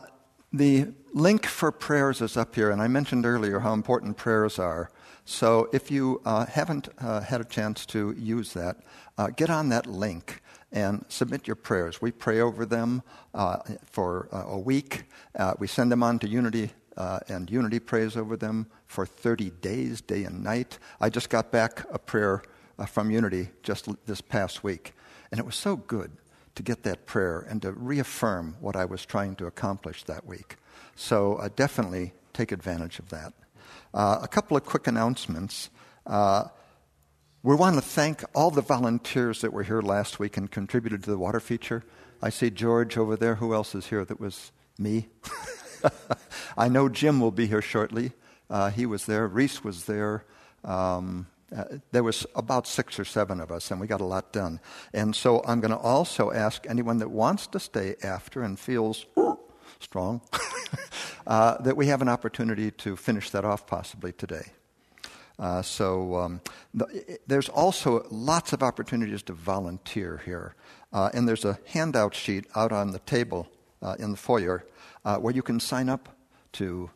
the 0.52 0.88
link 1.12 1.46
for 1.46 1.72
prayers 1.72 2.20
is 2.20 2.36
up 2.36 2.54
here, 2.54 2.70
and 2.70 2.80
I 2.80 2.88
mentioned 2.88 3.26
earlier 3.26 3.60
how 3.60 3.72
important 3.72 4.16
prayers 4.16 4.58
are. 4.58 4.90
So, 5.26 5.70
if 5.72 5.90
you 5.90 6.20
uh, 6.26 6.44
haven't 6.44 6.90
uh, 6.98 7.20
had 7.20 7.40
a 7.40 7.44
chance 7.44 7.86
to 7.86 8.14
use 8.18 8.52
that, 8.52 8.76
uh, 9.16 9.28
get 9.28 9.48
on 9.48 9.70
that 9.70 9.86
link 9.86 10.42
and 10.70 11.02
submit 11.08 11.46
your 11.46 11.56
prayers. 11.56 12.02
We 12.02 12.12
pray 12.12 12.40
over 12.40 12.66
them 12.66 13.02
uh, 13.32 13.58
for 13.90 14.28
uh, 14.30 14.44
a 14.48 14.58
week. 14.58 15.04
Uh, 15.34 15.54
we 15.58 15.66
send 15.66 15.90
them 15.90 16.02
on 16.02 16.18
to 16.18 16.28
Unity, 16.28 16.72
and 16.96 17.50
Unity 17.50 17.78
prays 17.78 18.18
over 18.18 18.36
them 18.36 18.66
for 18.86 19.06
30 19.06 19.48
days, 19.62 20.02
day 20.02 20.24
and 20.24 20.44
night. 20.44 20.78
I 21.00 21.08
just 21.08 21.30
got 21.30 21.50
back 21.50 21.86
a 21.90 21.98
prayer 21.98 22.42
from 22.86 23.10
Unity 23.10 23.48
just 23.62 23.88
this 24.04 24.20
past 24.20 24.62
week, 24.62 24.92
and 25.30 25.40
it 25.40 25.46
was 25.46 25.56
so 25.56 25.76
good 25.76 26.10
to 26.54 26.62
get 26.62 26.82
that 26.82 27.06
prayer 27.06 27.46
and 27.48 27.62
to 27.62 27.72
reaffirm 27.72 28.56
what 28.60 28.76
I 28.76 28.84
was 28.84 29.06
trying 29.06 29.36
to 29.36 29.46
accomplish 29.46 30.02
that 30.04 30.26
week. 30.26 30.56
So 30.96 31.50
definitely 31.56 32.12
take 32.34 32.52
advantage 32.52 32.98
of 32.98 33.08
that. 33.08 33.32
Uh, 33.94 34.18
a 34.22 34.26
couple 34.26 34.56
of 34.56 34.64
quick 34.64 34.88
announcements. 34.88 35.70
Uh, 36.04 36.42
we 37.44 37.54
want 37.54 37.76
to 37.76 37.80
thank 37.80 38.24
all 38.34 38.50
the 38.50 38.60
volunteers 38.60 39.40
that 39.40 39.52
were 39.52 39.62
here 39.62 39.80
last 39.80 40.18
week 40.18 40.36
and 40.36 40.50
contributed 40.50 41.04
to 41.04 41.10
the 41.10 41.16
water 41.16 41.38
feature. 41.38 41.84
I 42.20 42.30
see 42.30 42.50
George 42.50 42.98
over 42.98 43.14
there. 43.14 43.36
Who 43.36 43.54
else 43.54 43.72
is 43.72 43.86
here? 43.86 44.04
That 44.04 44.18
was 44.18 44.50
me. 44.78 45.06
I 46.56 46.68
know 46.68 46.88
Jim 46.88 47.20
will 47.20 47.30
be 47.30 47.46
here 47.46 47.62
shortly. 47.62 48.10
Uh, 48.50 48.70
he 48.70 48.84
was 48.84 49.06
there. 49.06 49.28
Reese 49.28 49.62
was 49.62 49.84
there. 49.84 50.24
Um, 50.64 51.28
uh, 51.56 51.64
there 51.92 52.02
was 52.02 52.26
about 52.34 52.66
six 52.66 52.98
or 52.98 53.04
seven 53.04 53.40
of 53.40 53.52
us, 53.52 53.70
and 53.70 53.80
we 53.80 53.86
got 53.86 54.00
a 54.00 54.04
lot 54.04 54.32
done. 54.32 54.58
And 54.92 55.14
so 55.14 55.40
I'm 55.46 55.60
going 55.60 55.70
to 55.70 55.76
also 55.76 56.32
ask 56.32 56.66
anyone 56.68 56.98
that 56.98 57.12
wants 57.12 57.46
to 57.48 57.60
stay 57.60 57.94
after 58.02 58.42
and 58.42 58.58
feels 58.58 59.06
strong 59.80 60.20
uh, 61.26 61.60
that 61.62 61.76
we 61.76 61.86
have 61.86 62.02
an 62.02 62.08
opportunity 62.08 62.70
to 62.70 62.96
finish 62.96 63.30
that 63.30 63.44
off 63.44 63.66
possibly 63.66 64.12
today. 64.12 64.52
Uh, 65.38 65.62
so 65.62 66.16
um, 66.16 66.40
the, 66.72 67.18
there's 67.26 67.48
also 67.48 68.06
lots 68.10 68.52
of 68.52 68.62
opportunities 68.62 69.22
to 69.22 69.32
volunteer 69.32 70.22
here. 70.24 70.54
Uh, 70.92 71.10
and 71.12 71.28
there's 71.28 71.44
a 71.44 71.58
handout 71.66 72.14
sheet 72.14 72.46
out 72.54 72.70
on 72.70 72.92
the 72.92 73.00
table 73.00 73.48
uh, 73.82 73.96
in 73.98 74.12
the 74.12 74.16
foyer 74.16 74.64
uh, 75.04 75.16
where 75.16 75.34
you 75.34 75.42
can 75.42 75.58
sign 75.58 75.88
up 75.88 76.08
to 76.52 76.88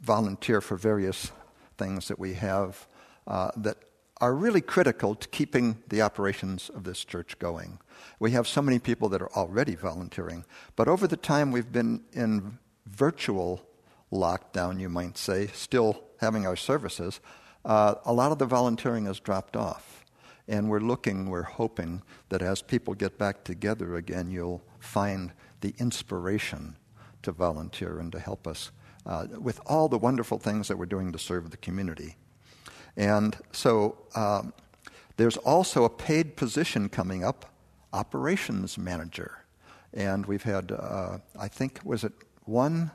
volunteer 0.00 0.60
for 0.60 0.76
various 0.76 1.30
things 1.76 2.08
that 2.08 2.18
we 2.18 2.34
have 2.34 2.86
uh, 3.26 3.50
that 3.56 3.76
are 4.22 4.34
really 4.34 4.60
critical 4.60 5.16
to 5.16 5.26
keeping 5.30 5.82
the 5.88 6.00
operations 6.00 6.70
of 6.70 6.84
this 6.84 7.04
church 7.04 7.36
going. 7.40 7.80
We 8.20 8.30
have 8.30 8.46
so 8.46 8.62
many 8.62 8.78
people 8.78 9.08
that 9.08 9.20
are 9.20 9.32
already 9.32 9.74
volunteering, 9.74 10.44
but 10.76 10.86
over 10.86 11.08
the 11.08 11.16
time 11.16 11.50
we've 11.50 11.72
been 11.72 12.04
in 12.12 12.58
virtual 12.86 13.66
lockdown, 14.12 14.78
you 14.78 14.88
might 14.88 15.18
say, 15.18 15.48
still 15.48 16.04
having 16.20 16.46
our 16.46 16.54
services, 16.54 17.18
uh, 17.64 17.96
a 18.04 18.12
lot 18.12 18.30
of 18.30 18.38
the 18.38 18.46
volunteering 18.46 19.06
has 19.06 19.18
dropped 19.18 19.56
off. 19.56 20.04
And 20.46 20.70
we're 20.70 20.78
looking, 20.78 21.28
we're 21.28 21.42
hoping 21.42 22.02
that 22.28 22.42
as 22.42 22.62
people 22.62 22.94
get 22.94 23.18
back 23.18 23.42
together 23.42 23.96
again, 23.96 24.30
you'll 24.30 24.62
find 24.78 25.32
the 25.62 25.74
inspiration 25.78 26.76
to 27.22 27.32
volunteer 27.32 27.98
and 27.98 28.12
to 28.12 28.20
help 28.20 28.46
us 28.46 28.70
uh, 29.04 29.26
with 29.40 29.60
all 29.66 29.88
the 29.88 29.98
wonderful 29.98 30.38
things 30.38 30.68
that 30.68 30.78
we're 30.78 30.86
doing 30.86 31.10
to 31.10 31.18
serve 31.18 31.50
the 31.50 31.56
community. 31.56 32.16
And 32.96 33.36
so 33.52 33.98
um, 34.14 34.52
there's 35.16 35.36
also 35.38 35.84
a 35.84 35.90
paid 35.90 36.36
position 36.36 36.88
coming 36.88 37.24
up, 37.24 37.46
operations 37.92 38.78
manager. 38.78 39.44
And 39.94 40.24
we've 40.26 40.42
had, 40.42 40.72
uh, 40.72 41.18
I 41.38 41.48
think, 41.48 41.80
was 41.84 42.04
it 42.04 42.12
one 42.44 42.90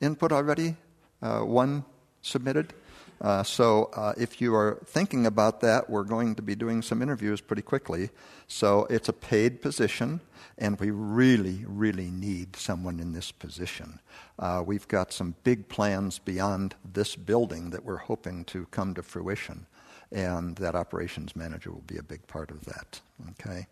input 0.00 0.32
already? 0.32 0.76
Uh, 1.22 1.40
one 1.40 1.84
submitted? 2.22 2.72
Uh, 3.20 3.42
so 3.42 3.90
uh, 3.94 4.14
if 4.16 4.40
you 4.40 4.54
are 4.54 4.78
thinking 4.86 5.26
about 5.26 5.60
that, 5.60 5.90
we're 5.90 6.04
going 6.04 6.34
to 6.34 6.42
be 6.42 6.54
doing 6.54 6.80
some 6.80 7.02
interviews 7.02 7.40
pretty 7.40 7.62
quickly. 7.62 8.10
So 8.48 8.86
it's 8.88 9.08
a 9.08 9.12
paid 9.12 9.60
position, 9.60 10.20
and 10.56 10.80
we 10.80 10.90
really, 10.90 11.64
really 11.66 12.10
need 12.10 12.56
someone 12.56 12.98
in 12.98 13.12
this 13.12 13.30
position. 13.30 14.00
Uh, 14.38 14.62
we've 14.64 14.88
got 14.88 15.12
some 15.12 15.34
big 15.44 15.68
plans 15.68 16.18
beyond 16.18 16.74
this 16.92 17.14
building 17.14 17.70
that 17.70 17.84
we're 17.84 17.98
hoping 17.98 18.44
to 18.46 18.66
come 18.70 18.94
to 18.94 19.02
fruition, 19.02 19.66
and 20.10 20.56
that 20.56 20.74
operations 20.74 21.36
manager 21.36 21.70
will 21.70 21.84
be 21.86 21.98
a 21.98 22.02
big 22.02 22.26
part 22.26 22.50
of 22.50 22.64
that. 22.64 23.00
Okay. 23.32 23.66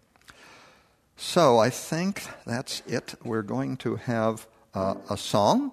So 1.16 1.58
I 1.58 1.70
think 1.70 2.22
that's 2.46 2.82
it. 2.86 3.14
We're 3.24 3.42
going 3.42 3.78
to 3.78 3.96
have 3.96 4.46
uh, 4.74 4.94
a 5.10 5.16
song. 5.16 5.72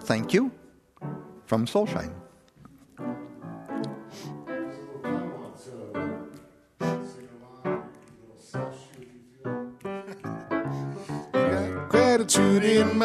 Thank 0.00 0.32
you 0.32 0.52
from 1.46 1.66
Soulshine. 1.66 2.25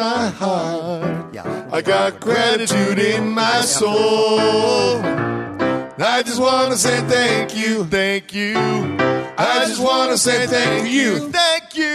My 0.02 0.26
heart. 0.42 1.32
I 1.70 1.80
got 1.80 2.18
gratitude 2.18 2.98
in 2.98 3.28
my 3.30 3.60
soul. 3.60 4.98
I 6.14 6.22
just 6.26 6.40
want 6.40 6.72
to 6.72 6.78
say 6.86 6.98
thank 7.16 7.56
you, 7.56 7.84
thank 7.84 8.34
you. 8.34 8.56
I 9.38 9.64
just 9.68 9.80
want 9.80 10.10
to 10.10 10.18
say 10.18 10.46
thank 10.48 10.90
you, 10.90 11.30
thank 11.30 11.76
you. 11.76 11.94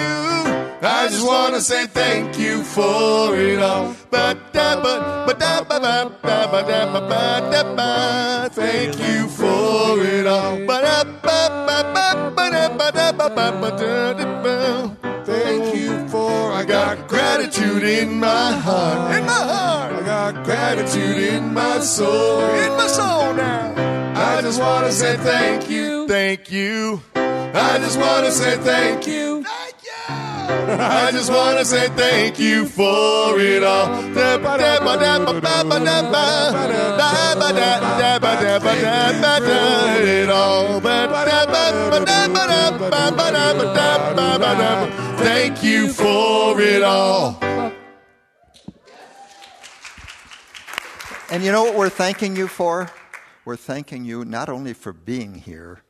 I 0.97 1.09
just 1.11 1.25
want 1.31 1.55
to 1.55 1.61
say 1.61 1.85
thank 1.87 2.39
you 2.39 2.63
for 2.63 3.35
it 3.35 3.59
all. 3.59 3.93
Thank 8.53 8.95
you 8.99 9.27
for 9.27 9.99
it 10.15 10.27
all. 10.27 10.55
Gratitude 17.37 17.83
in 17.83 18.19
my 18.19 18.51
heart. 18.51 19.15
In 19.15 19.25
my 19.25 19.31
heart. 19.31 19.93
I 19.93 20.05
got 20.05 20.43
gratitude 20.43 21.17
in 21.17 21.53
my 21.53 21.79
soul. 21.79 22.41
In 22.41 22.71
my 22.71 22.87
soul 22.87 23.33
now. 23.33 23.73
I 24.15 24.41
just 24.41 24.59
want 24.59 24.87
to 24.87 24.91
say 24.91 25.17
thank 25.17 25.69
you. 25.69 26.07
Thank 26.07 26.51
you. 26.51 27.01
I 27.15 27.77
just 27.77 27.99
want 27.99 28.25
to 28.25 28.31
say 28.31 28.57
thank 28.57 29.05
you. 29.05 29.45
I 30.49 31.11
just 31.11 31.31
want 31.31 31.57
to 31.59 31.65
say 31.65 31.89
thank 31.89 32.39
you 32.39 32.65
for 32.65 33.39
it 33.39 33.63
all. 33.63 33.87
It 40.03 40.29
all. 40.29 40.79
Thank 45.17 45.63
you 45.63 45.91
for 45.91 46.61
it 46.61 46.83
all. 46.83 47.39
And 51.29 51.43
you 51.43 51.51
know 51.51 51.63
what 51.63 51.75
we're 51.75 51.89
thanking 51.89 52.37
you 52.37 52.47
for? 52.47 52.89
We're 53.43 53.57
thanking 53.57 54.05
you 54.05 54.23
not 54.23 54.47
only 54.47 54.73
for 54.73 54.93
being 54.93 55.35
here, 55.35 55.81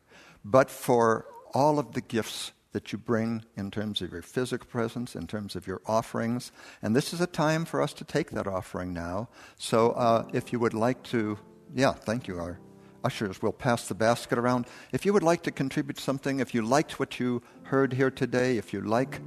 but 0.43 0.72
for 0.72 1.26
all 1.53 1.78
of 1.78 1.93
the 1.93 2.01
gifts 2.01 2.51
that 2.72 2.91
you 2.91 2.97
bring 2.97 3.43
in 3.55 3.72
terms 3.72 4.01
of 4.01 4.11
your 4.11 4.22
physical 4.22 4.68
presence, 4.68 5.15
in 5.15 5.28
terms 5.28 5.55
of 5.55 5.68
your 5.68 5.82
offerings. 5.86 6.51
And 6.82 6.95
this 6.95 7.13
is 7.13 7.22
a 7.22 7.28
time 7.28 7.65
for 7.65 7.82
us 7.82 7.93
to 7.93 8.03
take 8.03 8.32
that 8.32 8.47
offering 8.47 8.93
now. 8.93 9.30
So 9.57 9.91
uh, 9.91 10.28
if 10.34 10.51
you 10.51 10.59
would 10.59 10.74
like 10.74 11.03
to, 11.03 11.38
yeah, 11.74 11.93
thank 11.93 12.28
you, 12.28 12.39
our 12.39 12.59
ushers 13.03 13.41
will 13.41 13.53
pass 13.53 13.88
the 13.88 13.95
basket 13.95 14.38
around. 14.38 14.65
If 14.91 15.05
you 15.05 15.13
would 15.13 15.24
like 15.24 15.43
to 15.43 15.51
contribute 15.51 15.99
something, 15.99 16.39
if 16.39 16.53
you 16.53 16.61
liked 16.61 16.99
what 16.99 17.20
you 17.20 17.41
heard 17.63 17.93
here 17.93 18.11
today, 18.11 18.57
if 18.57 18.74
you 18.74 18.82
like 18.82 19.22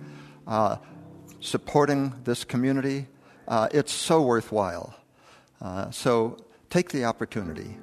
uh, 0.47 0.77
supporting 1.41 2.15
this 2.25 2.45
community, 2.45 3.07
uh, 3.49 3.69
it's 3.73 3.93
so 3.93 4.23
worthwhile. 4.23 4.95
Uh, 5.61 5.91
so 5.91 6.37
take 6.69 6.91
the 6.91 7.05
opportunity. 7.05 7.77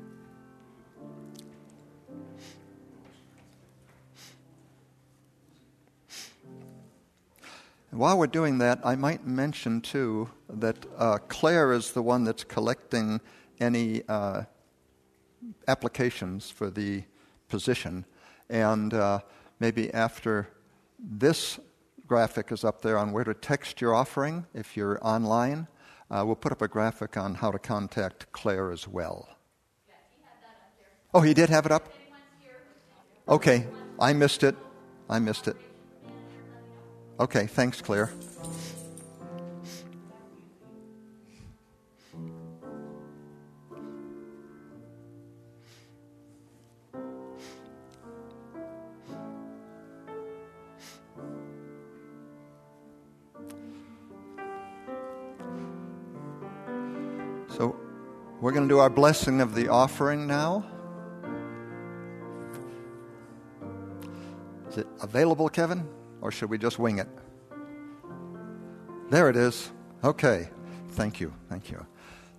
While 7.97 8.17
we're 8.17 8.27
doing 8.27 8.59
that, 8.59 8.79
I 8.83 8.95
might 8.95 9.25
mention 9.25 9.81
too 9.81 10.29
that 10.49 10.85
uh, 10.97 11.17
Claire 11.27 11.73
is 11.73 11.91
the 11.91 12.03
one 12.03 12.23
that's 12.23 12.43
collecting 12.43 13.19
any 13.59 14.03
uh, 14.07 14.43
applications 15.67 16.49
for 16.49 16.69
the 16.69 17.03
position. 17.49 18.05
And 18.49 18.93
uh, 18.93 19.19
maybe 19.59 19.93
after 19.93 20.47
this 20.99 21.59
graphic 22.05 22.51
is 22.51 22.63
up 22.63 22.81
there 22.81 22.97
on 22.97 23.11
where 23.11 23.23
to 23.23 23.33
text 23.33 23.81
your 23.81 23.95
offering, 23.95 24.45
if 24.53 24.77
you're 24.77 24.99
online, 25.01 25.67
uh, 26.09 26.23
we'll 26.25 26.35
put 26.35 26.51
up 26.51 26.61
a 26.61 26.67
graphic 26.67 27.17
on 27.17 27.35
how 27.35 27.51
to 27.51 27.59
contact 27.59 28.31
Claire 28.31 28.71
as 28.71 28.87
well. 28.87 29.27
Oh, 31.13 31.21
he 31.21 31.33
did 31.33 31.49
have 31.49 31.65
it 31.65 31.71
up? 31.71 31.91
Okay, 33.27 33.67
I 33.99 34.13
missed 34.13 34.43
it. 34.43 34.55
I 35.09 35.19
missed 35.19 35.47
it. 35.47 35.57
Okay, 37.19 37.47
thanks, 37.47 37.81
Claire. 37.81 38.11
So, 57.49 57.75
we're 58.39 58.51
going 58.51 58.61
to 58.61 58.69
do 58.69 58.77
our 58.77 58.91
blessing 58.91 59.41
of 59.41 59.55
the 59.55 59.69
offering 59.69 60.27
now. 60.27 60.63
Is 64.69 64.77
it 64.77 64.87
available, 65.01 65.49
Kevin? 65.49 65.96
Or 66.21 66.31
should 66.31 66.49
we 66.49 66.57
just 66.57 66.79
wing 66.79 66.99
it? 66.99 67.07
There 69.09 69.29
it 69.29 69.35
is. 69.35 69.71
Okay. 70.03 70.49
Thank 70.89 71.19
you. 71.19 71.33
Thank 71.49 71.69
you. 71.69 71.85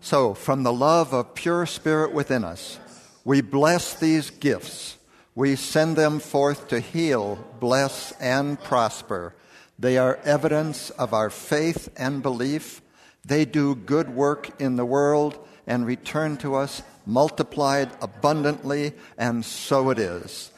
So, 0.01 0.35
from 0.35 0.62
the 0.62 0.72
love 0.72 1.12
of 1.12 1.35
pure 1.35 1.66
spirit 1.66 2.12
within 2.12 2.45
us, 2.45 2.79
we 3.24 3.41
bless 3.41 3.95
these 3.95 4.31
gifts. 4.31 4.97
We 5.35 5.57
send 5.57 5.97
them 5.97 6.18
forth 6.18 6.68
to 6.68 6.81
heal, 6.81 7.39
bless, 7.61 8.12
and 8.20 8.61
prosper. 8.61 9.35
They 9.79 9.97
are 9.99 10.18
evidence 10.24 10.91
of 10.91 11.14
our 11.14 11.31
faith 11.31 11.89
and 11.97 12.22
belief. 12.22 12.81
They 13.24 13.45
do 13.45 13.74
good 13.74 14.09
work 14.14 14.61
in 14.61 14.76
the 14.76 14.87
world 14.87 15.39
and 15.66 15.87
return 15.87 16.37
to 16.39 16.55
us 16.55 16.83
multiplied 17.09 17.91
abundantly, 18.03 18.93
and 19.16 19.45
so 19.45 19.91
it 19.91 19.99
is. 19.99 20.51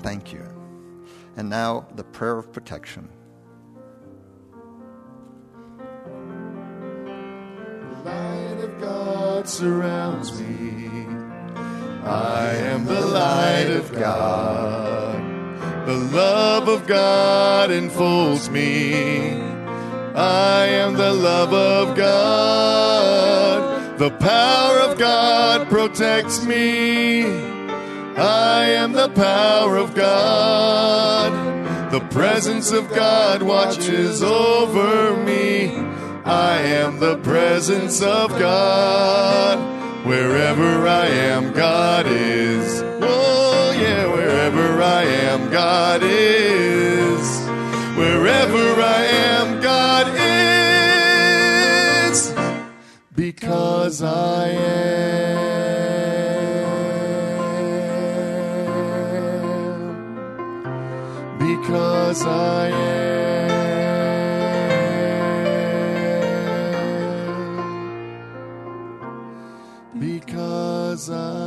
Thank 0.00 0.32
you. 0.32 0.77
And 1.38 1.48
now 1.48 1.86
the 1.94 2.02
prayer 2.02 2.36
of 2.36 2.52
protection. 2.52 3.08
The 7.80 8.02
light 8.04 8.58
of 8.60 8.80
God 8.80 9.48
surrounds 9.48 10.40
me. 10.40 11.06
I 12.02 12.56
am 12.56 12.86
the 12.86 13.00
light 13.00 13.70
of 13.70 13.92
God. 13.92 15.86
The 15.86 15.94
love 15.94 16.66
of 16.66 16.88
God 16.88 17.70
enfolds 17.70 18.50
me. 18.50 19.34
I 20.16 20.66
am 20.66 20.94
the 20.94 21.12
love 21.12 21.54
of 21.54 21.96
God. 21.96 23.96
The 23.96 24.10
power 24.10 24.80
of 24.80 24.98
God 24.98 25.68
protects 25.68 26.44
me. 26.44 27.57
I 28.18 28.64
am 28.70 28.94
the 28.94 29.10
power 29.10 29.76
of 29.76 29.94
God. 29.94 31.30
The 31.92 32.00
presence 32.00 32.72
of 32.72 32.92
God 32.92 33.42
watches 33.42 34.24
over 34.24 35.16
me. 35.16 35.68
I 36.24 36.58
am 36.58 36.98
the 36.98 37.18
presence 37.18 38.02
of 38.02 38.30
God. 38.30 39.58
Wherever 40.04 40.88
I 40.88 41.06
am, 41.06 41.52
God 41.52 42.06
is. 42.08 42.82
Oh, 43.00 43.70
yeah, 43.80 44.12
wherever 44.12 44.82
I 44.82 45.04
am, 45.04 45.50
God 45.52 46.00
is. 46.02 47.46
Wherever 47.96 48.82
I 48.82 49.04
am, 49.04 49.60
God 49.60 50.08
is. 52.10 52.34
Because 53.14 54.02
I 54.02 54.48
am. 54.48 55.27
Because 61.68 62.24
I 62.24 62.68
am. 62.70 63.50
Because 70.00 71.10
I 71.10 71.37